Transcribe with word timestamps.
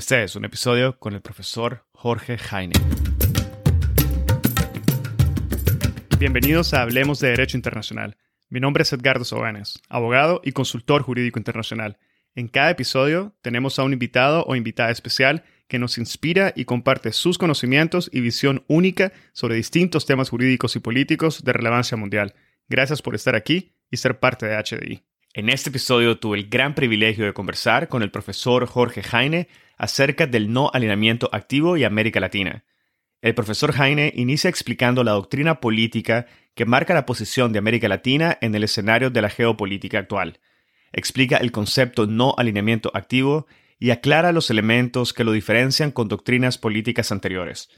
Este 0.00 0.24
es 0.24 0.34
un 0.34 0.46
episodio 0.46 0.98
con 0.98 1.12
el 1.12 1.20
profesor 1.20 1.84
Jorge 1.92 2.38
Jaine. 2.38 2.72
Bienvenidos 6.18 6.72
a 6.72 6.80
Hablemos 6.80 7.20
de 7.20 7.28
Derecho 7.28 7.58
Internacional. 7.58 8.16
Mi 8.48 8.60
nombre 8.60 8.84
es 8.84 8.94
Edgardo 8.94 9.26
Sobanes, 9.26 9.78
abogado 9.90 10.40
y 10.42 10.52
consultor 10.52 11.02
jurídico 11.02 11.38
internacional. 11.38 11.98
En 12.34 12.48
cada 12.48 12.70
episodio 12.70 13.36
tenemos 13.42 13.78
a 13.78 13.82
un 13.82 13.92
invitado 13.92 14.42
o 14.46 14.56
invitada 14.56 14.90
especial 14.90 15.44
que 15.68 15.78
nos 15.78 15.98
inspira 15.98 16.54
y 16.56 16.64
comparte 16.64 17.12
sus 17.12 17.36
conocimientos 17.36 18.08
y 18.10 18.22
visión 18.22 18.64
única 18.68 19.12
sobre 19.34 19.56
distintos 19.56 20.06
temas 20.06 20.30
jurídicos 20.30 20.76
y 20.76 20.78
políticos 20.78 21.44
de 21.44 21.52
relevancia 21.52 21.98
mundial. 21.98 22.34
Gracias 22.70 23.02
por 23.02 23.14
estar 23.14 23.34
aquí 23.36 23.74
y 23.90 23.98
ser 23.98 24.18
parte 24.18 24.46
de 24.46 24.56
HDI. 24.56 25.02
En 25.32 25.48
este 25.48 25.70
episodio 25.70 26.18
tuve 26.18 26.38
el 26.38 26.48
gran 26.48 26.74
privilegio 26.74 27.24
de 27.24 27.32
conversar 27.32 27.86
con 27.86 28.02
el 28.02 28.10
profesor 28.10 28.66
Jorge 28.66 29.02
Jaine 29.02 29.46
acerca 29.80 30.26
del 30.26 30.52
no 30.52 30.70
alineamiento 30.74 31.30
activo 31.32 31.78
y 31.78 31.84
América 31.84 32.20
Latina. 32.20 32.64
El 33.22 33.34
profesor 33.34 33.72
Jaine 33.72 34.12
inicia 34.14 34.50
explicando 34.50 35.02
la 35.04 35.12
doctrina 35.12 35.58
política 35.58 36.26
que 36.54 36.66
marca 36.66 36.92
la 36.92 37.06
posición 37.06 37.50
de 37.50 37.60
América 37.60 37.88
Latina 37.88 38.36
en 38.42 38.54
el 38.54 38.64
escenario 38.64 39.08
de 39.08 39.22
la 39.22 39.30
geopolítica 39.30 39.98
actual. 39.98 40.38
Explica 40.92 41.38
el 41.38 41.50
concepto 41.50 42.06
no 42.06 42.34
alineamiento 42.36 42.90
activo 42.92 43.46
y 43.78 43.88
aclara 43.88 44.32
los 44.32 44.50
elementos 44.50 45.14
que 45.14 45.24
lo 45.24 45.32
diferencian 45.32 45.92
con 45.92 46.08
doctrinas 46.08 46.58
políticas 46.58 47.10
anteriores. 47.10 47.70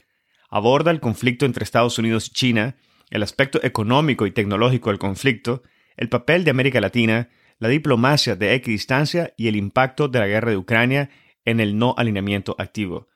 Aborda 0.49 0.91
el 0.91 0.99
conflicto 0.99 1.45
entre 1.45 1.63
Estados 1.63 1.97
Unidos 1.97 2.27
y 2.27 2.31
China, 2.31 2.75
el 3.11 3.23
aspecto 3.23 3.63
económico 3.63 4.25
y 4.27 4.31
tecnológico 4.31 4.89
del 4.89 4.99
conflicto, 4.99 5.63
el 5.95 6.09
papel 6.09 6.43
de 6.43 6.51
América 6.51 6.81
Latina, 6.81 7.29
la 7.59 7.69
diplomacia 7.69 8.35
de 8.35 8.55
equidistancia 8.55 9.33
y 9.37 9.47
el 9.47 9.55
impacto 9.55 10.09
de 10.09 10.19
la 10.19 10.27
guerra 10.27 10.51
de 10.51 10.57
Ucrania 10.57 11.09
en 11.45 11.59
el 11.59 11.77
no 11.77 11.95
alineamiento 11.97 12.55
activo. 12.57 13.07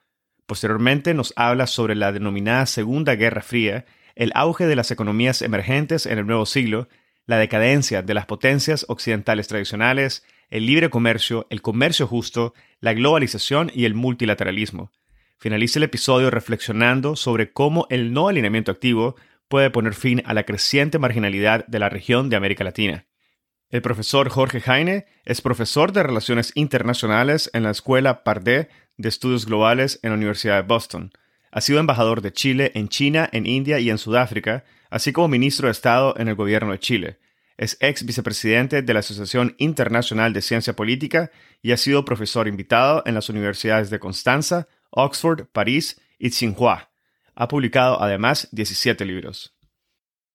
Posteriormente 0.46 1.14
nos 1.14 1.34
habla 1.36 1.68
sobre 1.68 1.96
la 1.96 2.12
denominada 2.12 2.66
Segunda 2.66 3.16
Guerra 3.16 3.42
Fría, 3.42 3.86
el 4.16 4.32
auge 4.34 4.66
de 4.66 4.76
las 4.76 4.92
economías 4.92 5.42
emergentes 5.42 6.06
en 6.06 6.20
el 6.20 6.28
nuevo 6.28 6.46
siglo, 6.46 6.88
la 7.26 7.38
decadencia 7.38 8.02
de 8.02 8.14
las 8.14 8.26
potencias 8.26 8.86
occidentales 8.88 9.48
tradicionales, 9.48 10.24
el 10.50 10.66
libre 10.66 10.90
comercio, 10.90 11.46
el 11.50 11.62
comercio 11.62 12.08
justo, 12.08 12.54
la 12.80 12.94
globalización 12.94 13.72
y 13.74 13.86
el 13.86 13.94
multilateralismo. 13.94 14.92
Finaliza 15.38 15.80
el 15.80 15.84
episodio 15.84 16.32
reflexionando 16.32 17.16
sobre 17.16 17.52
cómo 17.52 17.86
el 17.90 18.14
no 18.14 18.30
alineamiento 18.30 18.72
activo 18.72 19.16
puede 19.50 19.70
poner 19.70 19.94
fin 19.94 20.24
a 20.26 20.34
la 20.34 20.44
creciente 20.44 21.00
marginalidad 21.00 21.66
de 21.68 21.80
la 21.80 21.90
región 21.90 22.30
de 22.30 22.38
América 22.38 22.64
Latina. 22.64 23.07
El 23.70 23.82
profesor 23.82 24.30
Jorge 24.30 24.62
Jaine 24.62 25.08
es 25.26 25.42
profesor 25.42 25.92
de 25.92 26.02
Relaciones 26.02 26.54
Internacionales 26.56 27.50
en 27.52 27.64
la 27.64 27.72
Escuela 27.72 28.24
Pardé 28.24 28.70
de 28.96 29.10
Estudios 29.10 29.46
Globales 29.46 30.00
en 30.04 30.12
la 30.12 30.16
Universidad 30.16 30.56
de 30.56 30.68
Boston. 30.68 31.12
Ha 31.52 31.60
sido 31.60 31.82
embajador 31.82 32.22
de 32.22 32.32
Chile 32.32 32.72
en 32.76 32.88
China, 32.88 33.28
en 33.34 33.46
India 33.46 33.78
y 33.80 33.90
en 33.90 33.98
Sudáfrica, 33.98 34.64
así 34.90 35.12
como 35.12 35.28
ministro 35.28 35.68
de 35.68 35.74
Estado 35.74 36.16
en 36.18 36.30
el 36.30 36.36
gobierno 36.36 36.72
de 36.72 36.80
Chile. 36.80 37.20
Es 37.58 37.76
ex 37.82 38.06
vicepresidente 38.06 38.84
de 38.84 38.94
la 38.94 39.02
Asociación 39.02 39.54
Internacional 39.58 40.32
de 40.32 40.42
Ciencia 40.42 40.74
Política 40.74 41.30
y 41.62 41.74
ha 41.74 41.78
sido 41.78 42.06
profesor 42.06 42.48
invitado 42.48 43.04
en 43.06 43.16
las 43.16 43.28
universidades 43.28 43.90
de 43.90 44.00
Constanza, 44.00 44.70
Oxford, 44.92 45.48
París 45.52 46.00
y 46.18 46.30
Tsinghua. 46.30 46.90
Ha 47.36 47.50
publicado 47.50 48.02
además 48.02 48.48
17 48.54 49.04
libros. 49.04 49.57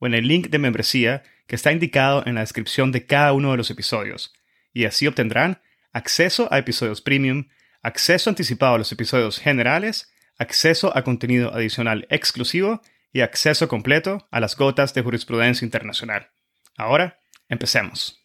o 0.00 0.06
en 0.06 0.14
el 0.14 0.26
link 0.26 0.48
de 0.48 0.58
membresía 0.58 1.22
que 1.46 1.54
está 1.54 1.70
indicado 1.70 2.24
en 2.26 2.34
la 2.34 2.40
descripción 2.40 2.90
de 2.90 3.06
cada 3.06 3.32
uno 3.32 3.52
de 3.52 3.56
los 3.56 3.70
episodios, 3.70 4.32
y 4.72 4.84
así 4.84 5.06
obtendrán 5.06 5.62
acceso 5.92 6.48
a 6.52 6.58
episodios 6.58 7.00
premium, 7.00 7.48
acceso 7.82 8.30
anticipado 8.30 8.74
a 8.74 8.78
los 8.78 8.90
episodios 8.92 9.38
generales, 9.38 10.12
acceso 10.38 10.96
a 10.96 11.02
contenido 11.02 11.54
adicional 11.54 12.06
exclusivo 12.10 12.80
y 13.12 13.20
acceso 13.20 13.68
completo 13.68 14.28
a 14.30 14.40
las 14.40 14.56
gotas 14.56 14.94
de 14.94 15.02
jurisprudencia 15.02 15.64
internacional. 15.64 16.30
Ahora, 16.76 17.18
empecemos. 17.48 18.16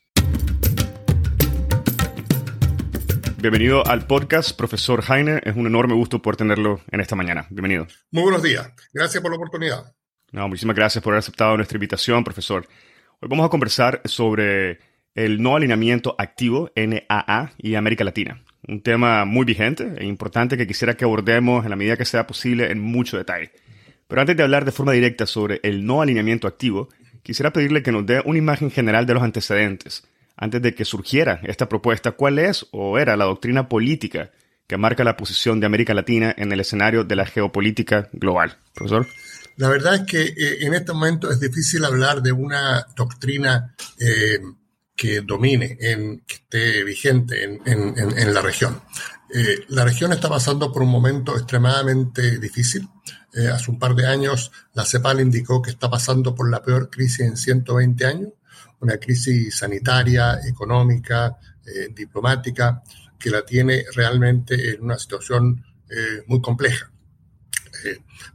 Bienvenido 3.37 3.85
al 3.85 4.07
podcast, 4.07 4.57
profesor 4.57 5.03
Heine. 5.07 5.41
Es 5.43 5.55
un 5.55 5.67
enorme 5.67 5.93
gusto 5.93 6.21
poder 6.21 6.37
tenerlo 6.37 6.81
en 6.89 6.99
esta 6.99 7.15
mañana. 7.15 7.47
Bienvenido. 7.49 7.87
Muy 8.11 8.23
buenos 8.23 8.41
días. 8.41 8.71
Gracias 8.93 9.21
por 9.21 9.31
la 9.31 9.37
oportunidad. 9.37 9.94
No, 10.35 10.49
muchísimas 10.49 10.75
gracias 10.75 11.01
por 11.01 11.13
haber 11.13 11.19
aceptado 11.19 11.55
nuestra 11.55 11.77
invitación, 11.77 12.25
profesor. 12.25 12.67
Hoy 13.21 13.29
vamos 13.29 13.45
a 13.45 13.49
conversar 13.49 14.01
sobre 14.03 14.79
el 15.13 15.41
no 15.41 15.55
alineamiento 15.55 16.13
activo 16.17 16.69
NAA 16.75 17.53
y 17.57 17.75
América 17.75 18.03
Latina. 18.03 18.43
Un 18.67 18.81
tema 18.81 19.23
muy 19.23 19.45
vigente 19.45 19.93
e 19.97 20.05
importante 20.05 20.57
que 20.57 20.67
quisiera 20.67 20.97
que 20.97 21.05
abordemos 21.05 21.63
en 21.63 21.69
la 21.69 21.77
medida 21.77 21.95
que 21.95 22.03
sea 22.03 22.27
posible 22.27 22.69
en 22.69 22.81
mucho 22.81 23.15
detalle. 23.15 23.51
Pero 24.09 24.19
antes 24.19 24.35
de 24.35 24.43
hablar 24.43 24.65
de 24.65 24.73
forma 24.73 24.91
directa 24.91 25.25
sobre 25.25 25.61
el 25.63 25.85
no 25.85 26.01
alineamiento 26.01 26.49
activo, 26.49 26.89
quisiera 27.23 27.53
pedirle 27.53 27.81
que 27.81 27.93
nos 27.93 28.05
dé 28.05 28.21
una 28.25 28.37
imagen 28.37 28.71
general 28.71 29.05
de 29.05 29.13
los 29.13 29.23
antecedentes. 29.23 30.05
Antes 30.35 30.61
de 30.61 30.75
que 30.75 30.83
surgiera 30.83 31.39
esta 31.43 31.69
propuesta, 31.69 32.11
¿cuál 32.11 32.39
es 32.39 32.67
o 32.71 32.99
era 32.99 33.15
la 33.15 33.23
doctrina 33.23 33.69
política 33.69 34.31
que 34.67 34.75
marca 34.75 35.05
la 35.05 35.15
posición 35.15 35.61
de 35.61 35.67
América 35.67 35.93
Latina 35.93 36.35
en 36.37 36.51
el 36.51 36.59
escenario 36.59 37.05
de 37.05 37.15
la 37.15 37.25
geopolítica 37.25 38.09
global? 38.11 38.57
Profesor. 38.73 39.07
La 39.57 39.69
verdad 39.69 39.95
es 39.95 40.01
que 40.01 40.21
eh, 40.21 40.65
en 40.65 40.73
este 40.73 40.91
momento 40.91 41.31
es 41.31 41.39
difícil 41.39 41.85
hablar 41.85 42.21
de 42.21 42.31
una 42.31 42.85
doctrina 42.95 43.73
eh, 43.97 44.39
que 44.95 45.21
domine, 45.21 45.77
que 45.77 46.35
esté 46.35 46.83
vigente 46.83 47.43
en, 47.43 48.33
la 48.33 48.41
región. 48.41 48.81
Eh, 49.33 49.65
la 49.69 49.83
región 49.83 50.13
está 50.13 50.29
pasando 50.29 50.71
por 50.71 50.83
un 50.83 50.89
momento 50.89 51.35
extremadamente 51.35 52.39
difícil. 52.39 52.87
hace 53.53 53.71
un 53.71 53.77
par 53.77 53.93
de 53.93 54.07
años 54.07 54.51
la 54.73 54.85
CEPAL 54.85 55.19
indicó 55.19 55.61
que 55.61 55.71
está 55.71 55.89
pasando 55.89 56.33
por 56.33 56.49
la 56.49 56.63
peor 56.63 56.89
crisis 56.89 57.21
en 57.21 57.35
120 57.35 58.05
años, 58.05 58.29
una 58.79 58.97
crisis 58.97 59.57
sanitaria, 59.57 60.39
económica, 60.47 61.37
diplomática, 61.93 62.81
que 63.19 63.29
la 63.29 63.43
tiene 63.43 63.83
realmente 63.93 64.75
en 64.75 64.83
una 64.83 64.97
situación 64.97 65.61
muy 66.27 66.39
compleja 66.39 66.89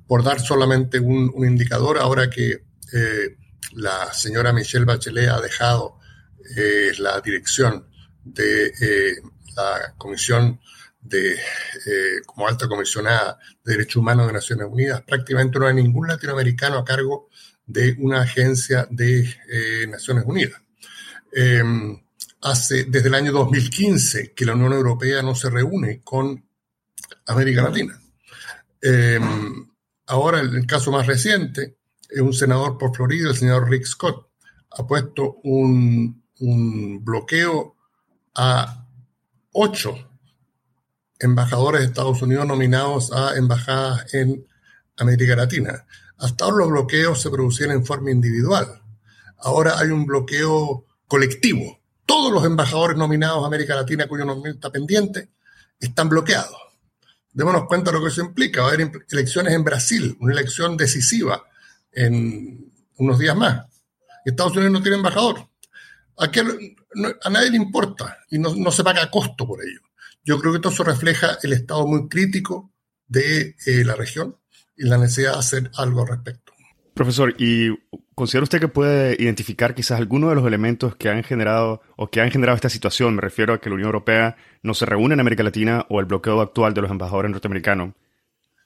por 0.06 0.22
dar 0.24 0.40
solamente 0.40 0.98
un, 0.98 1.32
indicador, 1.44 1.98
ahora 1.98 2.28
que 2.30 2.64
eh, 2.92 3.36
la 3.72 4.12
señora 4.12 4.52
Michelle 4.52 4.84
Bachelet 4.84 5.28
ha 5.28 5.40
dejado 5.40 5.98
eh, 6.56 6.92
la 6.98 7.20
dirección 7.20 7.86
de 8.24 8.66
eh, 8.66 9.16
la 9.56 9.94
Comisión 9.96 10.60
de, 11.02 11.38
como 12.26 12.46
alta 12.46 12.68
comisionada 12.68 13.38
de 13.64 13.72
Derechos 13.72 13.96
Humanos 13.96 14.26
de 14.26 14.34
Naciones 14.34 14.66
Unidas, 14.70 15.02
prácticamente 15.02 15.58
no 15.58 15.66
hay 15.66 15.74
ningún 15.74 16.06
latinoamericano 16.06 16.76
a 16.76 16.84
cargo 16.84 17.30
de 17.66 17.96
una 17.98 18.20
agencia 18.20 18.86
de 18.90 19.34
Naciones 19.88 20.24
Unidas. 20.26 20.60
Em, 21.32 21.98
hace 22.42 22.84
desde 22.84 23.08
el 23.08 23.14
año 23.14 23.32
2015 23.32 24.32
que 24.32 24.44
la 24.44 24.54
Unión 24.54 24.72
Europea 24.72 25.22
no 25.22 25.34
se 25.34 25.50
reúne 25.50 26.00
con 26.02 26.44
América 27.26 27.62
Latina. 27.62 28.00
Em, 28.82 29.69
ahora, 30.10 30.41
el, 30.41 30.66
caso 30.66 30.91
más 30.91 31.07
reciente, 31.07 31.78
es 32.09 32.21
un 32.21 32.33
senador 32.33 32.77
por 32.77 32.95
Florida, 32.95 33.30
el 33.30 33.36
señor 33.36 33.71
Rick 33.71 33.84
Scott, 33.84 34.28
ha 34.72 34.86
puesto 34.86 35.36
un, 35.45 36.22
un 36.41 37.04
bloqueo 37.04 37.77
a 38.34 38.86
ocho 39.53 39.95
embajadores 41.18 41.80
de 41.80 41.86
Estados 41.89 42.22
Unidos 42.22 42.47
nominados 42.47 43.12
a 43.12 43.36
embajadas 43.36 44.12
en 44.15 44.47
América 44.97 45.36
Latina. 45.36 45.86
Hasta 46.18 46.45
ahora 46.45 46.59
los 46.59 46.71
bloqueos 46.71 47.21
se 47.21 47.30
producían 47.30 47.71
en 47.71 47.84
forma 47.84 48.10
individual. 48.10 48.83
Ahora 49.39 49.78
hay 49.78 49.89
un 49.89 50.06
bloqueo 50.06 50.86
colectivo. 51.06 51.80
Todos 52.04 52.33
los 52.33 52.45
embajadores 52.45 52.97
nominados 52.97 53.42
a 53.42 53.47
América 53.47 53.74
Latina 53.74 54.09
cuyo 54.09 54.24
nombre 54.24 54.53
está 54.53 54.71
pendiente 54.71 55.30
están 55.78 56.09
bloqueados. 56.09 56.69
Démonos 57.32 57.66
cuenta 57.66 57.91
de 57.91 57.98
lo 57.98 58.03
que 58.03 58.10
eso 58.10 58.22
implica. 58.22 58.62
Va 58.62 58.71
a 58.71 58.72
haber 58.72 58.91
elecciones 59.10 59.54
en 59.54 59.65
Brasil, 59.65 60.16
una 60.21 60.32
elección 60.32 60.77
decisiva 60.77 61.44
en 61.92 62.72
unos 62.97 63.18
días 63.18 63.36
más. 63.36 63.66
Estados 64.24 64.53
Unidos 64.53 64.72
no 64.72 64.82
tiene 64.82 64.97
embajador. 64.97 65.48
A, 66.16 66.27
nadie 67.30 67.50
le 67.50 67.56
importa 67.56 68.18
y 68.30 68.38
no, 68.38 68.71
se 68.71 68.84
paga 68.84 69.10
costo 69.10 69.47
por 69.47 69.62
ello. 69.62 69.80
Yo 70.22 70.38
creo 70.38 70.53
que 70.53 70.59
todo 70.59 70.72
eso 70.72 70.84
refleja 70.84 71.38
el 71.42 71.54
estado 71.54 71.86
muy 71.86 72.09
crítico 72.09 72.72
de 73.06 73.56
eh, 73.66 73.84
la 73.84 73.94
región 73.94 74.36
y 74.77 74.84
la 74.84 74.98
necesidad 74.98 75.32
de 75.32 75.38
hacer 75.38 75.71
algo 75.77 76.03
al 76.03 76.09
respecto. 76.09 76.53
Profesor, 76.94 77.34
¿y 77.38 77.71
considera 78.20 78.44
usted 78.44 78.60
que 78.60 78.68
puede 78.68 79.16
identificar 79.18 79.74
quizás 79.74 79.98
algunos 79.98 80.28
de 80.28 80.36
los 80.36 80.46
elementos 80.46 80.94
que 80.94 81.08
han 81.08 81.24
generado 81.24 81.80
o 81.96 82.10
que 82.10 82.20
han 82.20 82.30
generado 82.30 82.54
esta 82.54 82.68
situación? 82.68 83.14
Me 83.14 83.22
refiero 83.22 83.54
a 83.54 83.60
que 83.62 83.70
la 83.70 83.76
Unión 83.76 83.86
Europea 83.86 84.36
no 84.62 84.74
se 84.74 84.84
reúne 84.84 85.14
en 85.14 85.20
América 85.20 85.42
Latina 85.42 85.86
o 85.88 86.00
el 86.00 86.04
bloqueo 86.04 86.42
actual 86.42 86.74
de 86.74 86.82
los 86.82 86.90
embajadores 86.90 87.30
norteamericanos. 87.30 87.94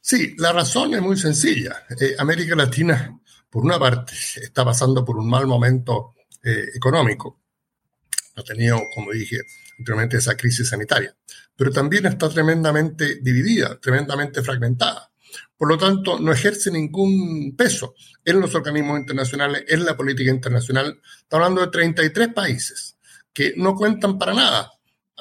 Sí, 0.00 0.34
la 0.38 0.52
razón 0.52 0.92
es 0.94 1.00
muy 1.00 1.16
sencilla. 1.16 1.86
Eh, 2.00 2.16
América 2.18 2.56
Latina, 2.56 3.16
por 3.48 3.64
una 3.64 3.78
parte, 3.78 4.12
está 4.42 4.64
pasando 4.64 5.04
por 5.04 5.18
un 5.18 5.30
mal 5.30 5.46
momento 5.46 6.16
eh, 6.42 6.70
económico. 6.74 7.38
Ha 8.34 8.42
tenido, 8.42 8.80
como 8.92 9.12
dije 9.12 9.38
anteriormente, 9.78 10.16
esa 10.16 10.36
crisis 10.36 10.68
sanitaria. 10.68 11.14
Pero 11.54 11.70
también 11.70 12.06
está 12.06 12.28
tremendamente 12.28 13.20
dividida, 13.22 13.78
tremendamente 13.78 14.42
fragmentada. 14.42 15.12
Por 15.56 15.68
lo 15.68 15.78
tanto, 15.78 16.18
no 16.18 16.32
ejerce 16.32 16.70
ningún 16.70 17.54
peso 17.56 17.94
en 18.24 18.40
los 18.40 18.54
organismos 18.54 18.98
internacionales, 18.98 19.64
en 19.68 19.84
la 19.84 19.96
política 19.96 20.30
internacional. 20.30 21.00
Está 21.20 21.36
hablando 21.36 21.60
de 21.60 21.68
33 21.68 22.28
países 22.34 22.98
que 23.32 23.54
no 23.56 23.74
cuentan 23.74 24.18
para 24.18 24.34
nada. 24.34 24.72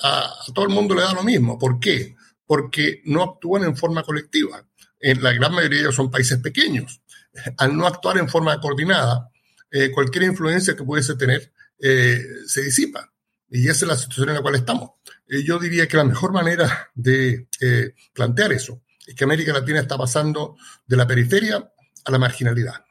A, 0.02 0.34
todo 0.54 0.66
el 0.66 0.72
mundo 0.74 0.96
le 0.96 1.02
da 1.02 1.14
lo 1.14 1.24
mismo. 1.24 1.58
¿Por 1.60 1.80
qué? 1.80 2.16
Porque 2.46 3.02
no 3.06 3.24
actúan 3.24 3.64
en 3.64 3.78
forma 3.78 4.04
colectiva. 4.04 4.66
En 5.00 5.22
la 5.22 5.34
gran 5.34 5.54
mayoría 5.54 5.78
de 5.78 5.84
ellos 5.84 5.96
son 5.96 6.10
países 6.10 6.40
pequeños. 6.40 7.02
Al 7.58 7.78
no 7.78 7.86
actuar 7.86 8.18
en 8.18 8.30
forma 8.30 8.60
coordinada, 8.60 9.30
eh, 9.70 9.92
cualquier 9.92 10.24
influencia 10.24 10.76
que 10.76 10.84
pudiese 10.84 11.16
tener 11.16 11.52
eh, 11.80 12.22
se 12.48 12.64
disipa. 12.64 13.12
Y 13.50 13.68
esa 13.68 13.86
es 13.86 13.90
la 13.90 13.98
situación 13.98 14.30
en 14.30 14.36
la 14.36 14.42
cual 14.42 14.56
estamos. 14.56 14.92
Eh, 15.28 15.44
yo 15.44 15.60
diría 15.60 15.88
que 15.88 15.98
la 15.98 16.04
mejor 16.06 16.32
manera 16.32 16.90
de 16.96 17.48
plantear 18.14 18.52
eso 18.52 18.83
es 19.06 19.16
que 19.16 19.24
América 19.24 19.54
Latina 19.54 19.80
está 19.80 19.98
pasando 19.98 20.56
de 20.86 20.98
la 20.98 21.08
periferia 21.08 21.72
a 22.06 22.12
la 22.12 22.20
marginalidad. 22.20 22.86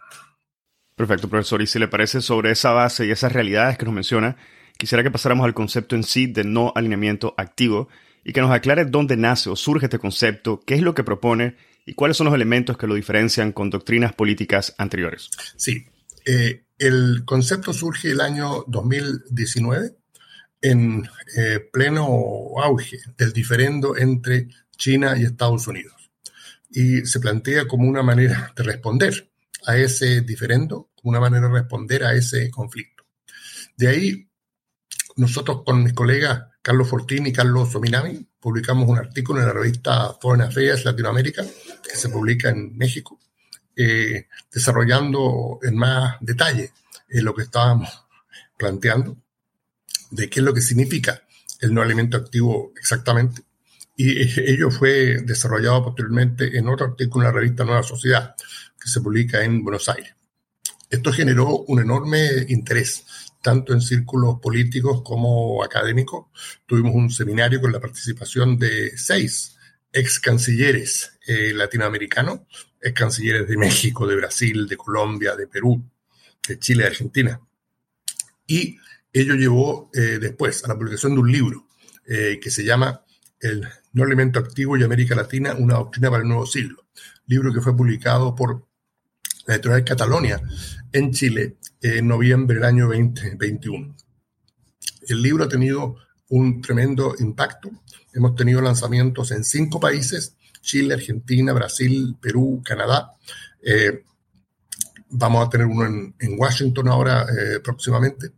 Perfecto, 0.95 1.29
profesor. 1.29 1.63
Y 1.63 1.67
si 1.67 1.79
le 1.79 1.89
parece 1.89 2.21
sobre 2.21 2.51
esa 2.51 2.71
base 2.73 3.07
y 3.07 3.11
esas 3.11 3.33
realidades 3.33 3.79
que 3.79 3.85
nos 3.85 3.95
menciona, 3.95 4.37
quisiera 4.77 5.03
que 5.03 5.11
pasáramos 5.11 5.45
al 5.45 5.55
concepto 5.55 5.97
en 5.97 6.05
sí 6.05 6.27
de 6.27 6.45
no 6.45 6.73
alineamiento 6.75 7.35
activo 7.37 7.89
y 8.25 8.33
que 8.33 8.41
nos 8.41 8.51
aclare 8.51 8.85
dónde 8.85 9.17
nace 9.17 9.51
o 9.51 9.57
surge 9.57 9.87
este 9.87 9.99
concepto, 9.99 10.61
qué 10.65 10.75
es 10.75 10.83
lo 10.83 10.95
que 10.95 11.03
propone 11.03 11.57
y 11.87 11.95
cuáles 11.95 12.17
son 12.17 12.27
los 12.27 12.35
elementos 12.35 12.77
que 12.77 12.87
lo 12.87 12.95
diferencian 12.95 13.53
con 13.53 13.71
doctrinas 13.71 14.13
políticas 14.13 14.75
anteriores. 14.79 15.31
Sí, 15.57 15.87
eh, 16.25 16.67
el 16.79 17.23
concepto 17.25 17.73
surge 17.73 18.11
el 18.11 18.21
año 18.21 18.65
2019 18.69 19.97
en 20.61 21.09
eh, 21.37 21.59
pleno 21.73 22.05
auge 22.63 22.99
del 23.17 23.33
diferendo 23.33 23.97
entre 23.97 24.49
China 24.77 25.17
y 25.19 25.25
Estados 25.25 25.67
Unidos 25.67 26.02
y 26.73 27.05
se 27.07 27.21
plantea 27.21 27.67
como 27.67 27.89
una 27.89 28.03
manera 28.03 28.53
de 28.57 28.63
responder 28.63 29.31
a 29.67 29.77
ese 29.77 30.23
diferendo, 30.23 30.91
como 30.95 31.11
una 31.11 31.21
manera 31.21 31.49
de 31.49 31.55
responder 31.55 32.05
a 32.05 32.15
ese 32.15 32.51
conflicto. 32.51 33.05
De 33.77 33.89
ahí, 33.89 34.29
nosotros 35.17 35.63
con 35.65 35.83
mis 35.83 35.93
colegas 35.93 36.45
Carlos 36.63 36.89
Fortín 36.89 37.27
y 37.27 37.33
Carlos 37.33 37.73
Sominami 37.73 38.27
publicamos 38.41 38.89
un 38.89 38.99
artículo 38.99 39.41
en 39.41 39.47
la 39.47 39.53
revista 39.53 40.17
Foreign 40.21 40.49
Affairs 40.49 40.85
Latinoamérica, 40.85 41.45
que 41.83 41.97
se 41.97 42.09
publica 42.09 42.51
en 42.51 42.77
México, 42.77 43.21
eh, 43.77 44.29
desarrollando 44.53 45.59
en 45.63 45.77
más 45.77 46.17
detalle 46.21 46.73
eh, 47.09 47.21
lo 47.21 47.35
que 47.35 47.43
estábamos 47.43 48.07
planteando, 48.57 49.17
de 50.11 50.31
qué 50.31 50.41
es 50.41 50.45
lo 50.45 50.55
que 50.55 50.61
significa 50.61 51.23
el 51.61 51.75
no 51.75 51.83
alimento 51.83 52.17
activo 52.17 52.73
exactamente, 52.77 53.43
y 53.97 54.41
ello 54.41 54.71
fue 54.71 55.23
desarrollado 55.23 55.85
posteriormente 55.85 56.57
en 56.57 56.69
otro 56.69 56.87
artículo 56.87 57.27
en 57.27 57.33
la 57.33 57.41
revista 57.41 57.65
Nueva 57.65 57.83
Sociedad, 57.83 58.35
que 58.81 58.89
se 58.89 59.01
publica 59.01 59.45
en 59.45 59.63
Buenos 59.63 59.89
Aires. 59.89 60.15
Esto 60.91 61.13
generó 61.13 61.61
un 61.69 61.81
enorme 61.81 62.45
interés, 62.49 63.05
tanto 63.43 63.73
en 63.73 63.81
círculos 63.81 64.41
políticos 64.41 65.03
como 65.03 65.65
académicos. 65.65 66.27
Tuvimos 66.67 66.95
un 66.95 67.11
seminario 67.11 67.61
con 67.61 67.73
la 67.73 67.81
participación 67.81 68.59
de 68.59 68.97
seis 68.97 69.57
ex 69.93 70.21
cancilleres 70.21 71.19
eh, 71.27 71.53
latinoamericanos, 71.55 72.41
ex 72.81 72.95
cancilleres 72.95 73.49
de 73.49 73.57
México, 73.57 74.07
de 74.07 74.17
Brasil, 74.17 74.67
de 74.67 74.77
Colombia, 74.77 75.35
de 75.37 75.47
Perú, 75.47 75.83
de 76.47 76.59
Chile, 76.59 76.83
de 76.83 76.91
Argentina. 76.91 77.41
Y 78.47 78.77
ello 79.13 79.35
llevó 79.35 79.91
eh, 79.95 80.19
después 80.21 80.65
a 80.65 80.69
la 80.69 80.77
publicación 80.77 81.15
de 81.15 81.21
un 81.21 81.33
libro 81.33 81.69
eh, 82.07 82.39
que 82.43 82.51
se 82.51 82.65
llama 82.65 83.05
El 83.41 83.67
no 83.93 84.05
alimento 84.05 84.39
activo 84.39 84.77
y 84.77 84.83
América 84.83 85.15
Latina, 85.15 85.55
una 85.55 85.75
doctrina 85.75 86.11
para 86.11 86.23
el 86.23 86.29
nuevo 86.29 86.47
siglo, 86.47 86.87
libro 87.27 87.53
que 87.53 87.61
fue 87.61 87.77
publicado 87.77 88.35
por 88.35 88.67
la 89.47 89.55
editorial 89.55 89.85
Catalonia 89.85 90.41
en 90.93 91.13
Chile 91.13 91.57
en 91.81 92.07
noviembre 92.07 92.57
del 92.57 92.65
año 92.65 92.87
2021. 92.87 93.97
El 95.09 95.23
libro 95.23 95.45
ha 95.45 95.49
tenido 95.49 95.97
un 96.29 96.63
tremendo 96.63 97.15
impacto. 97.19 97.71
Hemos 98.15 98.35
tenido 98.35 98.61
lanzamientos 98.61 99.33
en 99.33 99.45
cinco 99.45 99.81
países, 99.81 100.37
Chile, 100.61 100.95
Argentina, 100.95 101.53
Brasil, 101.53 102.17
Perú, 102.21 102.63
Canadá. 102.65 103.17
Eh, 103.63 104.05
vamos 105.11 105.47
a 105.47 105.51
tener 105.51 105.67
uno 105.67 105.85
en, 105.87 106.39
Washington 106.39 106.89
ahora 106.89 107.23
eh, 107.25 107.61
próximamente. 107.61 108.31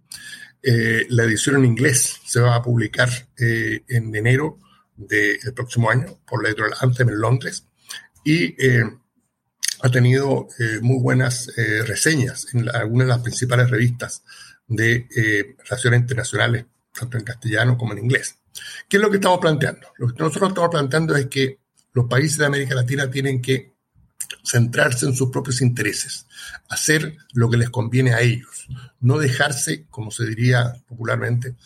Eh, 0.63 1.07
la 1.11 1.25
edición 1.25 1.57
en 1.57 1.67
inglés 1.67 2.21
se 2.25 2.41
va 2.41 2.57
a 2.57 2.63
publicar 2.63 3.11
en 3.37 4.17
enero 4.17 4.59
del 4.97 5.55
próximo 5.55 5.91
año 5.91 6.21
por 6.27 6.43
la 6.43 6.49
editorial 6.49 6.77
Anthem 6.81 7.09
en 7.09 7.21
Londres 7.21 7.67
y 8.25 8.55
eh, 8.65 8.85
ha 9.83 9.91
tenido 9.91 10.49
eh, 10.59 10.79
muy 10.81 11.01
buenas 11.01 11.51
eh, 11.57 11.83
reseñas 11.85 12.47
en 12.55 12.69
algunas 12.75 13.07
de 13.07 13.13
las 13.13 13.23
principales 13.23 13.71
revistas 13.71 14.23
de 14.67 15.07
relaciones 15.65 16.01
internacionales, 16.01 16.65
tanto 16.99 17.19
en 17.19 17.25
castellano 17.25 17.77
como 17.77 17.93
en 17.93 17.99
inglés. 17.99 18.39
¿Qué 18.89 18.97
es 18.97 19.03
lo 19.03 19.11
que 19.11 19.17
estamos 19.17 19.41
planteando? 19.41 19.89
Lo 19.99 20.09
que 20.09 20.23
nosotros 20.23 20.51
estamos 20.51 20.71
planteando 20.71 21.15
es 21.17 21.27
que 21.27 21.59
los 21.93 22.07
países 22.07 22.39
de 22.39 22.47
América 22.47 22.75
Latina 22.75 23.11
tienen 23.11 23.43
que 23.43 23.75
centrarse 24.43 25.07
en 25.07 25.15
sus 25.15 25.31
propios 25.31 25.61
intereses, 25.61 26.27
hacer 26.69 27.17
lo 27.33 27.51
que 27.51 27.57
les 27.59 27.71
conviene 27.71 28.15
a 28.15 28.21
ellos, 28.21 28.67
no 29.01 29.19
dejarse, 29.19 29.87
como 29.91 30.11
se 30.11 30.25
diría 30.27 30.75
popularmente, 30.87 31.57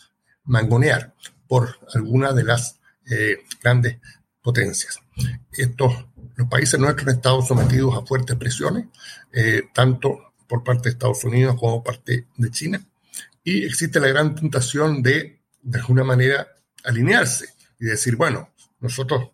mangonear 0.43 1.13
por 1.47 1.79
alguna 1.93 2.33
de 2.33 2.43
las 2.43 2.78
eh, 3.09 3.37
grandes 3.61 3.97
potencias. 4.41 4.99
Estos, 5.51 6.05
los 6.35 6.47
países 6.47 6.79
nuestros 6.79 7.07
han 7.07 7.15
estado 7.15 7.41
sometidos 7.41 7.95
a 7.95 8.05
fuertes 8.05 8.35
presiones, 8.37 8.87
eh, 9.31 9.63
tanto 9.73 10.33
por 10.47 10.63
parte 10.63 10.83
de 10.83 10.89
Estados 10.91 11.23
Unidos 11.23 11.55
como 11.59 11.83
por 11.83 11.93
parte 11.93 12.27
de 12.37 12.51
China, 12.51 12.85
y 13.43 13.65
existe 13.65 13.99
la 13.99 14.07
gran 14.07 14.35
tentación 14.35 15.01
de, 15.01 15.41
de 15.61 15.79
alguna 15.79 16.03
manera, 16.03 16.47
alinearse 16.83 17.49
y 17.79 17.85
decir, 17.85 18.15
bueno, 18.15 18.53
nosotros 18.79 19.31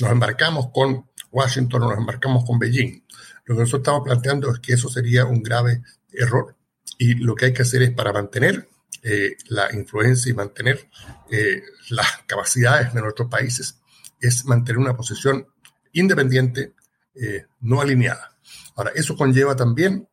nos 0.00 0.10
embarcamos 0.10 0.70
con 0.72 1.08
Washington 1.30 1.82
o 1.82 1.88
nos 1.90 1.98
embarcamos 1.98 2.44
con 2.44 2.58
Beijing. 2.58 3.04
Lo 3.44 3.54
que 3.54 3.60
nosotros 3.60 3.80
estamos 3.80 4.02
planteando 4.04 4.52
es 4.52 4.60
que 4.60 4.74
eso 4.74 4.88
sería 4.88 5.24
un 5.24 5.42
grave 5.42 5.82
error 6.12 6.56
y 6.98 7.14
lo 7.14 7.34
que 7.34 7.46
hay 7.46 7.52
que 7.52 7.62
hacer 7.62 7.82
es 7.82 7.90
para 7.92 8.12
mantener 8.12 8.68
eh, 9.02 9.36
la 9.48 9.72
influencia 9.74 10.30
y 10.30 10.34
mantener 10.34 10.88
eh, 11.30 11.62
las 11.90 12.22
capacidades 12.26 12.92
de 12.92 13.00
nuestros 13.00 13.28
países 13.28 13.78
es 14.20 14.44
mantener 14.44 14.78
una 14.78 14.96
posición 14.96 15.46
independiente, 15.92 16.74
eh, 17.14 17.46
no 17.60 17.80
alineada. 17.80 18.36
Ahora, 18.74 18.92
eso 18.94 19.16
conlleva 19.16 19.54
también 19.54 20.08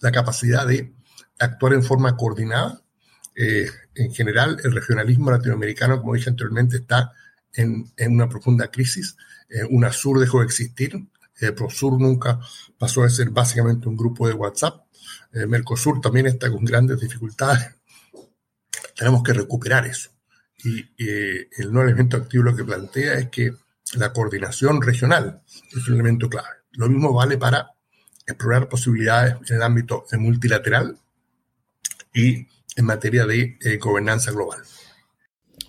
la 0.00 0.12
capacidad 0.12 0.66
de 0.66 0.94
actuar 1.38 1.72
en 1.72 1.82
forma 1.82 2.16
coordinada. 2.16 2.82
en 3.94 4.12
general, 4.12 4.58
el 4.64 4.72
regionalismo 4.72 5.30
latinoamericano, 5.30 6.00
como 6.00 6.14
dije 6.14 6.28
anteriormente, 6.30 6.78
está 6.78 7.12
en, 7.52 7.90
en 7.96 8.12
una 8.12 8.28
profunda 8.28 8.68
crisis. 8.68 9.16
UNASUR 9.70 10.18
dejó 10.18 10.40
de 10.40 10.46
existir. 10.46 10.92
PROSUR 11.56 12.00
nunca 12.00 12.40
pasó 12.78 13.04
a 13.04 13.10
ser 13.10 13.30
básicamente 13.30 13.88
un 13.88 13.96
grupo 13.96 14.26
de 14.26 14.34
WhatsApp. 14.34 14.84
Mercosur 15.32 16.00
también 16.00 16.26
está 16.26 16.50
con 16.50 16.64
grandes 16.64 16.98
dificultades 17.00 17.77
tenemos 18.98 19.22
que 19.22 19.32
recuperar 19.32 19.86
eso. 19.86 20.10
Y 20.64 20.80
eh, 20.98 21.48
el 21.56 21.72
no 21.72 21.82
elemento 21.82 22.16
activo 22.16 22.42
lo 22.42 22.56
que 22.56 22.64
plantea 22.64 23.14
es 23.14 23.28
que 23.28 23.52
la 23.94 24.12
coordinación 24.12 24.82
regional 24.82 25.40
es 25.70 25.88
un 25.88 25.94
elemento 25.94 26.28
clave. 26.28 26.48
Lo 26.72 26.88
mismo 26.88 27.14
vale 27.14 27.38
para 27.38 27.70
explorar 28.26 28.68
posibilidades 28.68 29.36
en 29.48 29.56
el 29.56 29.62
ámbito 29.62 30.04
multilateral 30.18 30.98
y 32.12 32.46
en 32.76 32.84
materia 32.84 33.24
de 33.24 33.56
eh, 33.60 33.76
gobernanza 33.78 34.32
global. 34.32 34.58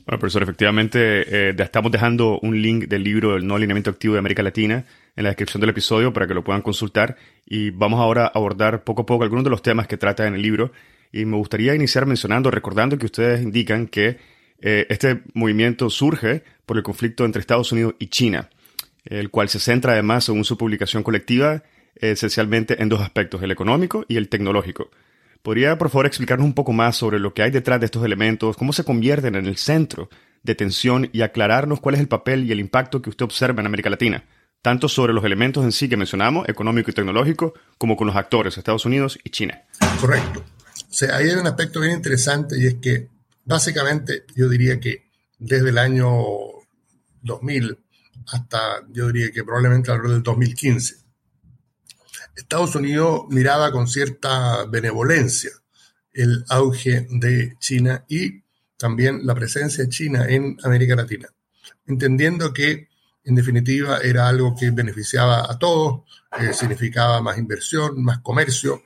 Bueno, 0.06 0.20
profesor, 0.20 0.42
efectivamente, 0.42 1.50
eh, 1.50 1.56
estamos 1.60 1.92
dejando 1.92 2.40
un 2.40 2.60
link 2.60 2.88
del 2.88 3.04
libro 3.04 3.38
El 3.38 3.46
no 3.46 3.56
alineamiento 3.56 3.92
activo 3.92 4.14
de 4.14 4.20
América 4.20 4.42
Latina 4.42 4.86
en 5.16 5.24
la 5.24 5.30
descripción 5.30 5.62
del 5.62 5.70
episodio 5.70 6.12
para 6.12 6.26
que 6.26 6.34
lo 6.34 6.44
puedan 6.44 6.64
consultar. 6.64 7.16
Y 7.46 7.70
vamos 7.70 8.00
ahora 8.00 8.26
a 8.26 8.32
abordar 8.34 8.84
poco 8.84 9.04
a 9.04 9.06
poco 9.06 9.24
algunos 9.24 9.44
de 9.44 9.52
los 9.52 9.62
temas 9.62 9.88
que 9.88 9.98
trata 9.98 10.26
en 10.26 10.34
el 10.34 10.42
libro 10.42 10.72
y 11.12 11.26
me 11.26 11.38
gustaría 11.38 11.76
iniciar 11.76 12.06
mencionando, 12.06 12.52
recordando 12.52 12.98
que 12.98 13.06
ustedes 13.06 13.42
indican 13.42 13.88
que 13.88 14.18
Eh, 14.62 14.88
este 14.90 15.22
movimiento 15.34 15.90
surge 15.90 16.44
por 16.66 16.76
el 16.76 16.84
conflicto 16.84 17.24
entre 17.24 17.40
Estados 17.40 17.72
Unidos 17.72 17.96
y 17.98 18.08
China, 18.08 18.50
el 19.06 19.30
cual 19.30 19.48
se 19.48 19.58
centra 19.58 19.94
además, 19.94 20.26
según 20.26 20.44
su 20.44 20.58
publicación 20.58 21.02
colectiva, 21.02 21.64
esencialmente 21.96 22.76
en 22.82 22.90
dos 22.90 23.00
aspectos, 23.00 23.42
el 23.42 23.52
económico 23.52 24.04
y 24.10 24.18
el 24.18 24.28
tecnológico. 24.28 24.92
¿Podría, 25.44 25.78
por 25.78 25.90
favor, 25.90 26.08
explicarnos 26.08 26.46
un 26.46 26.54
poco 26.54 26.74
más 26.74 26.98
sobre 26.98 27.20
lo 27.20 27.34
que 27.34 27.42
hay 27.42 27.52
detrás 27.52 27.80
de 27.80 27.86
estos 27.86 28.04
elementos, 28.04 28.58
cómo 28.58 28.74
se 28.74 28.84
convierten 28.84 29.36
en 29.36 29.46
el 29.46 29.56
centro 29.56 30.10
de 30.44 30.56
tensión 30.56 31.10
y 31.14 31.22
aclararnos 31.22 31.80
cuál 31.80 31.96
es 31.96 32.02
el 32.02 32.10
papel 32.10 32.44
y 32.44 32.52
el 32.52 32.60
impacto 32.60 33.02
que 33.02 33.10
usted 33.10 33.24
observa 33.24 33.62
en 33.62 33.68
América 33.68 33.90
Latina, 33.90 34.26
tanto 34.62 34.90
sobre 34.90 35.14
los 35.14 35.24
elementos 35.24 35.64
en 35.64 35.72
sí 35.72 35.88
que 35.88 35.96
mencionamos, 35.96 36.50
económico 36.50 36.92
y 36.92 36.94
tecnológico, 36.94 37.54
como 37.78 37.96
con 37.96 38.08
los 38.08 38.18
actores, 38.18 38.58
Estados 38.58 38.86
Unidos 38.86 39.18
y 39.24 39.30
China? 39.30 39.62
Correcto. 40.02 40.44
O 40.90 40.94
sea, 40.94 41.18
ahí 41.18 41.30
hay 41.30 41.36
un 41.36 41.48
aspecto 41.48 41.80
bien 41.80 41.94
interesante 41.94 42.60
y 42.60 42.66
es 42.66 42.76
que 42.76 43.10
básicamente 43.46 44.26
yo 44.36 44.50
diría 44.50 44.80
que 44.80 45.10
desde 45.38 45.70
el 45.70 45.78
año 45.78 46.10
2000 47.22 47.78
hasta, 48.28 48.84
yo 48.90 49.08
diría 49.08 49.32
que 49.32 49.44
probablemente 49.44 49.92
alrededor 49.92 50.16
del 50.16 50.24
2015, 50.24 50.96
Estados 52.36 52.76
Unidos 52.76 53.24
miraba 53.30 53.72
con 53.72 53.88
cierta 53.88 54.66
benevolencia 54.66 55.52
el 56.14 56.44
auge 56.50 57.08
de 57.10 57.56
China 57.60 58.06
y 58.08 58.44
también 58.78 59.26
la 59.26 59.36
presencia 59.36 59.84
de 59.84 59.90
China 59.90 60.26
en 60.28 60.58
América 60.64 60.96
Latina, 60.96 61.30
entendiendo 61.86 62.54
que 62.54 62.89
en 63.30 63.36
definitiva 63.36 64.00
era 64.00 64.28
algo 64.28 64.56
que 64.56 64.72
beneficiaba 64.72 65.46
a 65.50 65.60
todos, 65.60 66.02
eh, 66.40 66.52
significaba 66.52 67.22
más 67.22 67.38
inversión, 67.38 68.04
más 68.04 68.20
comercio, 68.20 68.84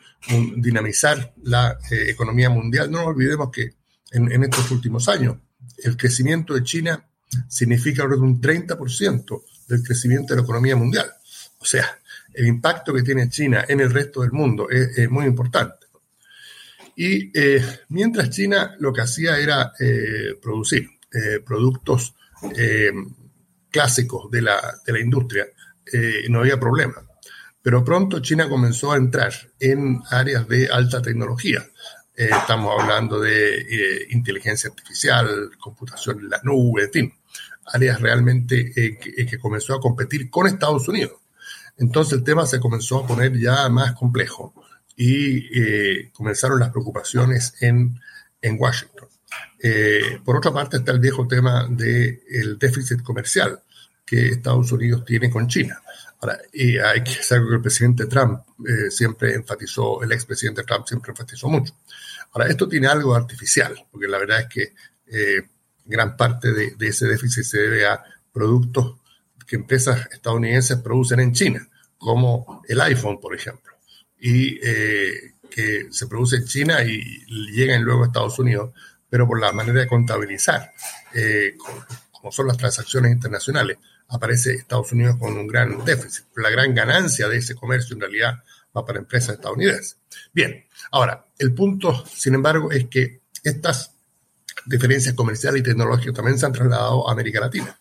dinamizar 0.58 1.34
la 1.44 1.78
eh, 1.90 2.10
economía 2.10 2.50
mundial. 2.50 2.92
No 2.92 3.06
olvidemos 3.06 3.50
que 3.52 3.74
en, 4.12 4.44
estos 4.44 4.70
últimos 4.72 5.08
años 5.08 5.38
el 5.78 5.96
crecimiento 5.96 6.54
de 6.54 6.64
China 6.64 7.06
significa 7.48 8.04
alrededor 8.04 8.26
de 8.26 8.34
un 8.34 8.42
30% 8.42 9.44
del 9.68 9.82
crecimiento 9.82 10.34
de 10.34 10.42
la 10.42 10.44
economía 10.44 10.76
mundial. 10.76 11.10
O 11.60 11.66
sea, 11.66 11.98
el 12.34 12.46
impacto 12.46 12.94
que 12.94 13.02
tiene 13.02 13.30
China 13.30 13.64
en 13.68 13.80
el 13.80 13.92
resto 13.92 14.22
del 14.22 14.34
mundo 14.34 14.70
es, 14.70 15.10
muy 15.10 15.26
importante. 15.26 15.88
Y 16.98 17.32
eh, 17.34 17.64
mientras 17.90 18.30
China 18.30 18.76
lo 18.80 18.92
que 18.92 19.02
hacía 19.02 19.40
era 19.40 19.72
producir 20.42 20.90
productos 21.46 22.16
clásicos 23.74 24.32
de 24.32 24.44
la, 24.44 24.62
de 24.86 24.94
la 24.94 25.00
industria, 25.00 25.46
no 26.30 26.40
había 26.40 26.58
problema. 26.60 26.96
Pero 27.62 27.84
pronto 27.84 28.22
China 28.22 28.48
comenzó 28.48 28.94
a 28.94 28.98
entrar 28.98 29.34
en 29.60 30.02
áreas 30.10 30.48
de 30.48 30.68
alta 30.68 31.02
tecnología. 31.02 31.66
estamos 32.16 32.80
hablando 32.80 33.20
de 33.20 34.08
inteligencia 34.12 34.70
artificial, 34.70 35.50
computación 35.60 36.20
en 36.20 36.30
la 36.30 36.40
nube, 36.44 36.84
en 36.84 36.92
fin, 36.92 37.14
áreas 37.66 38.02
realmente 38.02 38.72
que, 38.74 39.40
comenzó 39.40 39.74
a 39.74 39.82
competir 39.82 40.30
con 40.30 40.48
Estados 40.48 40.88
Unidos. 40.88 41.14
Entonces 41.78 42.14
el 42.14 42.24
tema 42.24 42.46
se 42.46 42.60
comenzó 42.60 43.00
a 43.00 43.08
poner 43.08 43.38
ya 43.40 43.68
más 43.70 43.94
complejo 43.94 44.54
y 44.96 45.60
eh, 45.60 46.12
comenzaron 46.14 46.60
las 46.60 46.70
preocupaciones 46.70 47.56
en, 47.62 48.00
en 48.42 48.58
Washington. 48.60 48.93
Eh, 49.66 50.20
por 50.24 50.36
otra 50.36 50.52
parte 50.52 50.78
está 50.78 50.92
el 50.92 51.00
viejo 51.00 51.26
tema 51.26 51.66
del 51.70 52.58
déficit 52.60 53.02
comercial 53.02 53.64
que 54.06 54.28
Estados 54.28 54.72
Unidos 54.74 55.06
tiene 55.06 55.30
con 55.30 55.48
China. 55.48 55.82
Ahora, 56.20 56.38
y 56.52 56.78
hay 56.78 57.02
que 57.04 57.14
que 57.14 57.36
el 57.36 57.62
presidente 57.62 58.06
Trump 58.08 58.42
eh, 58.68 58.92
siempre 58.92 59.34
enfatizó, 59.34 60.04
el 60.04 60.12
expresidente 60.12 60.64
Trump 60.64 60.86
siempre 60.86 61.12
enfatizó 61.12 61.48
mucho. 61.48 61.74
Ahora, 62.34 62.50
esto 62.50 62.68
tiene 62.68 62.88
algo 62.88 63.16
artificial, 63.16 63.74
porque 63.90 64.08
la 64.08 64.18
verdad 64.18 64.42
es 64.42 64.48
que 64.48 64.74
gran 65.86 66.18
parte 66.18 66.52
de, 66.52 66.72
de, 66.72 66.88
ese 66.88 67.06
déficit 67.08 67.44
se 67.44 67.60
debe 67.60 67.86
a 67.86 68.04
productos 68.32 68.96
que 69.46 69.56
empresas 69.56 70.08
estadounidenses 70.12 70.78
producen 70.78 71.20
en 71.20 71.32
China, 71.34 71.70
como 71.98 72.64
el 72.68 72.82
iPhone, 72.82 73.20
por 73.20 73.36
ejemplo, 73.36 73.74
y 74.20 74.60
eh, 74.64 75.36
que 75.50 75.88
se 75.92 76.08
produce 76.08 76.38
en 76.38 76.46
China 76.46 76.84
y 76.84 77.26
llegan 77.52 77.84
luego 77.84 78.04
a 78.04 78.08
Estados 78.08 78.40
Unidos, 78.40 78.74
pero 79.14 79.28
por 79.28 79.40
la 79.40 79.52
manera 79.52 79.82
de 79.82 79.86
contabilizar, 79.86 80.74
eh, 81.14 81.56
como 82.12 82.32
son 82.32 82.48
las 82.48 82.58
transacciones 82.58 83.12
internacionales, 83.12 83.78
aparece 84.08 84.56
Estados 84.56 84.92
Unidos 84.92 85.18
con 85.20 85.38
un 85.38 85.46
gran 85.46 85.86
déficit. 85.86 86.26
La 86.36 86.50
gran 86.50 86.74
ganancia 86.74 87.28
de 87.28 87.38
ese 87.38 87.54
comercio 87.54 87.94
en 87.94 88.02
realidad 88.02 88.44
va 88.76 88.84
para 88.84 88.98
empresas 88.98 89.36
estadounidenses. 89.36 89.98
Bien, 90.34 90.66
ahora, 90.90 91.28
el 91.38 91.54
punto, 91.54 92.04
sin 92.08 92.34
embargo, 92.34 92.72
es 92.72 92.88
que 92.88 93.20
estas 93.44 93.92
diferencias 94.66 95.14
comerciales 95.14 95.62
y 95.62 95.64
tecnológicas 95.64 96.16
también 96.16 96.40
se 96.40 96.48
han 96.48 96.54
trasladado 96.54 97.08
a 97.08 97.12
América 97.12 97.40
Latina. 97.40 97.78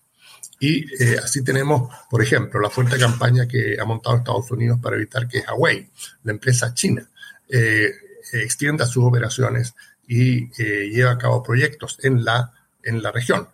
Y 0.61 0.85
eh, 1.03 1.17
así 1.17 1.43
tenemos, 1.43 1.91
por 2.11 2.21
ejemplo, 2.21 2.61
la 2.61 2.69
fuerte 2.69 2.99
campaña 2.99 3.49
que 3.49 3.79
ha 3.81 3.87
montado 3.87 4.19
Estados 4.19 4.51
Unidos 4.51 4.81
para 4.83 4.97
evitar 4.97 5.27
que 5.27 5.43
Huawei, 5.49 5.89
la 6.25 6.33
empresa 6.33 6.75
china, 6.75 7.09
eh, 7.49 7.91
extienda 8.35 8.85
sus 8.85 9.05
operaciones 9.05 9.75
y 10.13 10.51
eh, 10.59 10.91
lleve 10.91 11.09
a 11.09 11.17
cabo 11.17 11.43
proyectos 11.43 11.99
en 12.03 12.25
la, 12.25 12.53
en 12.83 13.03
la 13.03 13.11
región. 13.11 13.49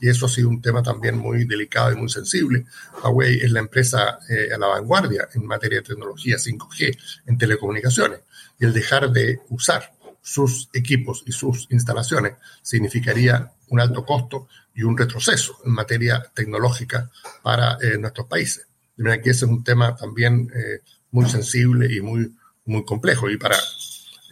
y 0.00 0.08
eso 0.08 0.26
ha 0.26 0.28
sido 0.28 0.48
un 0.48 0.62
tema 0.62 0.82
también 0.82 1.18
muy 1.18 1.44
delicado 1.44 1.92
y 1.92 1.96
muy 1.96 2.08
sensible. 2.08 2.64
Huawei 3.02 3.40
es 3.40 3.50
la 3.50 3.60
empresa 3.60 4.18
a 4.54 4.58
la 4.58 4.66
vanguardia 4.66 5.28
en 5.34 5.46
materia 5.46 5.78
de 5.80 5.88
tecnología 5.88 6.36
5G 6.36 6.96
en 7.26 7.36
telecomunicaciones. 7.36 8.20
Y 8.58 8.64
el 8.64 8.72
dejar 8.72 9.10
de 9.10 9.40
usar 9.50 9.92
sus 10.22 10.70
equipos 10.72 11.24
y 11.26 11.32
sus 11.32 11.66
instalaciones 11.70 12.34
significaría 12.62 13.52
un 13.68 13.80
alto 13.80 14.06
costo 14.06 14.48
y 14.74 14.84
un 14.84 14.96
retroceso 14.96 15.58
en 15.64 15.72
materia 15.72 16.22
tecnológica 16.34 17.10
para 17.42 17.76
eh, 17.82 17.98
nuestros 17.98 18.26
países. 18.26 18.66
De 18.96 19.04
manera 19.04 19.22
que 19.22 19.30
ese 19.30 19.44
es 19.46 19.50
un 19.50 19.64
tema 19.64 19.96
también 19.96 20.50
eh, 20.54 20.80
muy 21.10 21.28
sensible 21.28 21.92
y 21.92 22.00
muy, 22.00 22.34
muy 22.64 22.84
complejo. 22.84 23.28
Y 23.28 23.36
para 23.36 23.56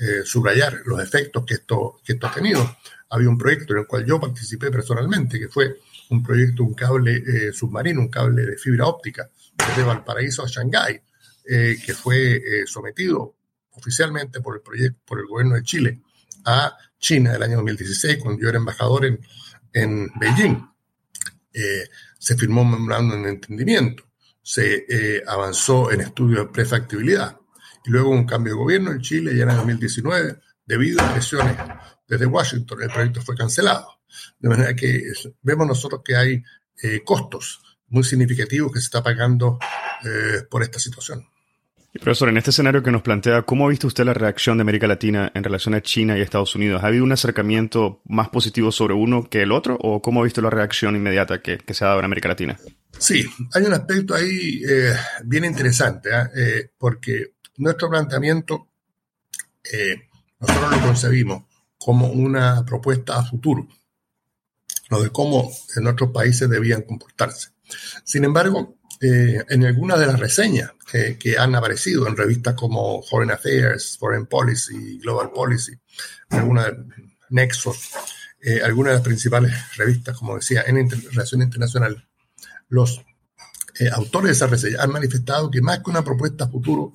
eh, 0.00 0.22
subrayar 0.24 0.80
los 0.86 1.02
efectos 1.02 1.44
que 1.44 1.54
esto, 1.54 2.00
que 2.04 2.14
esto 2.14 2.26
ha 2.26 2.32
tenido, 2.32 2.76
había 3.10 3.28
un 3.28 3.38
proyecto 3.38 3.74
en 3.74 3.80
el 3.80 3.86
cual 3.86 4.04
yo 4.06 4.18
participé 4.18 4.70
personalmente, 4.70 5.38
que 5.38 5.48
fue 5.48 5.76
un 6.10 6.22
proyecto, 6.22 6.64
un 6.64 6.74
cable 6.74 7.52
submarino, 7.52 8.00
un 8.00 8.08
cable 8.08 8.44
de 8.44 8.56
fibra 8.56 8.86
óptica 8.86 9.28
desde 9.56 9.84
Valparaíso 9.84 10.44
a 10.44 10.48
Shanghái, 10.48 11.00
que 11.44 11.94
fue 11.94 12.42
sometido 12.66 13.36
oficialmente 13.72 14.40
por 14.40 14.56
el 14.56 14.62
proyecto, 14.62 15.00
por 15.04 15.20
el 15.20 15.26
gobierno 15.26 15.54
de 15.56 15.62
Chile 15.62 16.00
a 16.44 16.76
China 16.98 17.34
el 17.34 17.42
año 17.42 17.56
2016, 17.56 18.18
cuando 18.18 18.42
yo 18.42 18.48
era 18.48 18.58
embajador 18.58 19.06
en, 19.06 19.20
en 19.72 20.10
Beijing. 20.18 20.70
Eh, 21.52 21.88
se 22.18 22.36
firmó 22.36 22.62
un 22.62 22.72
memorándum 22.72 23.22
de 23.22 23.30
entendimiento, 23.30 24.04
se 24.42 24.84
eh, 24.88 25.22
avanzó 25.26 25.90
en 25.90 26.02
estudios 26.02 26.46
de 26.46 26.52
prefactibilidad 26.52 27.39
y 27.84 27.90
luego 27.90 28.10
un 28.10 28.26
cambio 28.26 28.54
de 28.54 28.58
gobierno 28.58 28.92
en 28.92 29.00
Chile 29.00 29.36
ya 29.36 29.44
en 29.44 29.50
el 29.50 29.56
2019, 29.56 30.38
debido 30.66 31.00
a 31.02 31.12
presiones 31.12 31.56
desde 32.06 32.26
Washington, 32.26 32.82
el 32.82 32.90
proyecto 32.90 33.22
fue 33.22 33.36
cancelado. 33.36 34.00
De 34.38 34.48
manera 34.48 34.74
que 34.74 35.02
vemos 35.42 35.66
nosotros 35.66 36.02
que 36.04 36.16
hay 36.16 36.42
eh, 36.82 37.02
costos 37.04 37.60
muy 37.88 38.04
significativos 38.04 38.72
que 38.72 38.80
se 38.80 38.84
está 38.84 39.02
pagando 39.02 39.58
por 40.48 40.62
esta 40.62 40.78
situación. 40.78 41.26
Y 41.92 41.98
profesor, 41.98 42.28
en 42.28 42.36
este 42.36 42.50
escenario 42.50 42.84
que 42.84 42.92
nos 42.92 43.02
plantea, 43.02 43.42
¿cómo 43.42 43.66
ha 43.66 43.68
visto 43.68 43.88
usted 43.88 44.04
la 44.04 44.14
reacción 44.14 44.58
de 44.58 44.62
América 44.62 44.86
Latina 44.86 45.32
en 45.34 45.42
relación 45.42 45.74
a 45.74 45.82
China 45.82 46.16
y 46.16 46.20
Estados 46.20 46.54
Unidos? 46.54 46.84
¿Ha 46.84 46.86
habido 46.86 47.02
un 47.02 47.10
acercamiento 47.10 48.00
más 48.04 48.28
positivo 48.28 48.70
sobre 48.70 48.94
uno 48.94 49.28
que 49.28 49.42
el 49.42 49.50
otro? 49.50 49.76
¿O 49.80 50.00
cómo 50.00 50.20
ha 50.20 50.24
visto 50.24 50.40
la 50.40 50.50
reacción 50.50 50.94
inmediata 50.94 51.42
que, 51.42 51.58
se 51.68 51.84
ha 51.84 51.88
dado 51.88 51.98
en 51.98 52.04
América 52.04 52.28
Latina? 52.28 52.56
Sí, 52.96 53.26
hay 53.54 53.64
un 53.64 53.72
aspecto 53.72 54.14
ahí 54.14 54.62
eh, 54.68 54.94
bien 55.24 55.44
interesante, 55.44 56.14
¿ah? 56.14 56.30
eh, 56.36 56.70
porque 56.78 57.32
nuestro 57.60 57.90
planteamiento 57.90 58.68
eh, 59.72 60.08
nosotros 60.38 60.70
lo 60.72 60.86
concebimos 60.86 61.44
como 61.76 62.08
una 62.08 62.64
propuesta 62.64 63.18
a 63.18 63.24
futuro, 63.24 63.68
lo 64.88 65.02
de 65.02 65.10
cómo 65.10 65.50
nuestros 65.76 66.10
países 66.10 66.48
debían 66.48 66.82
comportarse. 66.82 67.50
Sin 68.04 68.24
embargo, 68.24 68.78
eh, 69.00 69.44
en 69.48 69.64
algunas 69.64 69.98
de 70.00 70.06
las 70.06 70.18
reseñas 70.18 70.72
que, 70.90 71.36
han 71.38 71.54
aparecido 71.54 72.06
en 72.08 72.16
revistas 72.16 72.54
como 72.54 73.02
Foreign 73.02 73.30
Affairs, 73.30 73.96
Foreign 73.98 74.26
Policy, 74.26 74.98
Global 74.98 75.30
Policy, 75.30 75.72
alguna 76.30 76.66
Nexos, 77.28 77.90
eh, 78.40 78.60
algunas 78.64 78.92
de 78.92 78.96
las 78.96 79.06
principales 79.06 79.52
revistas, 79.76 80.16
como 80.16 80.36
decía, 80.36 80.64
en 80.66 80.88
relación 80.88 81.42
internacional, 81.42 82.08
los 82.68 83.02
autores 83.92 84.28
de 84.28 84.32
esa 84.32 84.46
reseña 84.46 84.82
han 84.82 84.90
manifestado 84.90 85.50
que 85.50 85.62
más 85.62 85.78
que 85.78 85.88
una 85.88 86.04
propuesta 86.04 86.48
futuro, 86.48 86.92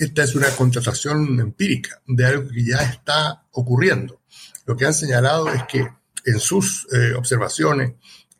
esta 0.00 0.24
es 0.24 0.34
una 0.34 0.48
contratación 0.56 1.40
empírica 1.40 2.00
de 2.06 2.26
algo 2.26 2.48
que 2.50 2.64
ya 2.64 2.78
está 2.78 3.44
ocurriendo. 3.52 4.22
Lo 4.66 4.76
que 4.76 4.86
han 4.86 4.94
señalado 4.94 5.48
es 5.50 5.62
que 5.64 5.86
en 6.26 6.40
sus 6.40 6.86
observaciones 7.16 7.92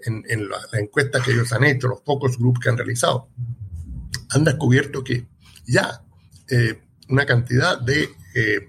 en, 0.04 0.48
la, 0.48 0.58
encuesta 0.78 1.22
que 1.22 1.32
ellos 1.32 1.52
han 1.52 1.64
hecho, 1.64 1.88
los 1.88 2.00
pocos 2.00 2.38
grupos 2.38 2.62
que 2.62 2.70
han 2.70 2.76
realizado, 2.76 3.28
han 4.30 4.44
descubierto 4.44 5.02
que 5.04 5.26
ya 5.66 6.02
eh, 6.48 6.80
una 7.08 7.26
cantidad 7.26 7.78
de 7.80 8.08
eh, 8.34 8.68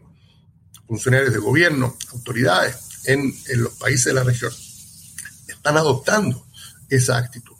funcionarios 0.87 1.33
de 1.33 1.39
gobierno, 1.39 1.95
autoridades, 2.13 3.03
en, 3.05 3.33
los 3.55 3.73
países 3.73 4.05
de 4.05 4.13
la 4.13 4.23
región 4.23 4.51
están 5.47 5.77
adoptando 5.77 6.45
esa 6.89 7.17
actitud, 7.17 7.55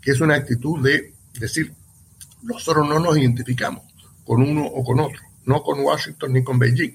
que 0.00 0.12
es 0.12 0.20
una 0.20 0.34
actitud 0.34 0.82
de 0.82 1.14
decir, 1.34 1.74
nosotros 2.42 2.88
no 2.88 2.98
nos 2.98 3.18
identificamos 3.18 3.84
con 4.28 4.42
uno 4.42 4.66
o 4.66 4.84
con 4.84 5.00
otro, 5.00 5.22
no 5.46 5.62
con 5.62 5.80
Washington 5.80 6.34
ni 6.34 6.44
con 6.44 6.58
Beijing, 6.58 6.94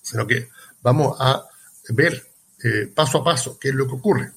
sino 0.00 0.26
que 0.26 0.48
vamos 0.80 1.14
a 1.20 1.44
ver 1.90 2.26
eh, 2.64 2.86
paso 2.86 3.18
a 3.18 3.24
paso 3.24 3.58
qué 3.60 3.68
es 3.68 3.74
lo 3.74 3.86
que 3.86 3.92
ocurre. 3.92 4.32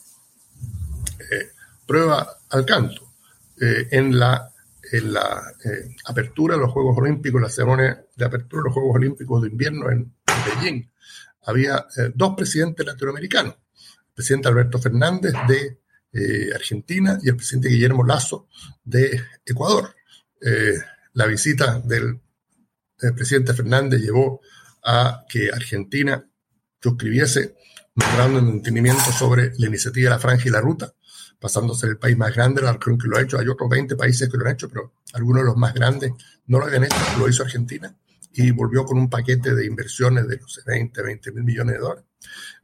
Eh, 1.18 1.52
prueba 1.88 2.28
al 2.50 2.66
canto. 2.66 3.14
Eh, 3.62 3.88
en 3.92 4.20
la, 4.20 4.52
en 4.92 5.14
la 5.14 5.54
apertura 6.06 6.56
de 6.56 6.62
los 6.62 6.72
Juegos 6.72 6.98
Olímpicos, 6.98 7.42
la 7.42 7.50
ceremonia 7.50 8.06
de 8.14 8.26
apertura 8.26 8.64
de 8.64 8.66
los 8.66 8.74
Juegos 8.74 8.96
Olímpicos 8.98 9.42
de 9.44 9.48
invierno 9.48 9.90
en 9.90 10.14
Beijing, 10.26 10.92
había 11.44 11.86
dos 12.14 12.36
presidentes 12.36 12.86
latinoamericanos, 12.86 13.56
el 13.56 14.14
presidente 14.14 14.50
Alberto 14.50 14.80
Fernández 14.80 15.34
de 15.48 16.54
Argentina 16.54 17.18
y 17.24 17.30
el 17.30 17.38
presidente 17.38 17.70
Guillermo 17.70 18.04
Lazo 18.04 18.48
de 18.84 19.22
Ecuador. 19.46 19.96
La 21.14 21.26
visita 21.26 21.80
del 21.80 22.20
presidente 23.16 23.54
Fernández 23.54 24.02
llevó 24.02 24.42
a 24.84 25.26
que 25.28 25.50
Argentina 25.52 26.24
suscribiese 26.82 27.56
un 27.96 28.06
memorando 28.06 28.42
de 28.42 28.50
entendimiento 28.52 29.12
sobre 29.12 29.52
la 29.58 29.68
iniciativa 29.68 30.10
de 30.10 30.16
la 30.16 30.20
Franja 30.20 30.48
y 30.48 30.52
la 30.52 30.62
Ruta, 30.62 30.94
pasando 31.40 31.76
el 31.84 31.98
país 31.98 32.18
más 32.18 32.34
grande 32.34 32.62
de 32.62 32.68
la 32.68 32.78
que 32.80 33.08
lo 33.08 33.18
ha 33.18 33.22
hecho. 33.22 33.40
Hay 33.40 33.48
otros 33.48 33.70
20 33.70 33.96
países 33.96 34.30
que 34.30 34.38
lo 34.38 34.46
han 34.46 34.54
hecho, 34.54 34.70
pero 34.70 34.94
algunos 35.14 35.44
de 35.44 35.48
los 35.48 35.58
más 35.58 35.74
grandes 35.74 36.12
no 36.48 36.60
lo 36.60 36.66
habían 36.66 36.86
hecho, 36.86 36.96
lo 37.18 37.28
hizo 37.28 37.44
Argentina 37.44 37.96
y 38.34 38.52
volvió 38.52 38.86
con 38.86 38.98
un 38.98 39.10
paquete 39.10 39.54
de 39.54 39.66
inversiones 39.66 40.28
de 40.28 40.38
los 40.38 40.62
20, 40.66 41.02
20 41.02 41.32
mil 41.34 41.44
millones 41.44 41.76
de 41.76 41.82
dólares. 41.82 42.06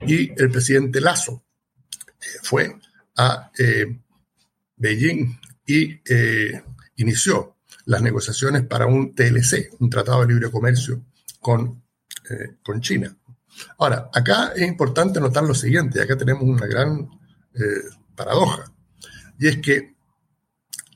Y 0.02 0.42
el 0.42 0.50
presidente 0.50 1.02
Lazo 1.02 1.44
eh, 1.92 2.40
fue 2.44 2.78
a 3.18 3.52
eh, 3.58 4.00
Beijing 4.78 5.40
y 5.66 6.02
eh, 6.10 6.64
inició 6.96 7.57
las 7.88 8.02
negociaciones 8.02 8.64
para 8.66 8.86
un 8.86 9.16
TLC, 9.16 9.74
un 9.80 9.90
Tratado 9.90 10.22
de 10.22 10.34
Libre 10.34 10.52
Comercio 10.52 11.02
con, 11.40 11.84
con 12.62 12.82
China. 12.82 13.18
Ahora, 13.78 14.10
acá 14.14 14.52
es 14.56 14.68
importante 14.68 15.20
notar 15.20 15.44
lo 15.44 15.56
siguiente, 15.56 16.02
acá 16.02 16.18
tenemos 16.18 16.44
una 16.44 16.68
gran 16.68 17.10
eh, 17.54 17.90
paradoja, 18.14 18.72
y 19.40 19.48
es 19.48 19.58
que 19.60 19.96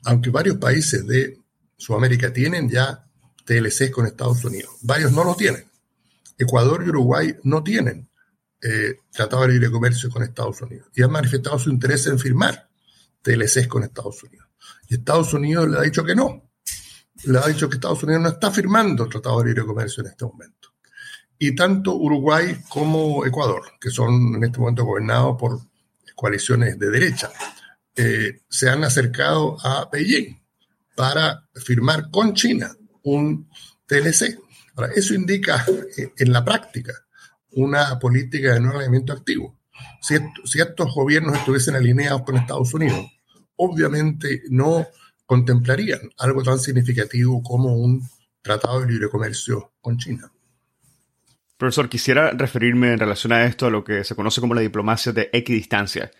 aunque 0.04 0.30
varios 0.30 0.58
países 0.58 1.06
de 1.06 1.38
Sudamérica 1.76 2.32
tienen 2.32 2.68
ya 2.68 3.06
TLC 3.44 3.90
con 3.90 4.06
Estados 4.06 4.44
Unidos, 4.44 4.72
varios 4.82 5.12
no 5.12 5.24
lo 5.24 5.34
tienen. 5.34 5.64
Ecuador 6.36 6.82
y 6.84 6.90
Uruguay 6.90 7.36
no 7.44 7.62
tienen 7.62 8.08
eh, 8.60 8.96
tratado 9.10 9.42
de 9.42 9.48
libre 9.48 9.70
comercio 9.70 10.10
con 10.10 10.22
Estados 10.22 10.60
Unidos 10.60 10.88
y 10.94 11.02
han 11.02 11.10
manifestado 11.10 11.58
su 11.58 11.70
interés 11.70 12.06
en 12.06 12.18
firmar 12.18 12.68
TLCs 13.22 13.66
con 13.68 13.82
Estados 13.82 14.22
Unidos. 14.24 14.48
Y 14.88 14.94
Estados 14.96 15.32
Unidos 15.32 15.68
le 15.68 15.78
ha 15.78 15.82
dicho 15.82 16.04
que 16.04 16.14
no. 16.14 16.51
Le 17.24 17.38
ha 17.38 17.46
dicho 17.46 17.68
que 17.68 17.76
Estados 17.76 18.02
Unidos 18.02 18.22
no 18.22 18.28
está 18.30 18.50
firmando 18.50 19.08
tratado 19.08 19.40
de 19.40 19.48
libre 19.48 19.64
comercio 19.64 20.02
en 20.02 20.10
este 20.10 20.24
momento 20.24 20.72
y 21.44 21.56
tanto 21.56 21.96
Uruguay 21.96 22.56
como 22.68 23.26
Ecuador, 23.26 23.62
que 23.80 23.90
son 23.90 24.36
en 24.36 24.44
este 24.44 24.60
momento 24.60 24.84
gobernados 24.84 25.36
por 25.36 25.58
coaliciones 26.14 26.78
de 26.78 26.88
derecha, 26.88 27.32
eh, 27.96 28.42
se 28.48 28.70
han 28.70 28.84
acercado 28.84 29.56
a 29.66 29.88
Beijing 29.90 30.40
para 30.94 31.48
firmar 31.56 32.12
con 32.12 32.34
China 32.34 32.70
un 33.02 33.48
TLC. 33.86 34.38
Ahora, 34.76 34.92
eso 34.94 35.14
indica 35.14 35.66
eh, 35.98 36.12
en 36.16 36.32
la 36.32 36.44
práctica 36.44 36.92
una 37.50 37.98
política 37.98 38.54
de 38.54 38.60
no 38.60 38.70
alineamiento 38.70 39.12
activo. 39.12 39.58
Si, 40.00 40.14
si 40.44 40.60
estos 40.60 40.94
gobiernos 40.94 41.36
estuviesen 41.36 41.74
alineados 41.74 42.22
con 42.22 42.36
Estados 42.36 42.72
Unidos, 42.72 43.04
obviamente 43.56 44.42
no 44.48 44.86
contemplarían 45.32 46.10
algo 46.18 46.42
tan 46.42 46.58
significativo 46.58 47.42
como 47.42 47.74
un 47.74 48.06
tratado 48.42 48.82
de 48.82 48.92
libre 48.92 49.08
comercio 49.08 49.72
con 49.80 49.96
China. 49.96 50.30
Profesor, 51.56 51.88
quisiera 51.88 52.32
referirme 52.32 52.92
en 52.92 52.98
relación 52.98 53.32
a 53.32 53.46
esto 53.46 53.64
a 53.64 53.70
lo 53.70 53.82
que 53.82 54.04
se 54.04 54.14
conoce 54.14 54.42
como 54.42 54.52
la 54.52 54.60
diplomacia 54.60 55.10
de 55.10 55.30
equidistancia. 55.32 56.10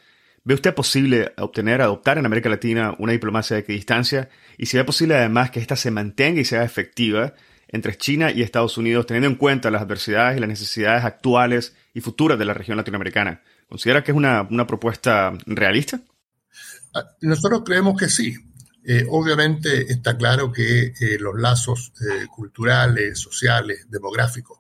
¿Ve 0.45 0.55
usted 0.55 0.75
posible 0.75 1.35
obtener, 1.37 1.83
adoptar 1.83 2.17
en 2.17 2.25
América 2.25 2.49
Latina 2.49 2.97
una 2.99 3.13
diplomacia 3.13 3.55
de 3.55 3.61
equidistancia? 3.61 4.31
Y 4.57 4.65
si 4.65 4.79
ve 4.79 4.85
posible 4.85 5.15
además 5.15 5.51
que 5.51 5.61
ésta 5.61 5.77
se 5.77 5.91
mantenga 5.91 6.41
y 6.41 6.47
sea 6.47 6.65
efectiva 6.65 7.35
entre 7.69 7.99
China 7.99 8.31
y 8.31 8.41
Estados 8.41 8.79
Unidos, 8.79 9.05
teniendo 9.05 9.29
en 9.29 9.35
cuenta 9.35 9.71
las 9.71 9.83
adversidades 9.83 10.39
y 10.39 10.41
las 10.41 10.49
necesidades 10.49 11.05
actuales 11.05 11.77
y 11.93 12.01
futuras 12.01 12.39
de 12.39 12.47
la 12.47 12.55
región 12.55 12.79
latinoamericana. 12.79 13.43
¿Considera 13.69 14.03
que 14.03 14.13
es 14.13 14.17
una, 14.17 14.49
propuesta 14.67 15.35
realista? 15.45 16.01
Ah, 16.95 17.05
nosotros 17.21 17.61
creemos 17.67 18.01
que 18.01 18.09
sí. 18.09 18.52
Eh, 18.85 19.07
obviamente 19.09 19.93
está 19.93 20.17
claro 20.17 20.51
que 20.51 20.87
eh, 20.87 21.17
los 21.19 21.39
lazos 21.39 21.93
eh, 22.01 22.27
culturales, 22.27 23.19
sociales, 23.19 23.87
demográficos 23.89 24.59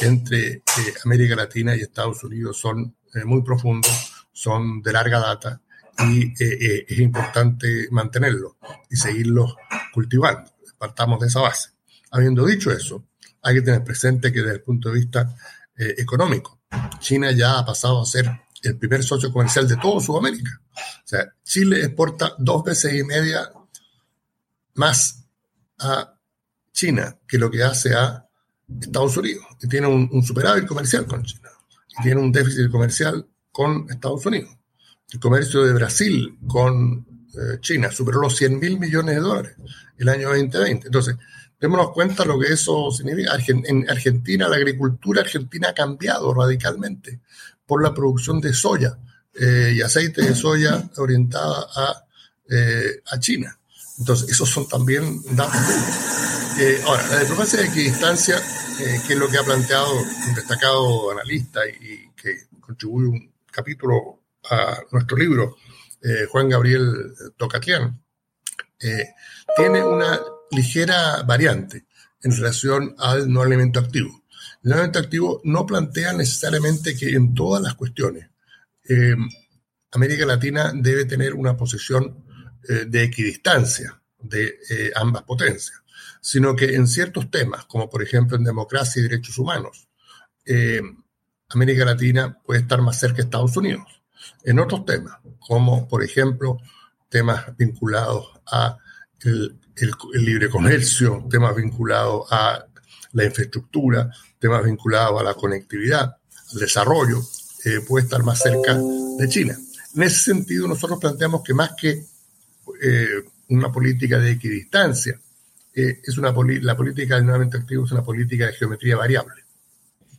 entre 0.00 0.62
América 1.04 1.34
Latina 1.34 1.74
y 1.74 1.80
Estados 1.80 2.22
Unidos 2.24 2.58
son 2.58 2.96
muy 3.24 3.42
profundos, 3.42 4.12
son 4.32 4.82
de 4.82 4.92
larga 4.92 5.20
data 5.20 5.60
y 6.00 6.34
es 6.36 6.98
importante 6.98 7.86
mantenerlos 7.92 8.54
y 8.90 8.96
seguirlos 8.96 9.54
cultivando. 9.94 10.50
Partamos 10.76 11.20
de 11.20 11.28
esa 11.28 11.40
base. 11.40 11.70
Habiendo 12.10 12.44
dicho 12.44 12.72
eso, 12.72 13.06
hay 13.42 13.54
que 13.54 13.62
tener 13.62 13.84
presente 13.84 14.32
que 14.32 14.40
desde 14.40 14.54
el 14.54 14.60
punto 14.60 14.88
de 14.88 14.96
vista 14.96 15.36
económico, 15.76 16.58
China 16.98 17.30
ya 17.30 17.60
ha 17.60 17.64
pasado 17.64 18.02
a 18.02 18.06
ser 18.06 18.28
el 18.62 18.76
primer 18.76 19.04
socio 19.04 19.32
comercial 19.32 19.68
de 19.68 19.76
todo 19.76 20.00
Sudamérica. 20.00 20.60
O 20.74 21.08
sea, 21.08 21.32
Chile 21.44 21.84
exporta 21.84 22.34
dos 22.38 22.64
veces 22.64 22.92
y 22.94 23.04
media 23.04 23.50
más 24.76 25.24
a 25.78 26.14
China 26.72 27.18
que 27.26 27.38
lo 27.38 27.50
que 27.50 27.62
hace 27.62 27.94
a 27.94 28.26
Estados 28.80 29.16
Unidos, 29.16 29.44
que 29.60 29.66
tiene 29.66 29.86
un, 29.86 30.22
superávit 30.22 30.66
comercial 30.66 31.06
con 31.06 31.22
China, 31.22 31.50
y 31.98 32.02
tiene 32.02 32.20
un 32.20 32.32
déficit 32.32 32.70
comercial 32.70 33.26
con 33.52 33.86
Estados 33.90 34.24
Unidos. 34.26 34.56
El 35.10 35.20
comercio 35.20 35.64
de 35.64 35.72
Brasil 35.72 36.38
con 36.46 37.06
eh, 37.32 37.60
China 37.60 37.90
superó 37.92 38.20
los 38.20 38.36
100 38.36 38.58
mil 38.58 38.78
millones 38.78 39.14
de 39.14 39.20
dólares 39.20 39.56
el 39.98 40.08
año 40.08 40.28
2020. 40.28 40.88
Entonces, 40.88 41.16
démonos 41.60 41.92
cuenta 41.92 42.24
lo 42.24 42.38
que 42.38 42.52
eso 42.52 42.90
significa. 42.90 43.36
En 43.46 43.88
Argentina, 43.88 44.48
la 44.48 44.56
agricultura 44.56 45.22
argentina 45.22 45.68
ha 45.68 45.74
cambiado 45.74 46.34
radicalmente 46.34 47.20
por 47.64 47.82
la 47.82 47.94
producción 47.94 48.40
de 48.40 48.52
soya 48.52 48.98
eh, 49.34 49.74
y 49.76 49.80
aceite 49.80 50.22
de 50.22 50.34
soya 50.34 50.88
orientada 50.96 51.66
a, 51.74 52.04
eh, 52.50 53.02
a 53.10 53.18
China. 53.20 53.55
Entonces, 53.98 54.30
esos 54.30 54.48
son 54.48 54.68
también 54.68 55.22
datos 55.34 55.60
eh, 56.58 56.80
ahora, 56.86 57.06
la 57.08 57.20
diplomacia 57.20 57.60
de 57.60 57.66
equidistancia, 57.66 58.36
eh, 58.80 59.00
que 59.06 59.12
es 59.12 59.18
lo 59.18 59.28
que 59.28 59.36
ha 59.36 59.42
planteado 59.42 59.92
un 59.92 60.34
destacado 60.34 61.10
analista 61.10 61.60
y, 61.68 62.10
que 62.16 62.46
contribuye 62.60 63.08
un 63.08 63.34
capítulo 63.52 64.22
a 64.50 64.78
nuestro 64.90 65.18
libro, 65.18 65.56
eh, 66.00 66.26
Juan 66.30 66.48
Gabriel 66.48 67.12
Tocatlián, 67.36 68.02
tiene 69.54 69.84
una 69.84 70.18
ligera 70.50 71.22
variante 71.22 71.86
en 72.22 72.34
relación 72.34 72.94
al 72.98 73.30
no 73.30 73.42
alimento 73.42 73.78
activo. 73.78 74.22
El 74.62 74.70
no 74.70 74.74
alimento 74.76 74.98
activo 74.98 75.40
no 75.44 75.66
plantea 75.66 76.14
necesariamente 76.14 76.96
que 76.96 77.10
en 77.10 77.34
todas 77.34 77.62
las 77.62 77.74
cuestiones 77.74 78.30
América 79.92 80.26
Latina 80.26 80.72
debe 80.74 81.04
tener 81.04 81.34
una 81.34 81.56
posición 81.56 82.25
de 82.68 83.02
equidistancia 83.02 84.00
de 84.18 84.58
ambas 84.96 85.22
potencias 85.22 85.82
sino 86.26 86.56
que 86.56 86.74
en 86.74 86.88
ciertos 86.88 87.30
temas, 87.30 87.66
como 87.66 87.88
por 87.88 88.02
ejemplo 88.02 88.36
en 88.36 88.42
democracia 88.42 88.98
y 88.98 89.04
derechos 89.04 89.38
humanos, 89.38 89.86
eh, 90.44 90.82
América 91.50 91.84
Latina 91.84 92.36
puede 92.44 92.62
estar 92.62 92.82
más 92.82 92.98
cerca 92.98 93.18
de 93.18 93.22
Estados 93.22 93.56
Unidos. 93.56 94.02
En 94.42 94.58
otros 94.58 94.84
temas, 94.84 95.18
como 95.38 95.86
por 95.86 96.02
ejemplo 96.02 96.58
temas 97.08 97.56
vinculados 97.56 98.26
a 98.50 98.76
el, 99.20 99.56
libre 100.14 100.48
comercio, 100.48 101.24
temas 101.30 101.54
vinculados 101.54 102.26
a 102.32 102.66
la 103.12 103.24
infraestructura, 103.24 104.10
temas 104.40 104.64
vinculados 104.64 105.20
a 105.20 105.22
la 105.22 105.34
conectividad, 105.34 106.16
al 106.52 106.58
desarrollo, 106.58 107.20
eh, 107.64 107.82
puede 107.86 108.04
estar 108.04 108.24
más 108.24 108.40
cerca 108.40 108.74
de 108.74 109.28
China. 109.28 109.56
En 109.94 110.02
ese 110.02 110.32
sentido, 110.32 110.66
nosotros 110.66 110.98
planteamos 110.98 111.44
que 111.44 111.54
más 111.54 111.70
que 111.80 112.04
eh, 112.82 113.24
una 113.48 113.70
política 113.70 114.18
de 114.18 114.32
equidistancia, 114.32 115.18
es 115.74 116.16
una 116.16 116.32
la 116.62 116.74
política 116.74 117.16
del 117.16 117.26
nuevamente 117.26 117.58
activo 117.58 117.84
es 117.84 117.92
una 117.92 118.02
política 118.02 118.46
de 118.46 118.54
geometría 118.54 118.96
variable. 118.96 119.46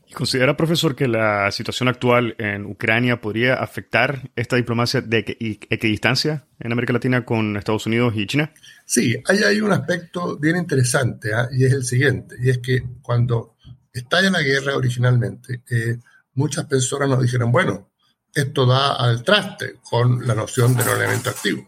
¿Y 0.09 0.13
considera, 0.13 0.55
profesor, 0.55 0.95
que 0.95 1.07
la 1.07 1.51
situación 1.51 1.89
actual 1.89 2.33
en 2.37 2.65
Ucrania 2.65 3.19
podría 3.19 3.55
afectar 3.55 4.31
esta 4.37 4.55
diplomacia 4.55 5.01
de 5.01 5.37
equidistancia 5.69 6.45
en 6.59 6.71
América 6.71 6.93
Latina 6.93 7.25
con 7.25 7.57
Estados 7.57 7.85
Unidos 7.87 8.13
y 8.15 8.25
China? 8.25 8.53
Sí, 8.85 9.21
hay, 9.25 9.39
hay 9.39 9.59
un 9.59 9.73
aspecto 9.73 10.37
bien 10.37 10.55
interesante 10.55 11.33
¿ah? 11.33 11.49
y 11.51 11.65
es 11.65 11.73
el 11.73 11.83
siguiente, 11.83 12.35
y 12.39 12.49
es 12.49 12.59
que 12.59 12.83
cuando 13.01 13.55
estalla 13.91 14.29
la 14.29 14.41
guerra 14.41 14.77
originalmente, 14.77 15.63
eh, 15.69 15.97
muchas 16.35 16.65
personas 16.65 17.09
nos 17.09 17.21
dijeron, 17.21 17.51
bueno, 17.51 17.89
esto 18.33 18.65
da 18.65 18.95
al 18.95 19.23
traste 19.23 19.75
con 19.89 20.25
la 20.25 20.35
noción 20.35 20.73
de 20.77 20.85
no 20.85 20.95
elemento 20.95 21.31
activo, 21.31 21.67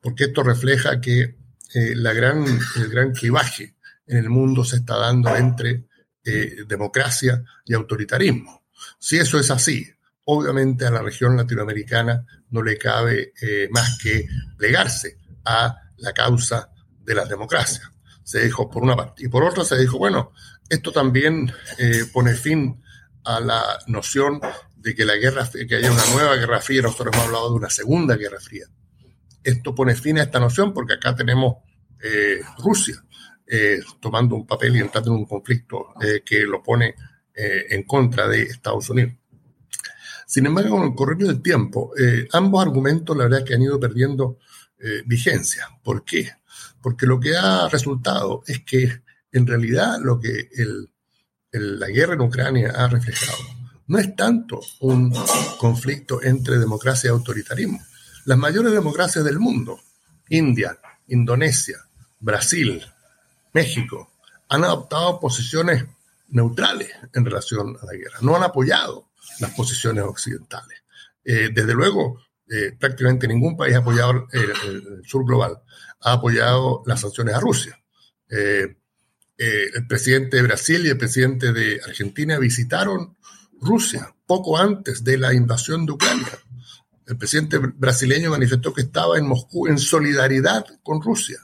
porque 0.00 0.24
esto 0.24 0.42
refleja 0.42 1.00
que 1.00 1.36
eh, 1.74 1.94
la 1.94 2.12
gran, 2.12 2.44
el 2.76 2.88
gran 2.88 3.12
clivaje 3.12 3.76
en 4.06 4.18
el 4.18 4.30
mundo 4.30 4.64
se 4.64 4.76
está 4.76 4.96
dando 4.96 5.34
entre 5.36 5.84
eh, 6.24 6.64
democracia 6.66 7.44
y 7.64 7.74
autoritarismo. 7.74 8.64
Si 8.98 9.18
eso 9.18 9.38
es 9.38 9.50
así, 9.50 9.86
obviamente 10.24 10.86
a 10.86 10.90
la 10.90 11.02
región 11.02 11.36
latinoamericana 11.36 12.24
no 12.50 12.62
le 12.62 12.78
cabe 12.78 13.32
eh, 13.40 13.68
más 13.70 13.98
que 13.98 14.26
plegarse 14.56 15.18
a 15.44 15.76
la 15.98 16.12
causa 16.12 16.70
de 17.04 17.14
la 17.14 17.24
democracia. 17.26 17.92
Se 18.22 18.44
dijo 18.44 18.70
por 18.70 18.82
una 18.82 18.96
parte. 18.96 19.24
Y 19.24 19.28
por 19.28 19.42
otra 19.44 19.64
se 19.64 19.78
dijo, 19.78 19.98
bueno, 19.98 20.32
esto 20.68 20.92
también 20.92 21.50
pone 22.12 22.34
fin 22.34 22.82
a 23.24 23.40
la 23.40 23.62
noción 23.86 24.38
de 24.76 24.94
que 24.94 25.06
la 25.06 25.16
guerra, 25.16 25.48
que 25.50 25.74
haya 25.74 25.90
una 25.90 26.04
nueva 26.12 26.36
guerra 26.36 26.60
fría. 26.60 26.82
Nosotros 26.82 27.14
hemos 27.14 27.26
hablado 27.26 27.50
de 27.50 27.56
una 27.56 27.70
segunda 27.70 28.16
guerra 28.16 28.38
fría. 28.38 28.66
Esto 29.48 29.74
pone 29.74 29.94
fin 29.94 30.18
a 30.18 30.24
esta 30.24 30.38
noción 30.38 30.74
porque 30.74 30.94
acá 30.94 31.14
tenemos 31.14 31.56
eh, 32.02 32.40
Rusia 32.58 33.02
eh, 33.46 33.80
tomando 33.98 34.36
un 34.36 34.46
papel 34.46 34.76
y 34.76 34.80
entrando 34.80 35.10
en 35.10 35.20
un 35.20 35.24
conflicto 35.24 35.94
eh, 36.02 36.22
que 36.24 36.40
lo 36.42 36.62
pone 36.62 36.94
en 37.40 37.84
contra 37.84 38.26
de 38.26 38.42
Estados 38.42 38.90
Unidos. 38.90 39.12
Sin 40.26 40.44
embargo, 40.44 40.76
con 40.76 40.88
el 40.88 40.94
correr 40.96 41.18
del 41.18 41.40
tiempo, 41.40 41.92
ambos 42.32 42.66
argumentos, 42.66 43.16
la 43.16 43.28
verdad, 43.28 43.44
que 43.44 43.54
han 43.54 43.62
ido 43.62 43.78
perdiendo 43.78 44.40
vigencia. 45.06 45.68
¿Por 45.84 46.04
qué? 46.04 46.32
Porque 46.82 47.06
lo 47.06 47.20
que 47.20 47.36
ha 47.36 47.68
resultado 47.68 48.42
es 48.44 48.64
que 48.64 49.02
en 49.30 49.46
realidad 49.46 50.00
lo 50.02 50.18
que 50.18 50.48
la 51.52 51.86
guerra 51.86 52.14
en 52.14 52.22
Ucrania 52.22 52.72
ha 52.74 52.88
reflejado 52.88 53.38
no 53.86 53.98
es 53.98 54.16
tanto 54.16 54.60
un 54.80 55.14
conflicto 55.58 56.20
entre 56.24 56.58
democracia 56.58 57.06
y 57.06 57.10
autoritarismo. 57.10 57.80
Las 58.28 58.36
mayores 58.36 58.72
democracias 58.72 59.24
del 59.24 59.38
mundo, 59.38 59.80
India, 60.28 60.78
Indonesia, 61.06 61.78
Brasil, 62.20 62.84
México, 63.54 64.12
han 64.50 64.64
adoptado 64.64 65.18
posiciones 65.18 65.86
neutrales 66.28 66.90
en 67.14 67.24
relación 67.24 67.78
a 67.80 67.86
la 67.86 67.94
guerra, 67.94 68.18
no 68.20 68.36
han 68.36 68.42
apoyado 68.42 69.08
las 69.40 69.52
posiciones 69.52 70.04
occidentales. 70.04 70.82
Eh, 71.24 71.48
desde 71.54 71.72
luego, 71.72 72.20
eh, 72.50 72.76
prácticamente 72.78 73.26
ningún 73.26 73.56
país 73.56 73.74
ha 73.76 73.78
apoyado 73.78 74.28
el, 74.32 75.02
sur 75.06 75.24
global, 75.24 75.62
ha 76.02 76.12
apoyado 76.12 76.82
las 76.84 77.00
sanciones 77.00 77.34
a 77.34 77.40
Rusia. 77.40 77.80
Eh, 78.28 78.76
el 79.38 79.86
presidente 79.86 80.36
de 80.36 80.42
Brasil 80.42 80.84
y 80.84 80.90
el 80.90 80.98
presidente 80.98 81.54
de 81.54 81.80
Argentina 81.82 82.38
visitaron 82.38 83.16
Rusia 83.58 84.14
poco 84.26 84.58
antes 84.58 85.02
de 85.02 85.16
la 85.16 85.32
invasión 85.32 85.86
de 85.86 85.92
Ucrania 85.92 86.38
el 87.08 87.16
presidente 87.16 87.58
brasileño 87.58 88.30
manifestó 88.30 88.72
que 88.72 88.82
estaba 88.82 89.16
en 89.16 89.26
Moscú 89.26 89.66
en 89.66 89.78
solidaridad 89.78 90.66
con 90.82 91.00
Rusia. 91.00 91.38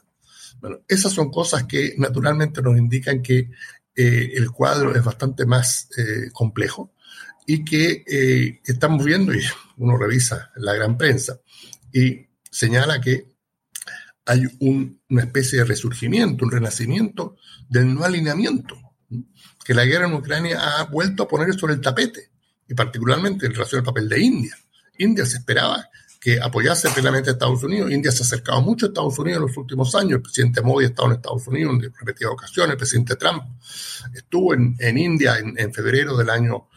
Bueno, 0.61 0.81
esas 0.87 1.12
son 1.12 1.31
cosas 1.31 1.64
que 1.64 1.94
naturalmente 1.96 2.61
nos 2.61 2.77
indican 2.77 3.22
que 3.22 3.50
eh, 3.96 4.33
el 4.35 4.50
cuadro 4.50 4.94
es 4.94 5.03
bastante 5.03 5.46
más 5.46 5.88
eh, 5.96 6.31
complejo 6.33 6.92
y 7.46 7.64
que 7.64 8.05
eh, 8.07 8.61
estamos 8.64 9.05
viendo, 9.05 9.35
y 9.35 9.40
uno 9.79 9.96
revisa 9.96 10.50
la 10.57 10.74
gran 10.74 10.98
prensa, 10.98 11.40
y 11.92 12.27
señala 12.50 13.00
que 13.00 13.27
hay 14.27 14.42
una 14.61 15.22
especie 15.22 15.59
de 15.59 15.64
resurgimiento, 15.64 16.44
un 16.44 16.50
renacimiento 16.50 17.37
del 17.68 17.94
no 17.94 18.05
alineamiento, 18.05 18.77
que 19.64 19.74
la 19.74 19.85
guerra 19.85 20.07
en 20.07 20.14
Ucrania 20.14 20.59
ha 20.61 20.85
vuelto 20.85 21.22
a 21.22 21.29
poner 21.29 21.55
sobre 21.55 21.74
el 21.74 21.81
tapete, 21.81 22.31
y 22.66 22.74
particularmente 22.74 23.46
en 23.46 23.53
relación 23.53 23.81
al 23.81 23.85
papel 23.85 24.09
de 24.09 24.20
India. 24.20 24.57
India 24.98 25.26
se 25.26 25.38
esperaba 25.38 25.88
que 26.20 26.40
apoyase 26.40 26.88
plenamente 26.88 27.28
a 27.28 27.35
Estados 27.35 27.62
Unidos. 27.62 27.90
India 27.90 28.11
se 28.11 28.22
ha 28.22 28.26
acercado 28.26 28.62
mucho 28.62 28.87
a 28.87 28.88
Estados 28.88 29.18
Unidos 29.18 29.42
en 29.42 29.46
los 29.48 29.57
últimos 29.59 29.94
años. 29.94 30.12
El 30.12 30.22
presidente 30.22 30.62
Modi 30.62 30.87
ha 30.87 30.88
estado 30.88 31.09
en 31.09 31.16
Estados 31.16 31.46
Unidos 31.48 31.74
en 31.74 31.92
repetidas 31.92 32.33
ocasiones. 32.33 32.72
El 32.72 32.78
presidente 32.78 33.16
Trump 33.16 33.42
estuvo 34.14 34.54
en, 34.54 34.98
India 34.98 35.37
en, 35.38 35.74
febrero 35.74 36.16
del 36.16 36.30
año 36.30 36.68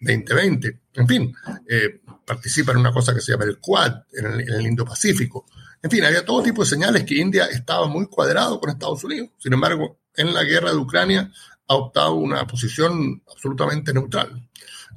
2020. 0.00 0.68
Eh, 0.68 0.80
en 0.94 1.08
fin, 1.08 1.34
eh, 1.68 2.00
participa 2.24 2.70
en 2.70 2.78
una 2.78 2.92
cosa 2.92 3.12
que 3.12 3.20
se 3.20 3.32
llama 3.32 3.44
el 3.44 3.58
Quad, 3.58 4.02
en 4.12 4.26
el, 4.26 4.40
en 4.40 4.54
el 4.54 4.66
Indo-Pacífico. 4.66 5.46
En 5.82 5.90
fin, 5.90 6.04
había 6.04 6.24
todo 6.24 6.40
tipo 6.42 6.62
de 6.62 6.70
señales 6.70 7.04
que 7.04 7.16
India 7.16 7.46
estaba 7.46 7.88
muy 7.88 8.06
cuadrado 8.06 8.60
con 8.60 8.70
Estados 8.70 9.02
Unidos. 9.02 9.30
Sin 9.38 9.52
embargo, 9.52 9.98
en 10.14 10.32
la 10.32 10.44
guerra 10.44 10.70
de 10.70 10.76
Ucrania 10.76 11.32
ha 11.68 11.74
optado 11.74 12.14
una 12.14 12.46
posición 12.46 13.22
absolutamente 13.30 13.92
neutral. 13.92 14.47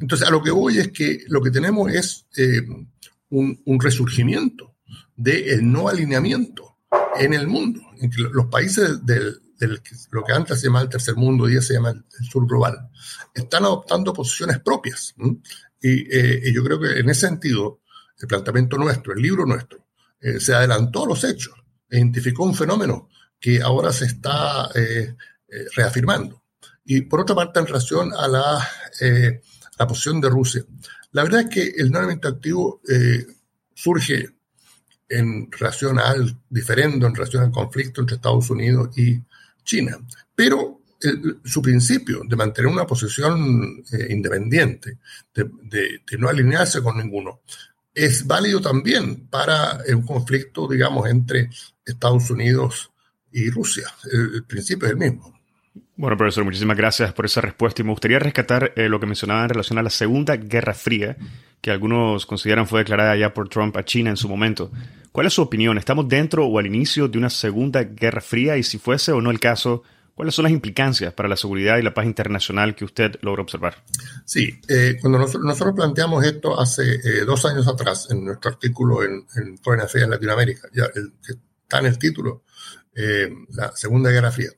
Entonces, 0.01 0.27
a 0.27 0.31
lo 0.31 0.41
que 0.41 0.51
voy 0.51 0.79
es 0.79 0.91
que 0.91 1.23
lo 1.27 1.41
que 1.41 1.51
tenemos 1.51 1.91
es 1.93 2.25
eh, 2.35 2.61
un, 3.29 3.79
resurgimiento 3.79 4.75
del 5.15 5.71
no 5.71 5.87
alineamiento 5.87 6.79
en 7.17 7.33
el 7.33 7.47
mundo. 7.47 7.81
En 7.99 8.09
que 8.09 8.21
los 8.21 8.47
países 8.47 9.05
del, 9.05 9.39
lo 10.09 10.23
que 10.23 10.33
antes 10.33 10.59
se 10.59 10.67
llamaba 10.67 10.83
el 10.83 10.89
tercer 10.89 11.15
mundo, 11.15 11.43
hoy 11.43 11.51
día 11.51 11.61
se 11.61 11.75
llama 11.75 11.91
el, 11.91 12.25
sur 12.25 12.47
global, 12.47 12.89
están 13.33 13.63
adoptando 13.63 14.11
posiciones 14.11 14.59
propias. 14.59 15.13
Eh, 15.83 16.41
y, 16.45 16.53
yo 16.53 16.63
creo 16.63 16.79
que 16.79 16.99
en 16.99 17.09
ese 17.09 17.27
sentido, 17.27 17.81
el 18.19 18.27
planteamiento 18.27 18.77
nuestro, 18.77 19.13
el 19.13 19.21
libro 19.21 19.45
nuestro, 19.45 19.85
eh, 20.19 20.39
se 20.39 20.55
adelantó 20.55 21.03
a 21.03 21.07
los 21.07 21.23
hechos, 21.23 21.53
e 21.89 21.99
identificó 21.99 22.43
un 22.43 22.55
fenómeno 22.55 23.07
que 23.39 23.61
ahora 23.61 23.93
se 23.93 24.05
está 24.05 24.69
reafirmando. 25.75 26.43
Y 26.85 27.01
por 27.01 27.21
otra 27.21 27.35
parte, 27.35 27.59
en 27.59 27.67
relación 27.67 28.13
a 28.13 28.27
la 28.27 28.69
la 29.81 29.87
posición 29.87 30.21
de 30.21 30.29
Rusia. 30.29 30.63
La 31.11 31.23
verdad 31.23 31.41
es 31.41 31.49
que 31.49 31.81
el 31.81 31.91
no 31.91 31.99
activo 31.99 32.81
eh, 32.87 33.25
surge 33.73 34.29
en 35.09 35.51
relación 35.51 35.97
al 35.97 36.37
diferendo, 36.47 37.07
en 37.07 37.15
relación 37.15 37.43
al 37.43 37.51
conflicto 37.51 38.01
entre 38.01 38.17
Estados 38.17 38.47
Unidos 38.51 38.95
y 38.95 39.19
China. 39.63 39.97
Pero 40.35 40.81
su 41.43 41.63
principio 41.63 42.21
de 42.27 42.35
mantener 42.35 42.71
una 42.71 42.85
posición 42.85 43.83
eh, 43.91 44.07
independiente, 44.11 44.99
de, 45.33 46.17
no 46.19 46.29
alinearse 46.29 46.79
con 46.83 46.95
ninguno, 46.97 47.41
es 47.91 48.27
válido 48.27 48.61
también 48.61 49.27
para 49.29 49.79
un 49.95 50.03
conflicto, 50.05 50.67
digamos, 50.67 51.09
entre 51.09 51.49
Estados 51.83 52.29
Unidos 52.29 52.91
y 53.31 53.49
Rusia. 53.49 53.87
el 54.13 54.43
principio 54.43 54.85
es 54.85 54.91
el 54.91 54.99
mismo. 54.99 55.40
Bueno, 56.01 56.17
profesor, 56.17 56.43
muchísimas 56.43 56.75
gracias 56.75 57.13
por 57.13 57.25
esa 57.25 57.41
respuesta 57.41 57.83
y 57.83 57.85
me 57.85 57.91
gustaría 57.91 58.17
rescatar 58.17 58.73
eh, 58.75 58.89
lo 58.89 58.99
que 58.99 59.05
mencionaba 59.05 59.43
en 59.43 59.49
relación 59.49 59.77
a 59.77 59.83
la 59.83 59.91
Segunda 59.91 60.35
Guerra 60.35 60.73
Fría, 60.73 61.15
que 61.61 61.69
algunos 61.69 62.25
consideran 62.25 62.65
fue 62.65 62.79
declarada 62.79 63.15
ya 63.15 63.35
por 63.35 63.49
Trump 63.49 63.77
a 63.77 63.85
China 63.85 64.09
en 64.09 64.17
su 64.17 64.27
momento. 64.27 64.71
¿Cuál 65.11 65.27
es 65.27 65.33
su 65.33 65.43
opinión? 65.43 65.77
¿Estamos 65.77 66.09
dentro 66.09 66.47
o 66.47 66.57
al 66.57 66.65
inicio 66.65 67.07
de 67.07 67.19
una 67.19 67.29
Segunda 67.29 67.83
Guerra 67.83 68.19
Fría? 68.19 68.57
Y 68.57 68.63
si 68.63 68.79
fuese 68.79 69.11
o 69.11 69.21
no 69.21 69.29
el 69.29 69.39
caso, 69.39 69.83
¿cuáles 70.15 70.33
son 70.33 70.41
las 70.41 70.51
implicancias 70.51 71.13
para 71.13 71.29
la 71.29 71.37
seguridad 71.37 71.77
y 71.77 71.83
la 71.83 71.93
paz 71.93 72.07
internacional 72.07 72.73
que 72.73 72.83
usted 72.83 73.19
logra 73.21 73.43
observar? 73.43 73.83
Sí, 74.25 74.59
eh, 74.69 74.97
cuando 74.99 75.19
nosotros, 75.19 75.75
planteamos 75.75 76.25
esto 76.25 76.59
hace 76.59 76.95
eh, 76.95 77.25
dos 77.27 77.45
años 77.45 77.67
atrás 77.67 78.07
en 78.09 78.25
nuestro 78.25 78.49
artículo 78.49 79.03
en, 79.03 79.27
en 79.35 79.55
Foreign 79.59 79.85
Affairs 79.85 80.09
Latinoamérica, 80.09 80.67
ya 80.73 80.85
está 80.85 81.77
en 81.77 81.85
el 81.85 81.99
título, 81.99 82.41
la 83.51 83.71
Segunda 83.75 84.09
Guerra 84.09 84.31
Fría 84.31 84.49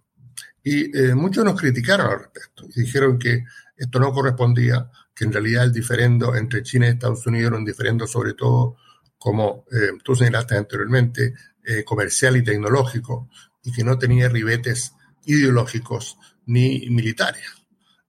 y 0.63 0.97
eh, 0.97 1.13
muchos 1.13 1.43
nos 1.43 1.59
criticaron 1.59 2.09
al 2.09 2.19
respecto 2.19 2.65
y 2.73 2.81
dijeron 2.81 3.19
que 3.19 3.43
esto 3.75 3.99
no 3.99 4.13
correspondía, 4.13 4.89
que 5.13 5.25
en 5.25 5.33
realidad 5.33 5.65
el 5.65 5.73
diferendo 5.73 6.35
entre 6.35 6.63
China 6.63 6.87
y 6.87 6.91
Estados 6.91 7.27
Unidos 7.27 7.47
era 7.47 7.57
un 7.57 7.65
diferendo 7.65 8.07
sobre 8.07 8.33
todo, 8.33 8.77
como 9.17 9.65
eh, 9.71 9.91
tú 10.03 10.15
señalaste 10.15 10.55
anteriormente, 10.55 11.33
eh, 11.65 11.83
comercial 11.83 12.37
y 12.37 12.43
tecnológico, 12.43 13.29
y 13.61 13.73
que 13.73 13.83
no 13.83 13.97
tenía 13.97 14.29
ribetes 14.29 14.93
ideológicos 15.25 16.17
ni 16.45 16.89
militares. 16.89 17.43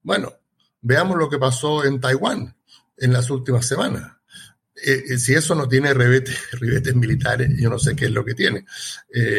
Bueno, 0.02 0.32
veamos 0.80 1.16
lo 1.16 1.28
que 1.28 1.38
pasó 1.38 1.84
en 1.84 2.00
Taiwán 2.00 2.56
en 2.96 3.12
las 3.12 3.30
últimas 3.30 3.66
semanas. 3.66 4.12
si 4.74 5.34
eso 5.34 5.54
no 5.54 5.68
tiene 5.68 5.94
ribetes, 5.94 6.94
militares, 6.94 7.50
yo 7.56 7.70
no 7.70 7.78
sé 7.78 7.96
qué 7.96 8.06
es 8.06 8.10
lo 8.10 8.24
que 8.24 8.34
tiene. 8.34 8.66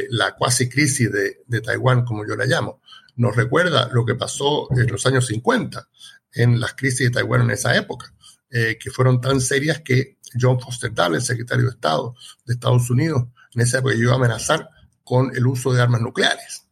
la 0.09 0.35
cuasi 0.35 0.69
crisis 0.69 1.11
de, 1.11 1.61
Taiwán, 1.61 2.03
como 2.05 2.25
yo 2.25 2.35
la 2.35 2.45
llamo, 2.45 2.81
nos 3.15 3.35
recuerda 3.35 3.89
lo 3.93 4.05
que 4.05 4.15
pasó 4.15 4.67
en 4.71 4.87
los 4.87 5.05
años 5.05 5.27
50, 5.27 5.87
en 6.33 6.59
las 6.59 6.73
crisis 6.73 7.07
de 7.07 7.11
Taiwán 7.11 7.41
en 7.41 7.51
esa 7.51 7.75
época, 7.75 8.13
eh, 8.49 8.77
que 8.79 8.91
fueron 8.91 9.21
tan 9.21 9.39
serias 9.41 9.81
que 9.81 10.17
John 10.39 10.59
Foster 10.59 10.93
Dulles, 10.93 11.15
el 11.15 11.21
secretario 11.21 11.65
de 11.65 11.71
Estado 11.71 12.15
de 12.45 12.53
Estados 12.53 12.89
Unidos, 12.89 13.23
en 13.53 13.61
esa 13.61 13.79
época 13.79 13.95
llegó 13.95 14.11
a 14.11 14.15
amenazar 14.15 14.69
con 15.03 15.35
el 15.35 15.47
uso 15.47 15.73
de 15.73 15.81
armas 15.81 16.01
nucleares. 16.01 16.67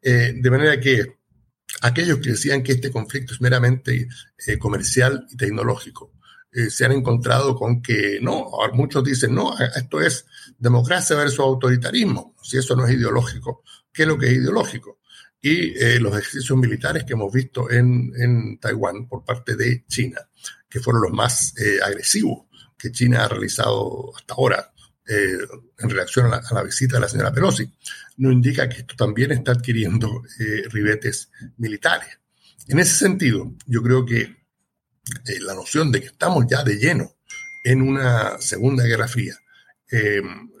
Eh, 0.00 0.34
de 0.36 0.50
manera 0.50 0.78
que 0.78 1.18
aquellos 1.82 2.18
que 2.18 2.30
decían 2.30 2.62
que 2.62 2.72
este 2.72 2.92
conflicto 2.92 3.34
es 3.34 3.40
meramente 3.40 4.08
eh, 4.46 4.58
comercial 4.58 5.26
y 5.30 5.36
tecnológico, 5.36 6.12
se 6.70 6.84
han 6.84 6.92
encontrado 6.92 7.56
con 7.56 7.82
que 7.82 8.20
no, 8.22 8.48
muchos 8.74 9.02
dicen, 9.02 9.34
no, 9.34 9.58
esto 9.58 10.00
es 10.00 10.24
democracia 10.56 11.16
versus 11.16 11.40
autoritarismo, 11.40 12.36
si 12.44 12.58
eso 12.58 12.76
no 12.76 12.86
es 12.86 12.92
ideológico, 12.92 13.64
¿qué 13.92 14.02
es 14.02 14.08
lo 14.08 14.16
que 14.16 14.26
es 14.26 14.34
ideológico? 14.34 15.00
Y 15.44 15.76
eh, 15.78 16.00
los 16.00 16.16
ejercicios 16.18 16.56
militares 16.56 17.04
que 17.04 17.12
hemos 17.12 17.30
visto 17.30 17.70
en, 17.70 18.10
en, 18.16 18.56
Taiwán 18.56 19.06
por 19.06 19.26
parte 19.26 19.56
de 19.56 19.84
China, 19.86 20.18
que 20.70 20.80
fueron 20.80 21.02
los 21.02 21.12
más 21.12 21.52
eh, 21.58 21.80
agresivos 21.84 22.46
que 22.78 22.90
China 22.90 23.24
ha 23.24 23.28
realizado 23.28 24.10
hasta 24.16 24.32
ahora 24.32 24.72
eh, 25.06 25.36
en 25.80 25.90
relación 25.90 26.32
a 26.32 26.40
la, 26.50 26.62
visita 26.62 26.94
de 26.94 27.02
la 27.02 27.10
señora 27.10 27.30
Pelosi, 27.30 27.70
nos 28.16 28.32
indica 28.32 28.66
que 28.70 28.78
esto 28.78 28.96
también 28.96 29.32
está 29.32 29.52
adquiriendo 29.52 30.22
ribetes 30.70 31.30
militares. 31.58 32.18
En 32.68 32.78
ese 32.78 32.94
sentido, 32.94 33.52
yo 33.66 33.82
creo 33.82 34.06
que 34.06 34.34
la 35.42 35.52
noción 35.52 35.92
de 35.92 36.00
que 36.00 36.06
estamos 36.06 36.46
ya 36.48 36.64
de 36.64 36.76
lleno 36.76 37.16
en 37.64 37.82
una 37.82 38.40
segunda 38.40 38.84
guerra 38.84 39.08
fría 39.08 39.38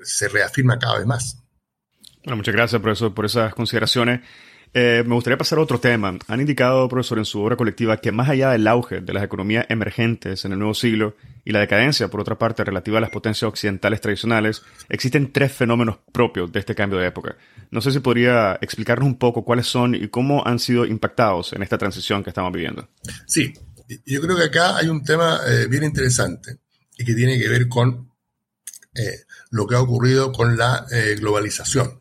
se 0.02 0.28
reafirma 0.28 0.78
cada 0.78 0.98
vez 0.98 1.06
más. 1.06 1.38
Bueno, 2.22 2.36
muchas 2.36 2.54
gracias, 2.54 2.82
profesor, 2.82 3.14
por 3.14 3.24
esas 3.24 3.54
consideraciones. 3.54 4.20
Eh, 4.76 5.04
me 5.06 5.14
gustaría 5.14 5.38
pasar 5.38 5.60
a 5.60 5.62
otro 5.62 5.78
tema. 5.78 6.18
Han 6.26 6.40
indicado, 6.40 6.88
profesor, 6.88 7.18
en 7.18 7.24
su 7.24 7.40
obra 7.40 7.56
colectiva 7.56 7.98
que 7.98 8.10
más 8.10 8.28
allá 8.28 8.50
del 8.50 8.66
auge 8.66 9.00
de 9.00 9.12
las 9.12 9.22
economías 9.22 9.66
emergentes 9.68 10.44
en 10.44 10.50
el 10.50 10.58
nuevo 10.58 10.74
siglo 10.74 11.16
y 11.44 11.52
la 11.52 11.60
decadencia, 11.60 12.08
por 12.08 12.20
otra 12.20 12.36
parte, 12.38 12.64
relativa 12.64 12.98
a 12.98 13.00
las 13.00 13.10
potencias 13.10 13.48
occidentales 13.48 14.00
tradicionales, 14.00 14.62
existen 14.88 15.32
tres 15.32 15.52
fenómenos 15.52 15.98
propios 16.10 16.50
de 16.50 16.58
este 16.58 16.74
cambio 16.74 16.98
de 16.98 17.06
época. 17.06 17.36
No 17.70 17.80
sé 17.80 17.92
si 17.92 18.00
podría 18.00 18.58
explicarnos 18.60 19.06
un 19.06 19.16
poco 19.16 19.44
cuáles 19.44 19.68
son 19.68 19.94
y 19.94 20.08
cómo 20.08 20.44
han 20.44 20.58
sido 20.58 20.84
impactados 20.84 21.52
en 21.52 21.62
esta 21.62 21.78
transición 21.78 22.24
que 22.24 22.30
estamos 22.30 22.52
viviendo. 22.52 22.88
Sí, 23.28 23.54
yo 24.04 24.20
creo 24.22 24.36
que 24.36 24.44
acá 24.44 24.76
hay 24.76 24.88
un 24.88 25.04
tema 25.04 25.38
eh, 25.46 25.68
bien 25.68 25.84
interesante 25.84 26.58
y 26.98 27.04
que 27.04 27.14
tiene 27.14 27.38
que 27.38 27.48
ver 27.48 27.68
con 27.68 28.10
eh, 28.92 29.20
lo 29.50 29.68
que 29.68 29.76
ha 29.76 29.80
ocurrido 29.80 30.32
con 30.32 30.56
la 30.56 30.84
globalización 31.16 32.00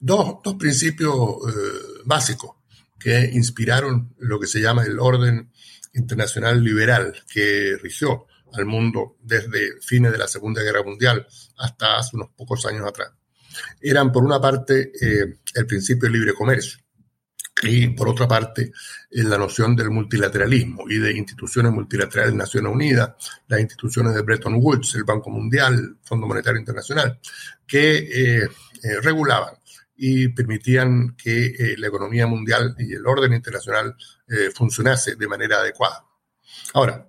dos, 0.00 0.38
dos 0.42 0.54
principios 0.54 1.14
eh, 1.14 2.00
básicos 2.04 2.56
que 2.98 3.30
inspiraron 3.32 4.14
lo 4.18 4.40
que 4.40 4.46
se 4.46 4.60
llama 4.60 4.82
el 4.84 4.98
orden 4.98 5.52
internacional 5.94 6.62
liberal 6.62 7.14
que 7.32 7.76
rigió 7.80 8.26
al 8.54 8.66
mundo 8.66 9.16
desde 9.22 9.80
fines 9.80 10.10
de 10.10 10.18
la 10.18 10.26
Segunda 10.26 10.62
Guerra 10.62 10.82
Mundial 10.82 11.26
hasta 11.58 11.98
hace 11.98 12.16
unos 12.16 12.30
pocos 12.36 12.66
años 12.66 12.86
atrás. 12.86 13.12
Eran, 13.80 14.10
por 14.10 14.24
una 14.24 14.40
parte, 14.40 14.92
eh, 15.00 15.38
el 15.54 15.66
principio 15.66 16.08
de 16.08 16.14
libre 16.14 16.34
comercio 16.34 16.78
y, 17.62 17.88
por 17.88 18.08
otra 18.08 18.26
parte, 18.26 18.72
eh, 19.10 19.22
la 19.22 19.36
noción 19.36 19.76
del 19.76 19.90
multilateralismo 19.90 20.88
y 20.88 20.98
de 20.98 21.12
instituciones 21.12 21.72
multilaterales, 21.72 22.34
Naciones 22.34 22.72
Unidas, 22.72 23.10
las 23.48 23.60
instituciones 23.60 24.14
de 24.14 24.22
Bretton 24.22 24.54
Woods, 24.54 24.94
el 24.94 25.04
Banco 25.04 25.30
Mundial, 25.30 25.74
el 25.74 25.96
Fondo 26.02 26.26
Monetario 26.26 26.60
Internacional, 26.60 27.18
que 27.66 28.48
regulaban 29.02 29.59
y 30.02 30.28
permitían 30.28 31.14
que 31.14 31.46
eh, 31.46 31.74
la 31.76 31.88
economía 31.88 32.26
mundial 32.26 32.74
y 32.78 32.94
el 32.94 33.06
orden 33.06 33.34
internacional 33.34 33.94
eh, 34.26 34.50
funcionase 34.54 35.14
de 35.14 35.28
manera 35.28 35.58
adecuada. 35.58 36.06
Ahora, 36.72 37.06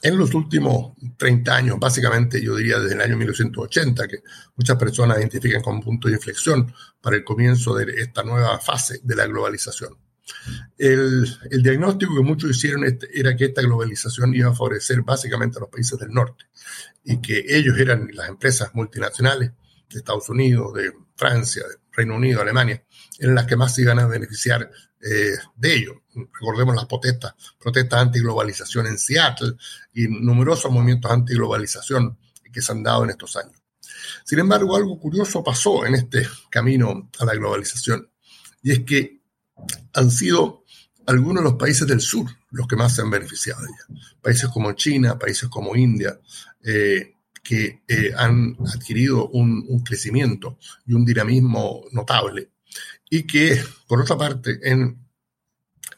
en 0.00 0.16
los 0.16 0.32
últimos 0.32 0.94
30 1.18 1.54
años, 1.54 1.78
básicamente 1.78 2.42
yo 2.42 2.56
diría 2.56 2.78
desde 2.78 2.94
el 2.94 3.02
año 3.02 3.18
1980, 3.18 4.08
que 4.08 4.22
muchas 4.56 4.78
personas 4.78 5.18
identifican 5.18 5.60
como 5.60 5.76
un 5.76 5.84
punto 5.84 6.08
de 6.08 6.14
inflexión 6.14 6.72
para 6.98 7.16
el 7.16 7.24
comienzo 7.24 7.74
de 7.74 7.92
esta 8.00 8.22
nueva 8.22 8.58
fase 8.58 9.00
de 9.02 9.16
la 9.16 9.26
globalización. 9.26 9.94
El, 10.78 11.28
el, 11.50 11.62
diagnóstico 11.62 12.14
que 12.14 12.22
muchos 12.22 12.50
hicieron 12.52 12.84
era 13.12 13.36
que 13.36 13.44
esta 13.44 13.60
globalización 13.60 14.34
iba 14.34 14.48
a 14.48 14.54
favorecer 14.54 15.02
básicamente 15.02 15.58
a 15.58 15.60
los 15.60 15.68
países 15.68 15.98
del 15.98 16.10
norte 16.10 16.46
y 17.04 17.20
que 17.20 17.44
ellos 17.46 17.78
eran 17.78 18.08
las 18.14 18.30
empresas 18.30 18.74
multinacionales 18.74 19.50
de 19.90 19.98
Estados 19.98 20.30
Unidos, 20.30 20.72
de 20.72 20.90
Francia, 21.16 21.62
de 21.68 21.83
Reino 21.96 22.16
Unido, 22.16 22.40
Alemania, 22.40 22.82
eran 23.18 23.34
las 23.34 23.46
que 23.46 23.56
más 23.56 23.74
se 23.74 23.82
iban 23.82 23.98
a 23.98 24.06
beneficiar 24.06 24.70
eh, 25.00 25.36
de 25.56 25.74
ello. 25.74 26.02
Recordemos 26.14 26.74
las 26.74 26.86
protestas, 26.86 27.34
protestas 27.58 28.00
antiglobalización 28.00 28.86
en 28.86 28.98
Seattle 28.98 29.54
y 29.92 30.08
numerosos 30.08 30.70
movimientos 30.70 31.10
antiglobalización 31.10 32.18
que 32.52 32.62
se 32.62 32.72
han 32.72 32.82
dado 32.82 33.04
en 33.04 33.10
estos 33.10 33.36
años. 33.36 33.60
Sin 34.24 34.38
embargo, 34.38 34.76
algo 34.76 34.98
curioso 34.98 35.42
pasó 35.42 35.84
en 35.84 35.94
este 35.94 36.26
camino 36.48 37.10
a 37.18 37.24
la 37.24 37.34
globalización 37.34 38.08
y 38.62 38.72
es 38.72 38.80
que 38.80 39.20
han 39.92 40.10
sido 40.10 40.64
algunos 41.06 41.42
de 41.42 41.50
los 41.50 41.58
países 41.58 41.86
del 41.86 42.00
sur 42.00 42.26
los 42.50 42.66
que 42.66 42.76
más 42.76 42.94
se 42.94 43.02
han 43.02 43.10
beneficiado 43.10 43.60
de 43.62 43.68
ella. 43.68 44.00
Países 44.22 44.48
como 44.48 44.72
China, 44.72 45.18
países 45.18 45.48
como 45.48 45.76
India, 45.76 46.18
eh, 46.62 47.13
que 47.44 47.82
eh, 47.86 48.10
han 48.16 48.56
adquirido 48.66 49.28
un, 49.28 49.84
crecimiento 49.84 50.58
y 50.86 50.94
un 50.94 51.04
dinamismo 51.04 51.84
notable 51.92 52.50
y 53.10 53.24
que, 53.24 53.62
por 53.86 54.00
otra 54.00 54.16
parte, 54.16 54.58
en, 54.62 55.06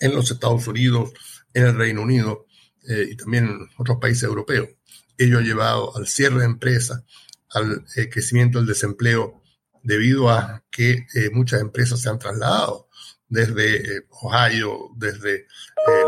en 0.00 0.14
los 0.14 0.30
Estados 0.30 0.66
Unidos, 0.66 1.12
en 1.54 1.66
el 1.66 1.76
Reino 1.76 2.02
Unido 2.02 2.46
eh, 2.88 3.10
y 3.12 3.16
también 3.16 3.44
en 3.44 3.68
otros 3.78 3.98
países 3.98 4.24
europeos, 4.24 4.68
ello 5.16 5.38
ha 5.38 5.42
llevado 5.42 5.96
al 5.96 6.08
cierre 6.08 6.40
de 6.40 6.46
empresas, 6.46 7.04
al 7.50 7.86
eh, 7.94 8.10
crecimiento 8.10 8.58
del 8.58 8.66
desempleo, 8.66 9.40
debido 9.84 10.28
a 10.28 10.64
que 10.68 11.06
muchas 11.32 11.60
empresas 11.60 12.00
se 12.00 12.08
han 12.08 12.18
trasladado 12.18 12.88
desde 13.28 14.04
Ohio, 14.10 14.90
desde 14.96 15.46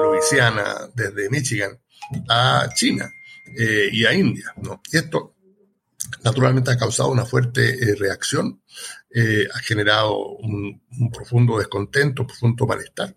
Louisiana, 0.03 0.90
desde 0.96 1.31
Michigan 1.31 1.79
a 2.29 2.68
China 2.74 3.09
eh, 3.56 3.88
y 3.92 4.04
a 4.04 4.14
India. 4.14 4.52
¿no? 4.62 4.82
Y 4.90 4.96
esto 4.96 5.34
naturalmente 6.22 6.70
ha 6.70 6.78
causado 6.78 7.11
una 7.11 7.24
fuerte 7.24 7.82
eh, 7.82 7.94
reacción, 7.94 8.62
eh, 9.11 9.46
ha 9.52 9.58
generado 9.61 10.16
un, 10.16 10.82
profundo 11.12 11.58
descontento, 11.58 12.22
un 12.22 12.28
profundo 12.28 12.66
malestar. 12.66 13.16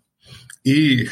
Y 0.64 1.04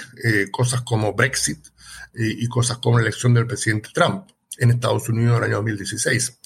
cosas 0.52 0.82
como 0.82 1.12
Brexit 1.12 1.66
y 2.14 2.46
cosas 2.46 2.78
como 2.78 2.98
la 2.98 3.02
elección 3.02 3.34
del 3.34 3.48
presidente 3.48 3.88
Trump 3.92 4.28
en 4.58 4.70
Estados 4.70 5.08
Unidos 5.08 5.38
en 5.38 5.42
el 5.42 5.48
año 5.48 5.56
2016 5.56 6.38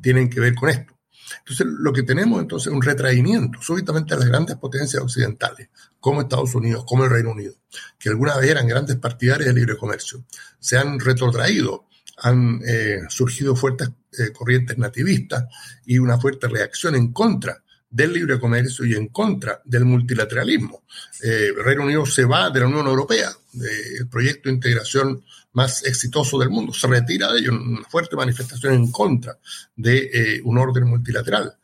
tienen 0.00 0.28
que 0.28 0.40
ver 0.40 0.56
con 0.56 0.68
esto. 0.68 0.94
Entonces, 1.38 1.66
lo 1.66 1.92
que 1.92 2.02
tenemos 2.02 2.40
entonces 2.40 2.68
es 2.68 2.72
un 2.72 2.82
retraimiento 2.82 3.60
súbitamente 3.62 4.14
a 4.14 4.18
las 4.18 4.28
grandes 4.28 4.56
potencias 4.56 5.02
occidentales, 5.02 5.68
como 6.00 6.20
Estados 6.20 6.54
Unidos, 6.54 6.84
como 6.86 7.04
el 7.04 7.10
Reino 7.10 7.30
Unido, 7.30 7.54
que 7.98 8.08
alguna 8.08 8.36
vez 8.36 8.50
eran 8.50 8.68
grandes 8.68 8.96
partidarios 8.96 9.46
del 9.46 9.56
libre 9.56 9.76
comercio, 9.76 10.24
se 10.58 10.76
han 10.76 10.98
retrotraído 11.00 11.86
han 12.18 12.60
eh, 12.66 13.00
surgido 13.08 13.56
fuertes 13.56 13.90
eh, 14.18 14.32
corrientes 14.32 14.78
nativistas 14.78 15.44
y 15.84 15.98
una 15.98 16.18
fuerte 16.18 16.48
reacción 16.48 16.94
en 16.94 17.12
contra 17.12 17.62
del 17.90 18.12
libre 18.12 18.40
comercio 18.40 18.84
y 18.84 18.94
en 18.94 19.08
contra 19.08 19.60
del 19.64 19.84
multilateralismo. 19.84 20.82
Eh, 21.22 21.50
el 21.56 21.64
Reino 21.64 21.84
Unido 21.84 22.04
se 22.06 22.24
va 22.24 22.50
de 22.50 22.60
la 22.60 22.66
Unión 22.66 22.86
Europea, 22.86 23.30
del 23.52 24.08
proyecto 24.08 24.48
de 24.48 24.56
integración 24.56 25.24
más 25.52 25.84
exitoso 25.84 26.38
del 26.38 26.50
mundo, 26.50 26.72
se 26.72 26.88
retira 26.88 27.32
de 27.32 27.38
ello, 27.38 27.52
una 27.52 27.84
fuerte 27.84 28.16
manifestación 28.16 28.74
en 28.74 28.90
contra 28.90 29.38
de 29.76 30.40
un 30.44 30.58
orden 30.58 30.88
multilateral. 30.88 31.54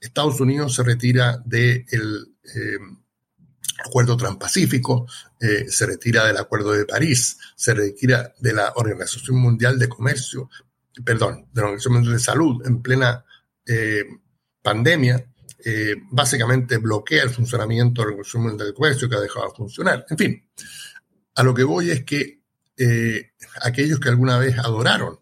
Estados 0.00 0.40
Unidos 0.40 0.74
se 0.74 0.82
retira 0.82 1.42
del 1.44 1.84
acuerdo 3.78 4.16
transpacífico, 4.16 5.06
eh, 5.40 5.66
se 5.68 5.86
retira 5.86 6.26
del 6.26 6.36
acuerdo 6.36 6.72
de 6.72 6.84
París, 6.84 7.38
se 7.54 7.74
retira 7.74 8.34
de 8.38 8.52
la 8.52 8.72
Organización 8.76 9.36
Mundial 9.38 9.78
de 9.78 9.88
Comercio, 9.88 10.50
perdón, 11.04 11.46
de 11.52 11.60
la 11.60 11.66
Organización 11.68 11.94
Mundial 11.94 12.14
de 12.14 12.20
Salud 12.20 12.66
en 12.66 12.82
plena 12.82 13.24
eh, 13.66 14.04
pandemia, 14.62 15.24
eh, 15.64 15.94
básicamente 16.10 16.78
bloquea 16.78 17.22
el 17.22 17.30
funcionamiento 17.30 18.02
de 18.02 18.06
la 18.06 18.10
Organización 18.12 18.42
Mundial 18.42 18.68
de 18.68 18.74
Comercio 18.74 19.08
que 19.08 19.16
ha 19.16 19.20
dejado 19.20 19.48
de 19.48 19.56
funcionar. 19.56 20.06
En 20.10 20.18
fin, 20.18 20.48
a 21.34 21.42
lo 21.42 21.54
que 21.54 21.64
voy 21.64 21.90
es 21.90 22.04
que 22.04 22.38
aquellos 23.62 23.98
que 23.98 24.08
alguna 24.08 24.38
vez 24.38 24.56
adoraron 24.56 25.18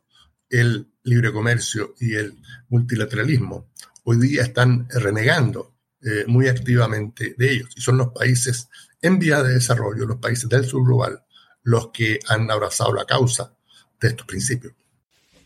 el 0.51 0.92
libre 1.05 1.33
comercio 1.33 1.95
y 1.99 2.14
el 2.14 2.38
multilateralismo, 2.69 3.71
hoy 4.05 4.19
día 4.19 4.42
están 4.42 4.87
renegando 4.90 5.76
eh, 6.07 6.25
muy 6.29 6.47
activamente 6.47 7.35
de 7.37 7.53
ellos. 7.53 7.71
Y 7.75 7.81
son 7.81 7.99
los 7.99 8.11
países 8.11 8.69
en 9.03 9.19
vía 9.19 9.42
de 9.42 9.55
desarrollo, 9.55 10.07
los 10.07 10.19
países 10.19 10.49
del 10.49 10.64
sur 10.64 10.85
global, 10.87 11.25
los 11.64 11.88
que 11.88 12.21
han 12.29 12.49
abrazado 12.49 12.95
la 12.95 13.05
causa 13.05 13.53
de 14.01 14.09
estos 14.09 14.25
principios. 14.25 14.73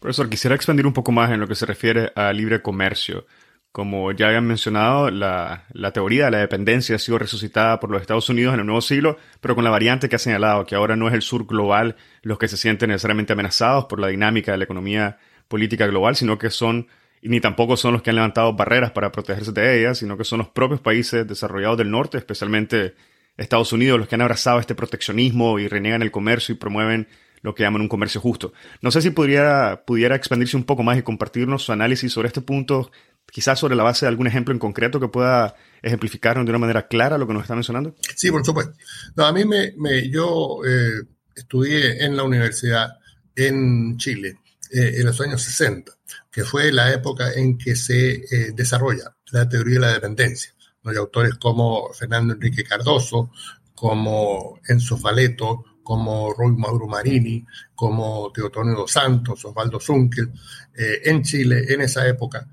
Profesor, 0.01 0.29
quisiera 0.29 0.55
expandir 0.55 0.87
un 0.87 0.93
poco 0.93 1.13
más 1.13 1.31
en 1.31 1.41
lo 1.41 1.49
que 1.49 1.55
se 1.55 1.65
refiere 1.65 2.13
a 2.15 2.31
libre 2.35 2.61
comercio. 2.61 3.27
Como 3.73 4.13
ya 4.13 4.27
habían 4.27 4.47
mencionado, 4.47 5.11
la, 5.11 5.65
la, 5.73 5.93
teoría 5.93 6.27
de 6.27 6.33
la 6.33 6.39
dependencia 6.39 6.97
ha 6.97 6.99
sido 6.99 7.19
resucitada 7.19 7.81
por 7.81 7.91
los 7.91 8.03
Estados 8.03 8.29
Unidos 8.29 8.53
en 8.53 8.61
el 8.61 8.67
nuevo 8.67 8.83
siglo, 8.83 9.17
pero 9.41 9.55
con 9.55 9.65
la 9.65 9.71
variante 9.71 10.11
que 10.11 10.17
ha 10.17 10.19
señalado, 10.19 10.67
que 10.67 10.75
ahora 10.75 10.95
no 10.95 11.09
es 11.09 11.15
el 11.15 11.23
sur 11.23 11.47
global 11.47 11.97
los 12.21 12.39
que 12.39 12.49
se 12.49 12.59
sienten 12.59 12.91
necesariamente 12.91 13.33
amenazados 13.33 13.87
por 13.87 13.99
la 13.99 14.09
dinámica 14.09 14.53
de 14.53 14.59
la 14.59 14.65
economía 14.65 15.19
política 15.49 15.87
global, 15.87 16.17
sino 16.17 16.37
que 16.37 16.51
son 16.51 16.89
ni 17.23 17.41
tampoco 17.41 17.77
son 17.77 17.93
los 17.93 18.03
que 18.03 18.11
han 18.11 18.17
levantado 18.17 18.55
barreras 18.55 18.93
para 18.93 19.13
protegerse 19.13 19.53
de 19.53 19.81
ellas, 19.81 19.99
sino 19.99 20.17
que 20.17 20.25
son 20.25 20.39
los 20.39 20.49
propios 20.49 20.81
países 20.81 21.27
desarrollados 21.27 21.79
del 21.79 21.91
norte, 21.91 22.19
especialmente 22.19 22.95
Estados 23.37 23.73
Unidos, 23.73 23.99
los 23.99 24.09
que 24.09 24.15
han 24.15 24.23
abrazado 24.23 24.61
este 24.61 24.75
proteccionismo 24.75 25.59
y 25.59 25.69
reniegan 25.69 26.03
el 26.03 26.11
comercio 26.11 26.55
y 26.55 26.59
promueven 26.59 27.09
lo 27.43 27.55
que 27.55 27.63
llaman 27.63 27.83
un 27.83 27.89
comercio 27.89 28.21
justo. 28.21 28.53
No 28.83 28.91
sé 28.91 29.01
si 29.01 29.11
pudiera, 29.11 29.85
pudiera 29.87 30.15
expandirse 30.15 30.57
un 30.57 30.65
poco 30.65 30.83
más 30.83 30.99
y 30.99 31.03
compartirnos 31.03 31.63
su 31.63 31.73
análisis 31.73 32.13
sobre 32.13 32.29
este 32.29 32.43
punto, 32.43 32.91
quizás 33.31 33.59
sobre 33.59 33.77
la 33.77 33.83
base 33.83 34.05
de 34.05 34.09
algún 34.09 34.27
ejemplo 34.27 34.53
en 34.53 34.59
concreto 34.59 35.01
que 35.01 35.09
pueda 35.09 35.55
ejemplificar 35.83 36.37
de 36.37 36.51
una 36.51 36.59
manera 36.59 36.87
clara 36.87 37.17
lo 37.17 37.27
que 37.27 37.33
nos 37.33 37.43
está 37.43 37.55
mencionando? 37.55 37.95
Sí, 38.15 38.31
por 38.31 38.45
supuesto. 38.45 38.75
No, 39.17 39.25
a 39.25 39.33
mí 39.33 39.45
me, 39.45 40.11
yo 40.11 40.61
eh, 40.67 41.07
estudié 41.35 42.05
en 42.05 42.17
la 42.17 42.25
universidad 42.25 42.99
en 43.35 43.97
Chile 43.97 44.37
eh, 44.73 44.97
en 44.99 45.07
los 45.07 45.21
años 45.21 45.43
60, 45.43 45.93
que 46.31 46.45
fue 46.45 46.73
la 46.73 46.93
época 46.93 47.33
en 47.33 47.59
que 47.59 47.75
se 47.77 48.13
eh, 48.13 48.53
desarrolla 48.55 49.17
la 49.33 49.49
teoría 49.49 49.75
de 49.75 49.81
la 49.81 49.93
dependencia. 49.95 50.55
Hay 50.85 50.97
autores 50.97 51.35
como 51.35 51.93
Fernando 51.93 52.35
Enrique 52.35 52.65
Cardoso, 52.65 53.31
como 53.75 54.61
Enzo 54.67 54.97
Faleto, 54.97 55.65
como 55.83 56.33
Roy 56.33 56.53
Mauro 56.57 56.87
Marini, 56.87 57.45
como 57.75 58.31
Teotonio 58.33 58.87
Santos, 58.87 59.45
Osvaldo 59.45 59.81
Zunkel, 59.81 60.31
eh, 60.77 61.01
en 61.05 61.23
Chile 61.23 61.65
en 61.69 61.81
esa 61.83 62.07
época 62.07 62.47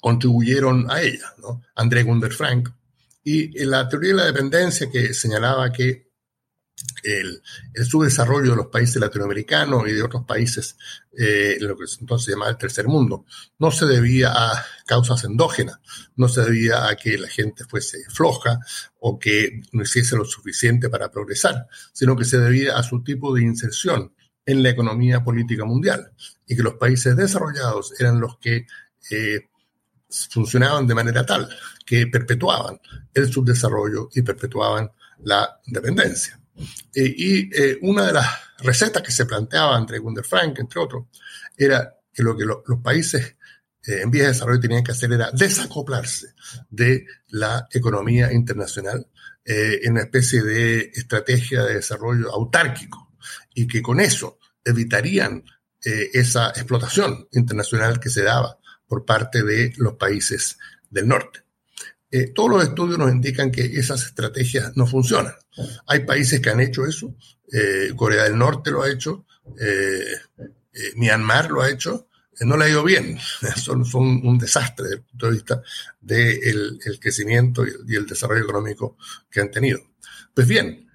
contribuyeron 0.00 0.90
a 0.90 1.02
ella, 1.02 1.34
¿no? 1.38 1.62
André 1.74 2.02
Gunder 2.02 2.32
Frank. 2.32 2.70
Y 3.24 3.64
la 3.64 3.88
teoría 3.88 4.10
de 4.10 4.16
la 4.16 4.26
dependencia 4.26 4.90
que 4.90 5.12
señalaba 5.12 5.72
que 5.72 6.07
el, 7.02 7.42
subdesarrollo 7.84 8.50
de 8.50 8.56
los 8.56 8.66
países 8.66 8.96
latinoamericanos 8.96 9.88
y 9.88 9.92
de 9.92 10.02
otros 10.02 10.24
países, 10.24 10.76
eh, 11.16 11.56
lo 11.60 11.76
que 11.76 11.84
entonces 12.00 12.26
se 12.26 12.32
llamaba 12.32 12.50
el 12.50 12.58
tercer 12.58 12.86
mundo, 12.86 13.24
no 13.58 13.70
se 13.70 13.86
debía 13.86 14.32
a 14.32 14.64
causas 14.86 15.24
endógenas, 15.24 15.80
no 16.16 16.28
se 16.28 16.42
debía 16.42 16.88
a 16.88 16.96
que 16.96 17.18
la 17.18 17.28
gente 17.28 17.64
fuese 17.64 17.98
floja 18.08 18.60
o 19.00 19.18
que 19.18 19.62
no 19.72 19.82
hiciese 19.82 20.16
lo 20.16 20.24
suficiente 20.24 20.88
para 20.88 21.10
progresar, 21.10 21.66
sino 21.92 22.16
que 22.16 22.24
se 22.24 22.38
debía 22.38 22.76
a 22.76 22.82
su 22.82 23.02
tipo 23.02 23.34
de 23.34 23.42
inserción 23.42 24.12
en 24.44 24.62
la 24.62 24.70
economía 24.70 25.22
política 25.22 25.64
mundial 25.64 26.12
y 26.46 26.56
que 26.56 26.62
los 26.62 26.74
países 26.74 27.14
desarrollados 27.16 27.92
eran 28.00 28.18
los 28.18 28.38
que 28.38 28.66
eh, 29.10 29.48
funcionaban 30.08 30.86
de 30.86 30.94
manera 30.94 31.24
tal 31.26 31.48
que 31.84 32.06
perpetuaban 32.06 32.80
el 33.12 33.30
subdesarrollo 33.30 34.08
y 34.14 34.22
perpetuaban 34.22 34.90
la 35.22 35.60
dependencia. 35.66 36.37
Eh, 36.94 37.14
y 37.16 37.54
eh, 37.54 37.78
una 37.82 38.06
de 38.06 38.12
las 38.12 38.26
recetas 38.58 39.02
que 39.02 39.12
se 39.12 39.26
planteaba 39.26 39.78
entre 39.78 39.98
Gunder 39.98 40.24
Frank, 40.24 40.58
entre 40.58 40.80
otros, 40.80 41.06
era 41.56 41.94
que 42.12 42.22
lo 42.22 42.36
que 42.36 42.44
los 42.44 42.80
países 42.82 43.36
eh, 43.86 44.02
en 44.02 44.10
vías 44.10 44.26
de 44.26 44.32
desarrollo 44.32 44.60
tenían 44.60 44.82
que 44.82 44.92
hacer 44.92 45.12
era 45.12 45.30
desacoplarse 45.32 46.34
de 46.68 47.06
la 47.28 47.68
economía 47.72 48.32
internacional 48.32 49.06
en 49.50 49.92
una 49.92 50.02
especie 50.02 50.42
de 50.42 50.90
estrategia 50.92 51.64
de 51.64 51.76
desarrollo 51.76 52.30
autárquico 52.34 53.14
y 53.54 53.66
que 53.66 53.80
con 53.80 53.98
eso 53.98 54.38
evitarían 54.62 55.42
esa 55.80 56.50
explotación 56.50 57.26
internacional 57.32 57.98
que 57.98 58.10
se 58.10 58.24
daba 58.24 58.58
por 58.86 59.06
parte 59.06 59.42
de 59.42 59.72
los 59.78 59.94
países 59.94 60.58
del 60.90 61.08
norte. 61.08 61.47
Eh, 62.10 62.32
todos 62.34 62.50
los 62.50 62.62
estudios 62.62 62.98
nos 62.98 63.10
indican 63.10 63.50
que 63.50 63.62
esas 63.62 64.02
estrategias 64.04 64.76
no 64.76 64.86
funcionan. 64.86 65.34
Hay 65.86 66.00
países 66.00 66.40
que 66.40 66.48
han 66.48 66.60
hecho 66.60 66.86
eso, 66.86 67.14
eh, 67.52 67.92
Corea 67.94 68.24
del 68.24 68.38
Norte 68.38 68.70
lo 68.70 68.82
ha 68.82 68.90
hecho, 68.90 69.26
eh, 69.60 70.04
Myanmar 70.96 71.50
lo 71.50 71.60
ha 71.60 71.70
hecho, 71.70 72.08
no 72.40 72.56
le 72.56 72.66
ha 72.66 72.68
ido 72.68 72.82
bien, 72.82 73.18
son, 73.56 73.84
un 73.92 74.38
desastre 74.38 74.84
desde 74.84 74.96
el 74.96 75.02
punto 75.02 75.26
de 75.26 75.32
vista 75.32 75.62
del 76.00 76.78
el 76.84 77.00
crecimiento 77.00 77.64
y 77.66 77.94
el, 77.94 78.06
desarrollo 78.06 78.44
económico 78.44 78.96
que 79.30 79.40
han 79.40 79.50
tenido. 79.50 79.80
Pues 80.32 80.46
bien, 80.46 80.88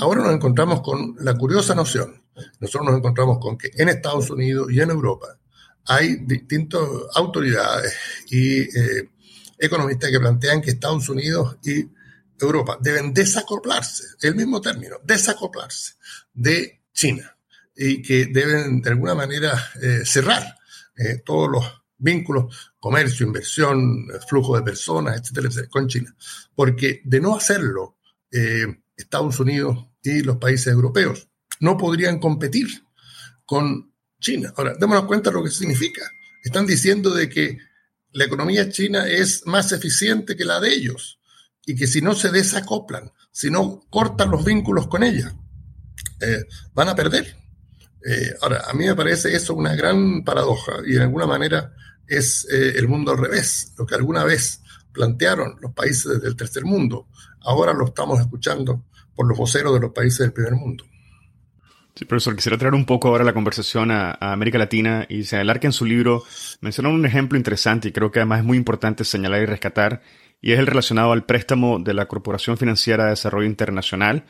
ahora 0.00 0.22
nos 0.22 0.34
encontramos 0.34 0.82
con 0.82 1.16
la 1.20 1.34
curiosa 1.34 1.74
noción, 1.74 2.22
nosotros 2.60 2.90
nos 2.90 2.98
encontramos 2.98 3.38
con 3.38 3.56
que 3.56 3.70
en 3.74 3.88
Estados 3.88 4.28
Unidos 4.28 4.70
y 4.70 4.80
en 4.80 4.90
Europa 4.90 5.38
hay 5.86 6.16
distintas 6.16 6.82
autoridades 7.14 7.94
y 8.28 8.66
economistas 9.58 10.10
que 10.10 10.20
plantean 10.20 10.60
que 10.60 10.70
Estados 10.70 11.08
Unidos 11.08 11.56
y 11.64 11.88
Europa 12.38 12.78
deben 12.80 13.14
desacoplarse, 13.14 14.04
el 14.22 14.34
mismo 14.34 14.60
término, 14.60 14.96
desacoplarse 15.04 15.94
de 16.34 16.82
China 16.92 17.36
y 17.74 18.02
que 18.02 18.26
deben 18.26 18.80
de 18.80 18.90
alguna 18.90 19.14
manera 19.14 19.52
eh, 19.80 20.02
cerrar 20.04 20.42
eh, 20.96 21.22
todos 21.24 21.50
los 21.50 21.64
vínculos, 21.98 22.72
comercio, 22.78 23.26
inversión, 23.26 24.06
flujo 24.28 24.56
de 24.56 24.62
personas, 24.62 25.20
etcétera, 25.20 25.48
etcétera, 25.48 25.70
con 25.70 25.88
China. 25.88 26.14
Porque 26.54 27.00
de 27.04 27.20
no 27.20 27.34
hacerlo, 27.34 27.96
eh, 28.30 28.66
Estados 28.96 29.38
Unidos 29.40 29.86
y 30.02 30.20
los 30.20 30.36
países 30.36 30.68
europeos 30.68 31.28
no 31.60 31.76
podrían 31.76 32.18
competir 32.18 32.68
con 33.44 33.92
China. 34.20 34.52
Ahora, 34.56 34.74
démonos 34.78 35.04
cuenta 35.04 35.30
de 35.30 35.36
lo 35.36 35.44
que 35.44 35.50
significa. 35.50 36.02
Están 36.42 36.66
diciendo 36.66 37.10
de 37.10 37.28
que 37.28 37.58
la 38.16 38.24
economía 38.24 38.70
china 38.70 39.06
es 39.06 39.46
más 39.46 39.72
eficiente 39.72 40.36
que 40.36 40.46
la 40.46 40.58
de 40.58 40.72
ellos 40.72 41.20
y 41.66 41.76
que 41.76 41.86
si 41.86 42.00
no 42.00 42.14
se 42.14 42.30
desacoplan, 42.30 43.12
si 43.30 43.50
no 43.50 43.82
cortan 43.90 44.30
los 44.30 44.42
vínculos 44.42 44.86
con 44.86 45.02
ella, 45.02 45.36
eh, 46.20 46.44
van 46.72 46.88
a 46.88 46.94
perder. 46.94 47.36
Eh, 48.08 48.32
ahora, 48.40 48.64
a 48.68 48.72
mí 48.72 48.86
me 48.86 48.94
parece 48.94 49.36
eso 49.36 49.52
una 49.54 49.74
gran 49.74 50.24
paradoja 50.24 50.76
y 50.86 50.92
de 50.92 51.02
alguna 51.02 51.26
manera 51.26 51.74
es 52.06 52.46
eh, 52.50 52.72
el 52.76 52.88
mundo 52.88 53.12
al 53.12 53.18
revés. 53.18 53.74
Lo 53.76 53.84
que 53.84 53.96
alguna 53.96 54.24
vez 54.24 54.62
plantearon 54.92 55.58
los 55.60 55.74
países 55.74 56.22
del 56.22 56.36
tercer 56.36 56.64
mundo, 56.64 57.08
ahora 57.42 57.74
lo 57.74 57.86
estamos 57.86 58.18
escuchando 58.18 58.86
por 59.14 59.28
los 59.28 59.36
voceros 59.36 59.74
de 59.74 59.80
los 59.80 59.92
países 59.92 60.20
del 60.20 60.32
primer 60.32 60.54
mundo. 60.54 60.84
Sí, 61.96 62.04
profesor, 62.04 62.36
quisiera 62.36 62.58
traer 62.58 62.74
un 62.74 62.84
poco 62.84 63.08
ahora 63.08 63.24
la 63.24 63.32
conversación 63.32 63.90
a, 63.90 64.18
América 64.20 64.58
Latina 64.58 65.06
y 65.08 65.24
señalar 65.24 65.60
que 65.60 65.66
en 65.66 65.72
su 65.72 65.86
libro 65.86 66.24
menciona 66.60 66.90
un 66.90 67.06
ejemplo 67.06 67.38
interesante 67.38 67.88
y 67.88 67.92
creo 67.92 68.10
que 68.10 68.18
además 68.18 68.40
es 68.40 68.44
muy 68.44 68.58
importante 68.58 69.02
señalar 69.02 69.40
y 69.40 69.46
rescatar, 69.46 70.02
y 70.42 70.52
es 70.52 70.58
el 70.58 70.66
relacionado 70.66 71.12
al 71.12 71.24
préstamo 71.24 71.78
de 71.78 71.94
la 71.94 72.04
Corporación 72.04 72.58
Financiera 72.58 73.04
de 73.04 73.10
Desarrollo 73.10 73.46
Internacional, 73.46 74.24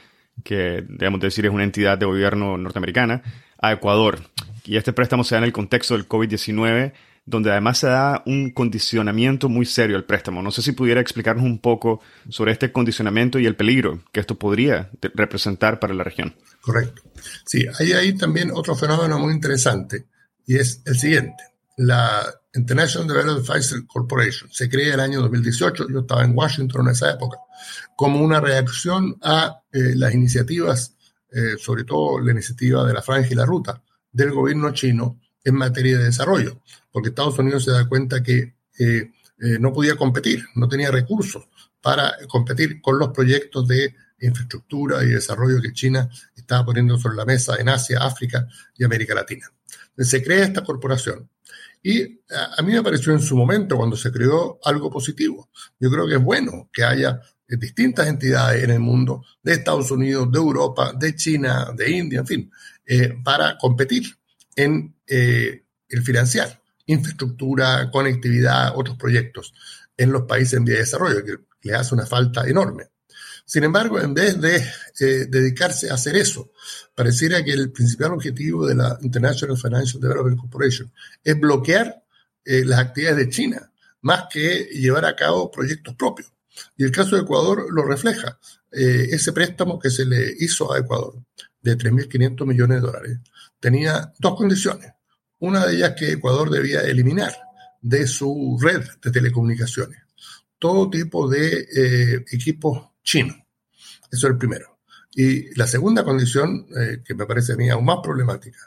que 0.45 0.85
debemos 0.89 1.19
decir 1.19 1.45
es 1.45 1.51
una 1.51 1.65
entidad 1.65 1.99
de 1.99 2.07
gobierno 2.07 2.57
norteamericana, 2.57 3.23
a 3.59 3.73
Ecuador. 3.73 4.21
Y 4.65 4.77
este 4.77 4.93
préstamo 4.93 5.25
se 5.25 5.35
da 5.35 5.39
en 5.39 5.45
el 5.45 5.53
contexto 5.53 5.95
del 5.95 6.09
COVID-19 6.09 6.93
donde 7.27 7.51
además 7.51 7.79
se 7.79 7.89
da 7.89 8.23
un 8.25 8.53
condicionamiento 8.53 9.49
muy 9.49 9.67
serio 9.67 9.97
al 9.97 10.05
préstamo. 10.05 10.43
No 10.43 10.53
sé 10.53 10.63
si 10.63 10.73
pudiera 10.73 11.01
explicarnos 11.01 11.45
un 11.45 11.59
poco 11.59 12.01
sobre 12.29 12.53
este 12.53 12.71
condicionamiento 12.71 13.41
y 13.41 13.47
el 13.47 13.57
peligro 13.57 14.05
que 14.13 14.21
esto 14.21 14.39
podría 14.39 14.91
representar 15.15 15.81
para 15.81 15.93
la 15.93 16.05
región. 16.05 16.37
Correcto. 16.61 17.03
Sí, 17.45 17.67
hay 17.79 17.93
ahí 17.93 18.17
también 18.17 18.53
otro 18.55 18.77
fenómeno 18.77 19.19
muy 19.19 19.35
interesante 19.35 20.07
y 20.47 20.57
es 20.57 20.83
el 20.87 20.97
siguiente. 20.97 21.43
La 21.79 22.25
International 22.55 23.09
Development 23.09 23.45
Finance 23.45 23.87
Corporation 23.87 24.49
se 24.51 24.71
crea 24.71 24.95
el 24.95 25.01
año 25.01 25.21
2018, 25.21 25.89
yo 25.91 26.01
estaba 26.01 26.25
en 26.25 26.33
Washington 26.35 26.87
en 26.87 26.93
esa 26.93 27.11
época, 27.11 27.39
como 27.97 28.23
una 28.23 28.41
reacción 28.41 29.17
a 29.21 29.61
eh, 29.73 29.95
las 29.95 30.15
iniciativas, 30.15 30.97
eh, 31.31 31.57
sobre 31.59 31.85
todo 31.85 32.21
la 32.21 32.33
iniciativa 32.33 32.87
de 32.87 32.95
la 32.95 33.03
Franja 33.03 33.29
y 33.31 33.35
la 33.35 33.45
Ruta 33.45 33.83
del 34.11 34.31
gobierno 34.31 34.73
chino 34.73 35.21
en 35.47 35.55
materia 35.55 35.97
de 35.97 36.05
desarrollo, 36.05 36.61
porque 36.91 37.11
Estados 37.11 37.39
Unidos 37.39 37.65
se 37.65 37.71
da 37.71 37.89
cuenta 37.89 38.21
que 38.21 38.57
eh, 38.79 39.13
eh, 39.39 39.59
no 39.61 39.73
podía 39.73 39.95
competir, 39.95 40.45
no 40.57 40.69
tenía 40.69 40.91
recursos 40.91 41.49
para 41.81 42.17
competir 42.29 42.81
con 42.83 42.99
los 42.99 43.11
proyectos 43.11 43.69
de 43.69 43.95
infraestructura 44.21 45.05
y 45.05 45.09
desarrollo 45.09 45.63
que 45.63 45.73
China 45.73 46.11
estaba 46.35 46.67
poniendo 46.67 46.99
sobre 46.99 47.17
la 47.17 47.25
mesa 47.25 47.55
en 47.61 47.69
Asia, 47.69 48.01
África 48.03 48.49
y 48.77 48.83
América 48.83 49.15
Latina. 49.15 49.47
Se 49.97 50.23
crea 50.23 50.45
esta 50.45 50.65
corporación. 50.65 51.31
Y 51.81 52.21
a, 52.59 52.61
mí 52.63 52.73
me 52.73 52.83
pareció 52.83 53.13
en 53.13 53.23
su 53.23 53.37
momento, 53.37 53.77
cuando 53.77 53.97
se 53.97 54.11
creó, 54.11 54.59
algo 54.65 54.91
positivo. 54.91 55.49
Yo 55.79 55.89
creo 55.91 56.09
que 56.09 56.15
es 56.15 56.23
bueno 56.23 56.69
que 56.73 56.83
haya 56.83 57.21
eh, 57.47 57.57
distintas 57.57 58.09
entidades 58.09 58.65
en 58.65 58.73
el 58.73 58.81
mundo, 58.81 59.25
de 59.45 59.53
Estados 59.53 59.93
Unidos, 59.93 60.33
de 60.33 60.39
Europa, 60.39 60.93
de 60.99 61.15
China, 61.15 61.73
de 61.77 61.89
India, 61.89 62.21
en 62.21 62.27
fin, 62.27 62.51
para 63.23 63.57
competir 63.59 64.17
en 64.57 64.96
eh, 65.07 65.65
el 65.89 66.03
financiar 66.03 66.61
infraestructura, 66.87 67.91
conectividad, 67.91 68.73
otros 68.77 68.97
proyectos 68.97 69.53
en 69.97 70.13
los 70.13 70.23
países 70.23 70.55
en 70.55 70.65
vía 70.65 70.75
de 70.75 70.83
desarrollo, 70.83 71.25
que 71.25 71.37
le 71.63 71.75
hace 71.75 71.95
una 71.95 72.07
falta 72.07 72.47
enorme. 72.47 72.85
Sin 73.45 73.65
embargo, 73.65 74.01
en 74.01 74.15
vez 74.15 74.41
de 74.41 74.57
eh, 74.57 75.27
dedicarse 75.29 75.91
a 75.91 75.95
hacer 75.95 76.17
eso, 76.17 76.53
pareciera 76.95 77.43
que 77.45 77.53
el 77.53 77.73
principal 77.73 78.13
objetivo 78.13 78.67
de 78.67 78.77
la 78.77 78.99
International 79.03 79.57
Financial 79.57 80.01
Development 80.01 80.41
Corporation 80.41 80.93
es 81.23 81.39
bloquear 81.39 82.05
eh, 82.45 82.65
las 82.65 82.79
actividades 82.79 83.19
de 83.19 83.31
China, 83.31 83.73
más 84.03 84.25
que 84.31 84.69
llevar 84.73 85.05
a 85.05 85.17
cabo 85.17 85.51
proyectos 85.51 85.95
propios. 85.95 86.33
Y 86.77 86.85
el 86.85 86.93
caso 86.93 87.17
de 87.17 87.23
Ecuador 87.23 87.67
lo 87.71 87.85
refleja. 87.85 88.39
ese 88.71 89.33
préstamo 89.33 89.79
que 89.79 89.91
se 89.91 90.05
le 90.05 90.35
hizo 90.39 90.73
a 90.73 90.79
Ecuador 90.79 91.15
de 91.61 91.77
3.500 91.77 92.47
millones 92.47 92.81
de 92.81 92.87
dólares 92.87 93.19
tenía 93.61 94.13
dos 94.19 94.37
condiciones. 94.37 94.93
Una 95.39 95.67
de 95.67 95.77
ellas 95.77 95.95
que 95.99 96.13
Ecuador 96.13 96.51
debía 96.51 96.81
eliminar 96.83 97.35
de 97.81 98.07
su 98.07 98.59
red 98.61 98.83
de 99.03 99.11
telecomunicaciones 99.11 100.07
todo 100.59 100.91
tipo 100.91 101.29
de 101.29 101.69
eh, 101.75 102.25
equipos 102.33 102.91
chinos. 103.03 103.37
Eso 104.11 104.27
es 104.27 104.33
el 104.33 104.39
primero. 104.39 104.79
Y 105.15 105.55
la 105.55 105.67
segunda 105.67 106.05
condición, 106.05 106.67
eh, 106.77 107.03
que 107.05 107.15
me 107.15 107.27
parece 107.27 107.55
a 107.55 107.57
mí 107.57 107.71
aún 107.71 107.85
más 107.85 107.99
problemática, 108.03 108.59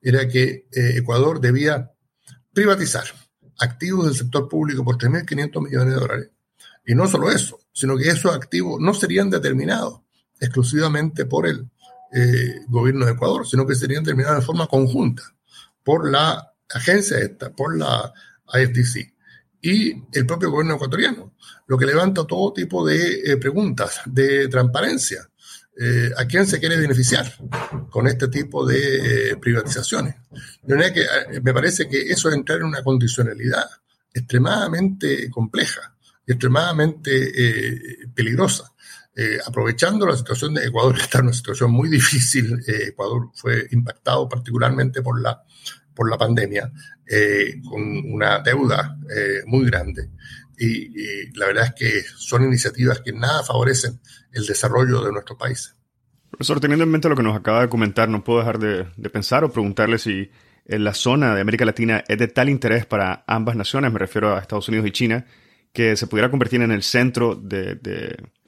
era 0.00 0.28
que 0.28 0.68
eh, 0.72 0.96
Ecuador 0.96 1.40
debía 1.40 1.92
privatizar 2.52 3.04
activos 3.58 4.06
del 4.06 4.14
sector 4.14 4.48
público 4.48 4.84
por 4.84 4.98
3.500 4.98 5.64
millones 5.64 5.94
de 5.94 6.00
dólares 6.00 6.30
Y 6.84 6.94
no 6.94 7.06
solo 7.06 7.30
eso, 7.30 7.58
sino 7.72 7.96
que 7.96 8.08
esos 8.08 8.34
activos 8.34 8.80
no 8.80 8.94
serían 8.94 9.30
determinados 9.30 10.00
exclusivamente 10.40 11.24
por 11.24 11.46
el 11.46 11.68
gobierno 12.68 13.04
de 13.04 13.12
Ecuador, 13.12 13.46
sino 13.46 13.66
que 13.66 13.74
serían 13.74 14.04
determinados 14.04 14.40
de 14.40 14.46
forma 14.46 14.66
conjunta 14.66 15.35
por 15.86 16.10
la 16.10 16.52
agencia 16.68 17.16
esta, 17.18 17.54
por 17.54 17.78
la 17.78 18.12
IFTC 18.52 19.14
y 19.62 19.92
el 20.12 20.26
propio 20.26 20.50
gobierno 20.50 20.74
ecuatoriano, 20.74 21.36
lo 21.68 21.78
que 21.78 21.86
levanta 21.86 22.26
todo 22.26 22.52
tipo 22.52 22.84
de 22.84 23.20
eh, 23.24 23.36
preguntas 23.36 24.00
de 24.04 24.48
transparencia. 24.48 25.28
Eh, 25.78 26.10
¿A 26.16 26.24
quién 26.24 26.44
se 26.44 26.58
quiere 26.58 26.76
beneficiar 26.76 27.32
con 27.88 28.08
este 28.08 28.26
tipo 28.26 28.66
de 28.66 29.36
privatizaciones? 29.40 30.16
De 30.62 30.92
que 30.92 31.06
me 31.40 31.54
parece 31.54 31.88
que 31.88 32.00
eso 32.10 32.30
es 32.30 32.34
entrar 32.34 32.58
en 32.58 32.64
una 32.64 32.82
condicionalidad 32.82 33.66
extremadamente 34.12 35.30
compleja 35.30 35.94
y 36.26 36.32
extremadamente 36.32 38.08
peligrosa 38.12 38.72
eh, 39.18 39.38
aprovechando 39.46 40.06
la 40.06 40.14
situación 40.14 40.52
de 40.52 40.66
Ecuador, 40.66 40.94
está 41.00 41.20
en 41.20 41.26
una 41.26 41.32
situación 41.32 41.70
muy 41.70 41.88
difícil. 41.88 42.62
Eh, 42.66 42.88
Ecuador 42.88 43.30
fue 43.34 43.66
impactado 43.70 44.28
particularmente 44.28 45.00
por 45.00 45.20
la, 45.20 45.42
por 45.94 46.10
la 46.10 46.18
pandemia, 46.18 46.70
eh, 47.06 47.54
con 47.64 47.82
una 48.12 48.40
deuda 48.40 48.98
muy 49.46 49.64
grande. 49.64 50.10
Y, 50.58 50.90
la 51.38 51.46
verdad 51.46 51.66
es 51.66 51.72
que 51.74 52.02
son 52.16 52.44
iniciativas 52.44 53.00
que 53.00 53.12
nada 53.12 53.42
favorecen 53.42 54.00
el 54.32 54.44
desarrollo 54.46 55.02
de 55.02 55.12
nuestro 55.12 55.36
país. 55.36 55.74
Profesor, 56.30 56.60
teniendo 56.60 56.84
en 56.84 56.90
mente 56.90 57.08
lo 57.08 57.16
que 57.16 57.22
nos 57.22 57.36
acaba 57.36 57.62
de 57.62 57.68
comentar, 57.68 58.08
no 58.08 58.24
puedo 58.24 58.40
dejar 58.40 58.58
de, 58.58 58.84
pensar 59.10 59.44
o 59.44 59.52
preguntarle 59.52 59.98
si 59.98 60.30
en 60.66 60.84
la 60.84 60.92
zona 60.92 61.34
de 61.34 61.40
América 61.40 61.64
Latina 61.64 62.04
es 62.08 62.18
de 62.18 62.28
tal 62.28 62.48
interés 62.48 62.84
para 62.84 63.24
ambas 63.26 63.56
naciones, 63.56 63.92
me 63.92 63.98
refiero 63.98 64.34
a 64.34 64.40
Estados 64.40 64.68
Unidos 64.68 64.86
y 64.86 64.90
China, 64.90 65.26
que 65.72 65.96
se 65.96 66.06
pudiera 66.06 66.30
convertir 66.30 66.60
en 66.62 66.72
el 66.72 66.82
centro 66.82 67.34
de 67.34 67.76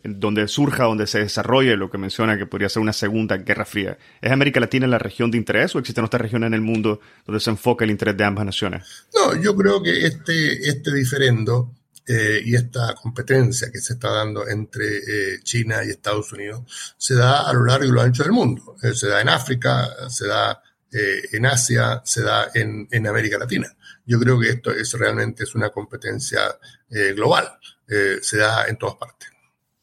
donde 0.03 0.49
surja, 0.49 0.85
donde 0.85 1.07
se 1.07 1.21
desarrolle 1.21 1.77
lo 1.77 1.91
que 1.91 1.99
menciona 1.99 2.39
que 2.39 2.47
podría 2.47 2.69
ser 2.69 2.83
una 2.83 2.93
segunda 2.93 3.37
guerra 3.37 3.65
fría. 3.65 3.99
¿Es 4.21 4.31
América 4.31 4.61
Latina 4.61 4.87
la 4.87 4.99
región 4.99 5.31
de 5.31 5.39
interés 5.39 5.75
o 5.75 5.79
existen 5.79 6.05
otras 6.05 6.21
regiones 6.21 6.49
en 6.49 6.55
el 6.55 6.61
mundo 6.61 7.01
donde 7.27 7.41
se 7.41 7.51
enfoca 7.51 7.85
el 7.85 7.91
interés 7.91 8.17
de 8.17 8.25
ambas 8.25 8.45
naciones? 8.45 9.07
No, 9.15 9.41
yo 9.41 9.55
creo 9.57 9.83
que 9.83 10.07
este, 10.07 10.69
este 10.69 10.95
diferendo 10.95 11.75
eh, 12.11 12.41
y 12.43 12.57
esta 12.57 12.95
competencia 12.95 13.71
que 13.71 13.81
se 13.81 13.93
está 13.93 14.11
dando 14.11 14.49
entre 14.49 14.97
eh, 14.97 15.41
China 15.43 15.85
y 15.85 15.91
Estados 15.91 16.33
Unidos 16.33 16.95
se 16.97 17.15
da 17.15 17.47
a 17.47 17.53
lo 17.53 17.67
largo 17.67 17.85
y 17.85 17.93
lo 17.93 18.01
ancho 18.01 18.23
del 18.23 18.33
mundo. 18.33 18.77
Eh, 18.83 18.95
se 18.95 19.09
da 19.09 19.21
en 19.21 19.29
África, 19.29 19.91
se 20.09 20.27
da 20.27 20.63
en 20.91 21.45
Asia, 21.45 22.01
se 22.03 22.23
da 22.23 22.49
en, 22.55 23.07
América 23.07 23.37
Latina. 23.37 23.71
Yo 24.07 24.19
creo 24.19 24.41
que 24.41 24.49
esto 24.49 24.71
es 24.71 24.91
realmente 24.95 25.45
es 25.45 25.55
una 25.55 25.69
competencia 25.69 26.41
global. 27.15 27.59
se 27.87 28.39
da 28.39 28.67
en 28.67 28.79
todas 28.79 28.97
partes. 28.97 29.29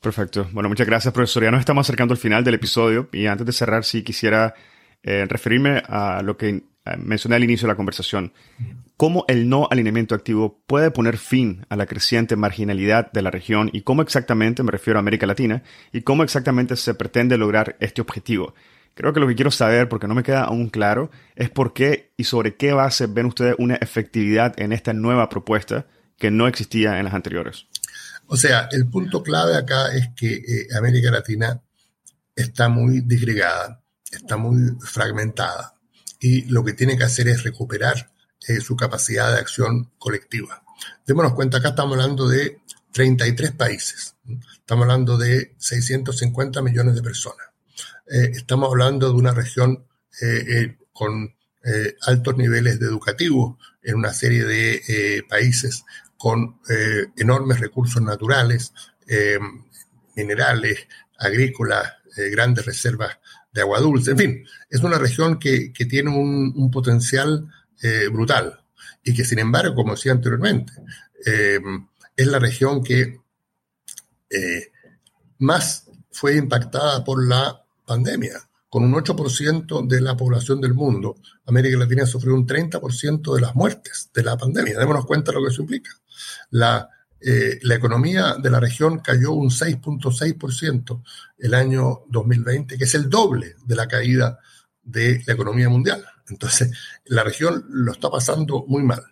Perfecto. 0.05 0.47
Bueno, 0.51 0.69
muchas 0.69 0.85
gracias, 0.85 1.11
profesor. 1.11 1.41
Ya 1.41 1.49
nos 1.49 1.61
estamos 1.61 1.83
acercando 1.83 2.13
al 2.13 2.19
final 2.19 2.43
del 2.43 2.53
episodio 2.53 3.09
y 3.11 3.25
antes 3.25 3.47
de 3.47 3.51
cerrar, 3.51 3.83
sí 3.83 4.03
quisiera 4.03 4.53
eh, 5.01 5.25
referirme 5.27 5.81
a 5.87 6.21
lo 6.21 6.37
que 6.37 6.49
eh, 6.49 6.63
mencioné 6.99 7.37
al 7.37 7.43
inicio 7.43 7.65
de 7.65 7.73
la 7.73 7.75
conversación. 7.75 8.31
¿Cómo 8.97 9.25
el 9.27 9.49
no 9.49 9.67
alineamiento 9.71 10.13
activo 10.13 10.61
puede 10.67 10.91
poner 10.91 11.17
fin 11.17 11.65
a 11.69 11.75
la 11.75 11.87
creciente 11.87 12.35
marginalidad 12.35 13.11
de 13.13 13.23
la 13.23 13.31
región 13.31 13.71
y 13.73 13.81
cómo 13.81 14.03
exactamente, 14.03 14.61
me 14.61 14.69
refiero 14.69 14.99
a 14.99 15.01
América 15.01 15.25
Latina, 15.25 15.63
y 15.91 16.01
cómo 16.01 16.21
exactamente 16.21 16.75
se 16.75 16.93
pretende 16.93 17.39
lograr 17.39 17.75
este 17.79 18.01
objetivo? 18.01 18.53
Creo 18.93 19.11
que 19.11 19.19
lo 19.19 19.27
que 19.27 19.33
quiero 19.33 19.49
saber, 19.49 19.89
porque 19.89 20.07
no 20.07 20.13
me 20.13 20.21
queda 20.21 20.43
aún 20.43 20.69
claro, 20.69 21.09
es 21.35 21.49
por 21.49 21.73
qué 21.73 22.11
y 22.15 22.25
sobre 22.25 22.57
qué 22.57 22.73
base 22.73 23.07
ven 23.07 23.25
ustedes 23.25 23.55
una 23.57 23.73
efectividad 23.77 24.53
en 24.59 24.71
esta 24.71 24.93
nueva 24.93 25.29
propuesta 25.29 25.87
que 26.19 26.29
no 26.29 26.47
existía 26.47 26.99
en 26.99 27.05
las 27.05 27.15
anteriores. 27.15 27.65
O 28.27 28.37
sea, 28.37 28.67
el 28.71 28.87
punto 28.87 29.21
clave 29.21 29.55
acá 29.55 29.93
es 29.93 30.09
que 30.15 30.33
eh, 30.33 30.67
América 30.75 31.11
Latina 31.11 31.61
está 32.35 32.69
muy 32.69 33.01
disgregada, 33.01 33.83
está 34.11 34.37
muy 34.37 34.75
fragmentada 34.81 35.75
y 36.19 36.43
lo 36.45 36.63
que 36.63 36.73
tiene 36.73 36.97
que 36.97 37.03
hacer 37.03 37.27
es 37.27 37.43
recuperar 37.43 38.11
eh, 38.47 38.59
su 38.61 38.75
capacidad 38.75 39.31
de 39.31 39.39
acción 39.39 39.91
colectiva. 39.99 40.63
Démonos 41.05 41.33
cuenta, 41.33 41.57
acá 41.57 41.69
estamos 41.69 41.93
hablando 41.93 42.27
de 42.27 42.59
33 42.93 43.51
países, 43.51 44.15
estamos 44.53 44.83
hablando 44.83 45.17
de 45.17 45.55
650 45.57 46.61
millones 46.61 46.95
de 46.95 47.03
personas, 47.03 47.47
eh, 48.07 48.31
estamos 48.33 48.69
hablando 48.69 49.07
de 49.07 49.15
una 49.15 49.31
región 49.31 49.85
con 50.93 51.35
altos 52.03 52.37
niveles 52.37 52.79
de 52.79 52.85
educativo 52.85 53.59
en 53.83 53.95
una 53.95 54.13
serie 54.13 54.45
de 54.45 55.25
países 55.27 55.83
con 56.25 56.59
eh, 56.71 57.05
enormes 57.17 57.59
recursos 57.59 58.01
naturales, 58.01 58.73
eh, 59.05 59.37
minerales, 60.15 60.87
agrícolas, 61.19 61.93
eh, 62.17 62.31
grandes 62.31 62.65
reservas 62.65 63.19
de 63.53 63.61
agua 63.61 63.79
dulce, 63.79 64.09
en 64.09 64.17
fin, 64.17 64.45
es 64.67 64.79
una 64.79 64.97
región 64.97 65.37
que, 65.37 65.71
tiene 65.87 66.09
un, 66.09 66.71
potencial 66.71 67.47
brutal 68.11 68.59
y 69.03 69.13
que 69.13 69.23
sin 69.23 69.37
embargo, 69.37 69.75
como 69.75 69.93
decía 69.93 70.13
anteriormente, 70.13 70.73
es 72.17 72.27
la 72.27 72.39
región 72.39 72.83
que 72.83 73.19
más 75.37 75.87
fue 76.11 76.37
impactada 76.37 77.03
por 77.03 77.23
la 77.23 77.63
pandemia. 77.85 78.49
Con 78.67 78.83
un 78.83 78.93
8% 78.93 79.87
de 79.87 80.01
la 80.01 80.17
población 80.17 80.59
del 80.59 80.73
mundo, 80.73 81.17
América 81.45 81.77
Latina 81.77 82.07
sufrió 82.07 82.33
un 82.33 82.47
30% 82.47 83.35
de 83.35 83.41
las 83.41 83.55
muertes 83.55 84.09
de 84.11 84.23
la 84.23 84.35
pandemia. 84.35 84.79
Démonos 84.79 85.05
cuenta 85.05 85.31
de 85.31 85.37
lo 85.37 85.43
que 85.45 85.53
eso 85.53 85.61
implica. 85.61 85.91
La, 86.51 86.89
eh, 87.19 87.59
la 87.63 87.75
economía 87.75 88.35
de 88.41 88.49
la 88.49 88.59
región 88.59 88.99
cayó 88.99 89.31
un 89.31 89.49
6.6% 89.49 91.03
el 91.39 91.53
año 91.53 92.03
2020, 92.09 92.77
que 92.77 92.83
es 92.83 92.95
el 92.95 93.09
doble 93.09 93.55
de 93.65 93.75
la 93.75 93.87
caída 93.87 94.39
de 94.83 95.23
la 95.25 95.33
economía 95.33 95.69
mundial. 95.69 96.05
Entonces, 96.29 96.71
la 97.05 97.23
región 97.23 97.65
lo 97.69 97.91
está 97.91 98.09
pasando 98.09 98.65
muy 98.67 98.83
mal. 98.83 99.03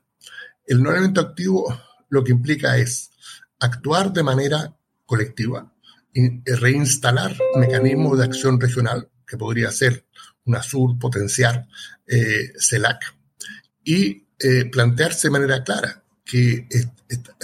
El 0.66 0.82
no 0.82 0.91
elemento 0.91 1.22
activo 1.22 1.66
lo 2.10 2.24
que 2.24 2.32
implica 2.32 2.78
es 2.78 3.12
actuar 3.60 4.14
de 4.14 4.24
manera 4.24 4.76
colectiva, 5.06 5.74
y 6.14 6.43
reinstalar 6.45 7.36
mecanismos 7.56 8.18
de 8.18 8.26
acción 8.26 8.60
regional, 8.60 9.10
que 9.26 9.38
podría 9.38 9.72
ser 9.72 10.06
UNASUR, 10.45 10.99
potenciar 10.99 11.68
eh, 12.06 12.54
CELAC, 12.60 13.16
y 13.84 14.28
eh, 14.39 14.66
plantearse 14.66 15.28
de 15.28 15.32
manera 15.32 15.64
clara 15.64 16.03
que 16.26 16.68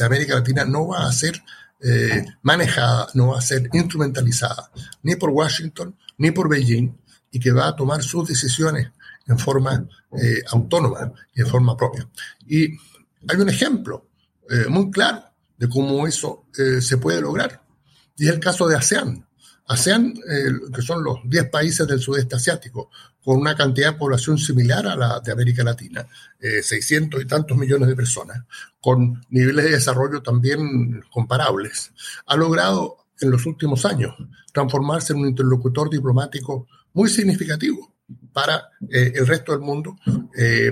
América 0.04 0.36
Latina 0.36 0.66
no 0.66 0.88
va 0.88 1.08
a 1.08 1.12
ser 1.12 1.42
eh, 1.82 2.26
manejada, 2.42 3.08
no 3.14 3.30
va 3.30 3.40
a 3.40 3.42
ser 3.42 3.70
instrumentalizada 3.72 4.70
ni 5.04 5.16
por 5.16 5.30
Washington 5.30 5.96
ni 6.18 6.32
por 6.32 6.50
Beijing 6.50 6.94
y 7.32 7.40
que 7.40 7.52
va 7.52 7.68
a 7.70 7.76
tomar 7.76 8.04
sus 8.04 8.28
decisiones 8.28 8.92
en 9.28 9.40
forma 9.40 9.88
eh, 10.22 10.44
autónoma 10.50 11.14
y 11.34 11.42
en 11.42 11.48
forma 11.48 11.78
propia. 11.78 12.10
Y 12.48 12.72
hay 13.28 13.38
un 13.38 13.50
ejemplo 13.50 14.10
eh, 14.50 14.66
muy 14.68 14.92
claro 14.92 15.24
de 15.58 15.70
cómo 15.70 16.08
eso 16.08 16.46
se 16.54 16.98
puede 16.98 17.20
lograr 17.20 17.62
y 18.16 18.28
es 18.28 18.34
el 18.34 18.40
caso 18.40 18.68
de 18.68 18.78
ASEAN. 18.78 19.26
ASEAN, 19.70 20.14
que 20.76 20.82
son 20.82 21.04
los 21.04 21.20
10 21.24 21.50
países 21.50 21.88
del 21.88 22.02
sudeste 22.02 22.36
asiático, 22.36 22.90
con 23.24 23.38
una 23.40 23.56
cantidad 23.56 23.94
de 23.94 24.00
población 24.00 24.38
similar 24.38 24.88
a 24.88 24.96
la 24.96 25.20
de 25.20 25.32
América 25.32 25.64
Latina, 25.64 26.06
600 26.40 27.22
y 27.22 27.26
tantos 27.26 27.56
millones 27.56 27.88
de 27.88 27.96
personas, 27.96 28.44
con 28.82 29.24
niveles 29.30 29.66
de 29.66 29.72
desarrollo 29.72 30.22
también 30.24 31.02
comparables, 31.12 31.92
ha 32.26 32.36
logrado 32.36 33.06
en 33.22 33.32
los 33.32 33.46
últimos 33.46 33.86
años 33.86 34.16
transformarse 34.54 35.14
en 35.14 35.20
un 35.20 35.28
interlocutor 35.30 35.90
diplomático 35.90 36.68
muy 36.94 37.10
significativo 37.10 37.94
para 38.34 38.70
eh, 38.90 39.14
el 39.16 39.28
resto 39.28 39.52
del 39.52 39.62
mundo. 39.62 39.98
Eh, 40.38 40.72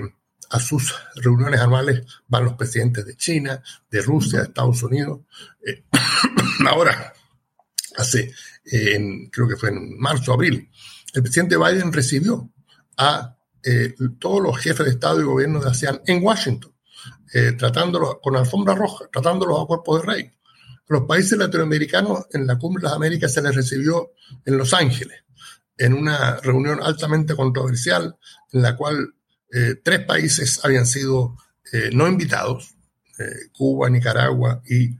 a 0.50 0.58
sus 0.60 0.94
reuniones 1.16 1.60
anuales 1.60 2.06
van 2.26 2.44
los 2.44 2.54
presidentes 2.54 3.04
de 3.04 3.16
China, 3.16 3.62
de 3.90 4.00
Rusia, 4.00 4.38
de 4.38 4.44
Estados 4.46 4.82
Unidos. 4.82 5.20
Eh, 5.64 5.84
ahora, 6.66 7.12
hace, 7.98 8.32
creo 9.30 9.48
que 9.48 9.56
fue 9.56 9.70
en 9.70 9.98
marzo, 9.98 10.32
abril, 10.32 10.70
el 11.14 11.22
presidente 11.22 11.56
Biden 11.56 11.92
recibió 11.92 12.50
a 12.96 13.36
todos 14.18 14.42
los 14.42 14.58
jefes 14.58 14.86
de 14.86 14.92
Estado 14.92 15.20
y 15.20 15.24
gobierno 15.24 15.60
de 15.60 15.68
ASEAN 15.70 16.00
en 16.06 16.22
Washington 16.22 16.72
eh, 17.34 17.52
tratándolos 17.52 18.16
con 18.22 18.36
alfombra 18.36 18.74
roja, 18.74 19.06
tratándolos 19.12 19.60
a 19.60 19.66
cuerpo 19.66 19.98
de 19.98 20.06
rey. 20.06 20.30
los 20.88 21.02
países 21.02 21.36
latinoamericanos, 21.36 22.26
en 22.32 22.46
la 22.46 22.58
Cumbre 22.58 22.80
de 22.80 22.88
las 22.88 22.96
Américas 22.96 23.34
se 23.34 23.42
les 23.42 23.54
recibió 23.54 24.12
en 24.46 24.56
Los 24.56 24.72
Ángeles, 24.72 25.24
en 25.76 25.92
una 25.92 26.36
reunión 26.36 26.80
altamente 26.82 27.36
controversial, 27.36 28.16
en 28.52 28.62
la 28.62 28.74
cual 28.74 29.14
eh, 29.52 29.74
tres 29.84 30.06
países 30.06 30.64
habían 30.64 30.86
sido 30.86 31.36
eh, 31.72 31.90
no 31.92 32.08
invitados, 32.08 32.74
Cuba, 33.52 33.90
Nicaragua 33.90 34.62
y 34.64 34.96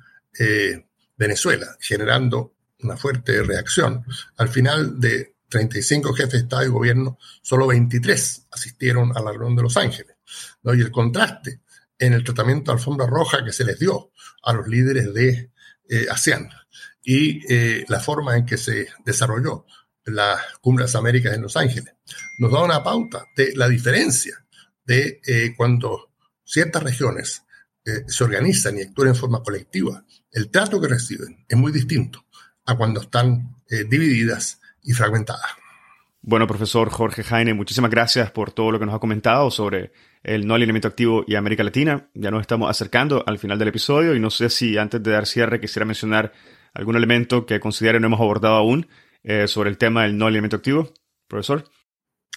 Venezuela, 1.17 1.77
generando 1.79 2.57
una 2.83 2.97
fuerte 2.97 3.43
reacción. 3.43 4.05
Al 4.37 4.49
final 4.49 5.01
de 5.01 5.37
35 5.49 6.13
jefes 6.13 6.33
de 6.33 6.39
Estado 6.39 6.65
y 6.65 6.69
Gobierno, 6.69 7.19
solo 7.43 7.67
23 7.67 8.47
asistieron 8.51 9.17
a 9.17 9.21
la 9.21 9.33
reunión 9.33 9.57
de 9.57 9.63
Los 9.63 9.77
Ángeles. 9.77 10.17
Y 10.63 10.81
el 10.81 10.91
contraste 10.91 11.63
en 11.99 12.13
el 12.13 12.23
tratamiento 12.23 12.71
de 12.71 12.79
alfombra 12.79 13.07
roja 13.07 13.45
que 13.45 13.53
se 13.53 13.65
les 13.65 13.79
dio 13.79 14.13
a 14.43 14.53
los 14.53 14.69
líderes 14.69 15.13
de 15.15 15.51
ASEAN 16.11 16.49
y 17.03 17.41
la 17.87 18.01
forma 18.01 18.37
en 18.37 18.45
que 18.45 18.59
se 18.59 18.89
desarrolló 19.05 19.65
la 20.05 20.39
Cumbre 20.61 20.85
de 20.85 20.89
las 20.89 20.95
Américas 20.95 21.35
en 21.35 21.43
Los 21.43 21.57
Ángeles. 21.57 21.95
Nos 22.39 22.53
da 22.53 22.63
una 22.63 22.83
pauta 22.83 23.25
de 23.37 23.55
la 23.57 23.69
diferencia 23.69 24.45
de 24.85 25.21
cuando 25.57 26.13
ciertas 26.45 26.83
regiones 26.83 27.43
se 28.07 28.25
organizan 28.25 28.77
y 28.79 28.83
actúan 28.83 29.09
en 29.09 29.17
forma 29.17 29.43
colectiva, 29.43 30.05
el 30.31 30.51
trato 30.51 30.79
que 30.81 30.89
reciben 30.89 31.47
es 31.49 31.57
muy 31.57 31.73
distinto 31.73 32.27
a 32.69 32.77
cuando 32.77 33.01
están 33.01 33.57
divididas 33.89 34.61
y 34.83 34.93
fragmentadas. 34.93 35.59
Bueno, 36.23 36.47
profesor 36.47 36.91
Jorge 36.91 37.23
Jaime, 37.23 37.55
muchísimas 37.55 37.91
gracias 37.91 38.31
por 38.31 38.53
todo 38.53 38.73
lo 38.73 38.79
que 38.79 38.87
nos 38.87 38.95
ha 38.95 38.99
comentado 38.99 39.51
sobre 39.51 39.93
el 40.23 40.47
no 40.47 40.55
alineamiento 40.55 40.89
activo 40.89 41.25
y 41.27 41.37
América 41.37 41.63
Latina. 41.63 42.11
Ya 42.15 42.31
nos 42.31 42.41
estamos 42.41 42.69
acercando 42.69 43.25
al 43.27 43.39
final 43.39 43.59
del 43.59 43.69
episodio 43.69 44.15
y 44.15 44.21
no 44.21 44.31
sé 44.31 44.51
si 44.51 44.77
antes 44.77 45.03
de 45.03 45.13
dar 45.13 45.27
cierre 45.27 45.61
quisiera 45.61 45.87
mencionar 45.87 46.33
algún 46.75 46.97
elemento 46.97 47.47
que 47.47 47.61
considere 47.61 47.99
no 47.99 48.09
hemos 48.09 48.21
abordado 48.21 48.57
aún 48.57 48.89
eh, 49.23 49.49
sobre 49.49 49.71
el 49.71 49.79
tema 49.79 50.03
del 50.03 50.19
no 50.19 50.27
alineamiento 50.27 50.57
activo, 50.57 50.93
profesor. 51.27 51.65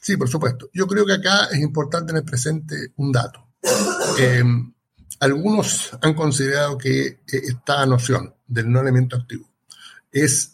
Sí, 0.01 0.15
por 0.15 0.29
supuesto. 0.29 0.69
Yo 0.73 0.87
creo 0.87 1.05
que 1.05 1.13
acá 1.13 1.47
es 1.51 1.59
importante 1.59 2.13
tener 2.13 2.23
presente 2.23 2.93
un 2.95 3.11
dato. 3.11 3.49
Eh, 4.19 4.43
algunos 5.19 5.97
han 6.01 6.13
considerado 6.13 6.77
que 6.77 7.07
eh, 7.07 7.19
esta 7.27 7.85
noción 7.85 8.35
del 8.47 8.71
no 8.71 8.79
alineamiento 8.79 9.17
activo 9.17 9.50
es 10.11 10.53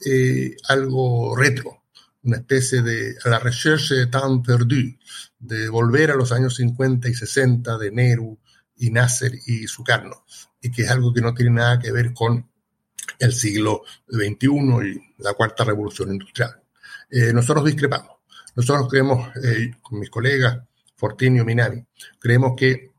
algo 0.68 1.36
retro, 1.36 1.84
una 2.24 2.38
especie 2.38 2.82
de 2.82 3.16
la 3.26 3.40
recherche 3.40 3.96
de 3.96 4.08
temps 4.08 4.46
perdu, 4.46 4.98
de 5.40 5.70
volver 5.70 6.12
a 6.12 6.16
los 6.16 6.32
años 6.32 6.56
50 6.56 7.08
y 7.10 7.14
60 7.14 7.78
de 7.78 7.92
Nehru 7.92 8.38
y 8.76 8.92
Nasser 8.92 9.34
y 9.46 9.68
Sukarno, 9.68 10.26
y 10.62 10.72
que 10.72 10.84
es 10.84 10.90
algo 10.90 11.14
que 11.14 11.22
no 11.22 11.34
tiene 11.34 11.52
nada 11.52 11.80
que 11.80 11.92
ver 11.92 12.14
con 12.14 12.50
el 13.20 13.34
siglo 13.34 13.84
XXI 14.10 14.48
y 14.48 15.24
la 15.24 15.34
cuarta 15.34 15.64
revolución 15.64 16.12
industrial. 16.12 16.62
Eh, 17.10 17.32
nosotros 17.34 17.66
discrepamos. 17.66 18.18
Nosotros 18.56 18.88
creemos, 18.90 19.30
eh, 19.38 19.72
con 19.82 20.00
mis 20.00 20.10
colegas 20.10 20.60
Fortinio 20.96 21.46
Minami, 21.46 21.86
creemos 22.20 22.54
que 22.58 22.92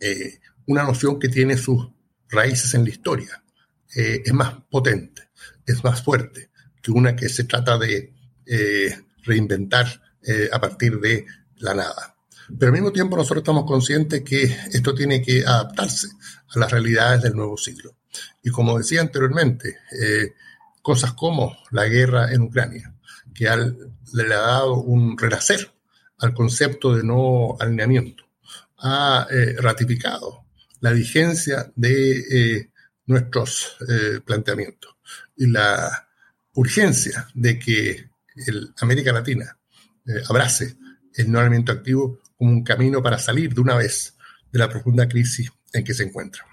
eh, 0.00 0.38
una 0.66 0.84
noción 0.84 1.18
que 1.18 1.28
tiene 1.28 1.56
sus 1.56 1.88
raíces 2.28 2.72
en 2.74 2.84
la 2.84 2.90
historia 2.90 3.42
es 3.88 4.32
más 4.34 4.52
potente, 4.68 5.30
es 5.66 5.82
más 5.84 6.02
fuerte 6.02 6.50
que 6.80 6.92
una 6.92 7.16
que 7.16 7.28
se 7.28 7.44
trata 7.44 7.76
de 7.78 8.12
eh, 8.46 8.96
reinventar 9.24 10.00
eh, 10.22 10.48
a 10.52 10.60
partir 10.60 11.00
de 11.00 11.26
la 11.56 11.74
nada. 11.74 12.16
Pero 12.58 12.68
al 12.68 12.74
mismo 12.74 12.92
tiempo 12.92 13.16
nosotros 13.16 13.42
estamos 13.42 13.64
conscientes 13.64 14.22
que 14.22 14.44
esto 14.72 14.94
tiene 14.94 15.20
que 15.20 15.44
adaptarse 15.44 16.08
a 16.54 16.58
las 16.60 16.70
realidades 16.70 17.22
del 17.22 17.34
nuevo 17.34 17.56
siglo. 17.56 17.96
Y 18.42 18.50
como 18.50 18.78
decía 18.78 19.00
anteriormente, 19.00 19.78
eh, 20.00 20.34
cosas 20.80 21.14
como 21.14 21.56
la 21.72 21.86
guerra 21.86 22.32
en 22.32 22.42
Ucrania, 22.42 22.94
que 23.34 23.46
le 23.46 24.34
ha 24.34 24.38
dado 24.38 24.76
un 24.76 25.18
renacer 25.18 25.72
al 26.18 26.32
concepto 26.32 26.94
de 26.94 27.02
no 27.02 27.56
alineamiento, 27.58 28.24
ha 28.78 29.26
ratificado 29.58 30.44
la 30.80 30.92
vigencia 30.92 31.70
de 31.74 32.70
nuestros 33.06 33.76
planteamientos 34.24 34.95
y 35.36 35.46
la 35.46 36.08
urgencia 36.54 37.28
de 37.34 37.58
que 37.58 38.10
el 38.46 38.72
América 38.80 39.12
Latina 39.12 39.58
eh, 40.06 40.22
abrace 40.28 40.76
el 41.14 41.30
no 41.30 41.38
alineamiento 41.38 41.72
activo 41.72 42.20
como 42.36 42.50
un 42.50 42.64
camino 42.64 43.02
para 43.02 43.18
salir 43.18 43.54
de 43.54 43.60
una 43.60 43.76
vez 43.76 44.16
de 44.52 44.58
la 44.58 44.68
profunda 44.68 45.08
crisis 45.08 45.50
en 45.72 45.84
que 45.84 45.94
se 45.94 46.04
encuentra. 46.04 46.44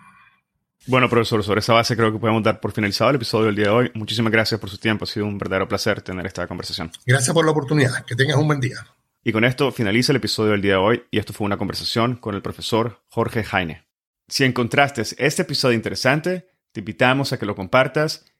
Bueno, 0.85 1.09
profesor, 1.09 1.41
sobre 1.43 1.59
esa 1.59 1.73
base 1.73 1.95
creo 1.95 2.11
que 2.11 2.19
podemos 2.19 2.43
dar 2.43 2.59
por 2.59 2.73
finalizado 2.73 3.09
el 3.09 3.15
episodio 3.15 3.45
del 3.45 3.55
día 3.55 3.65
de 3.65 3.71
hoy. 3.71 3.91
Muchísimas 3.93 4.33
gracias 4.33 4.59
por 4.59 4.69
su 4.69 4.77
tiempo. 4.77 5.05
Ha 5.05 5.07
sido 5.07 5.25
un 5.25 5.37
verdadero 5.37 5.67
placer 5.67 6.01
tener 6.01 6.25
esta 6.25 6.45
conversación. 6.45 6.91
Gracias 7.05 7.33
por 7.33 7.45
la 7.45 7.51
oportunidad. 7.51 8.03
Que 8.05 8.15
tengas 8.15 8.35
un 8.35 8.47
buen 8.47 8.59
día. 8.59 8.75
Y 9.23 9.31
con 9.31 9.45
esto 9.45 9.71
finaliza 9.71 10.11
el 10.11 10.17
episodio 10.17 10.51
del 10.51 10.61
día 10.61 10.73
de 10.73 10.79
hoy 10.79 11.03
y 11.09 11.19
esto 11.19 11.31
fue 11.31 11.45
una 11.45 11.55
conversación 11.55 12.17
con 12.17 12.35
el 12.35 12.41
profesor 12.41 13.01
Jorge 13.07 13.45
Jaime. 13.45 13.87
Si 14.27 14.43
encontraste 14.43 15.03
este 15.17 15.43
episodio 15.43 15.75
interesante, 15.75 16.49
te 16.73 16.81
invitamos 16.81 17.31
a 17.31 17.39
que 17.39 17.45
lo 17.45 17.55
compartas 17.55 18.25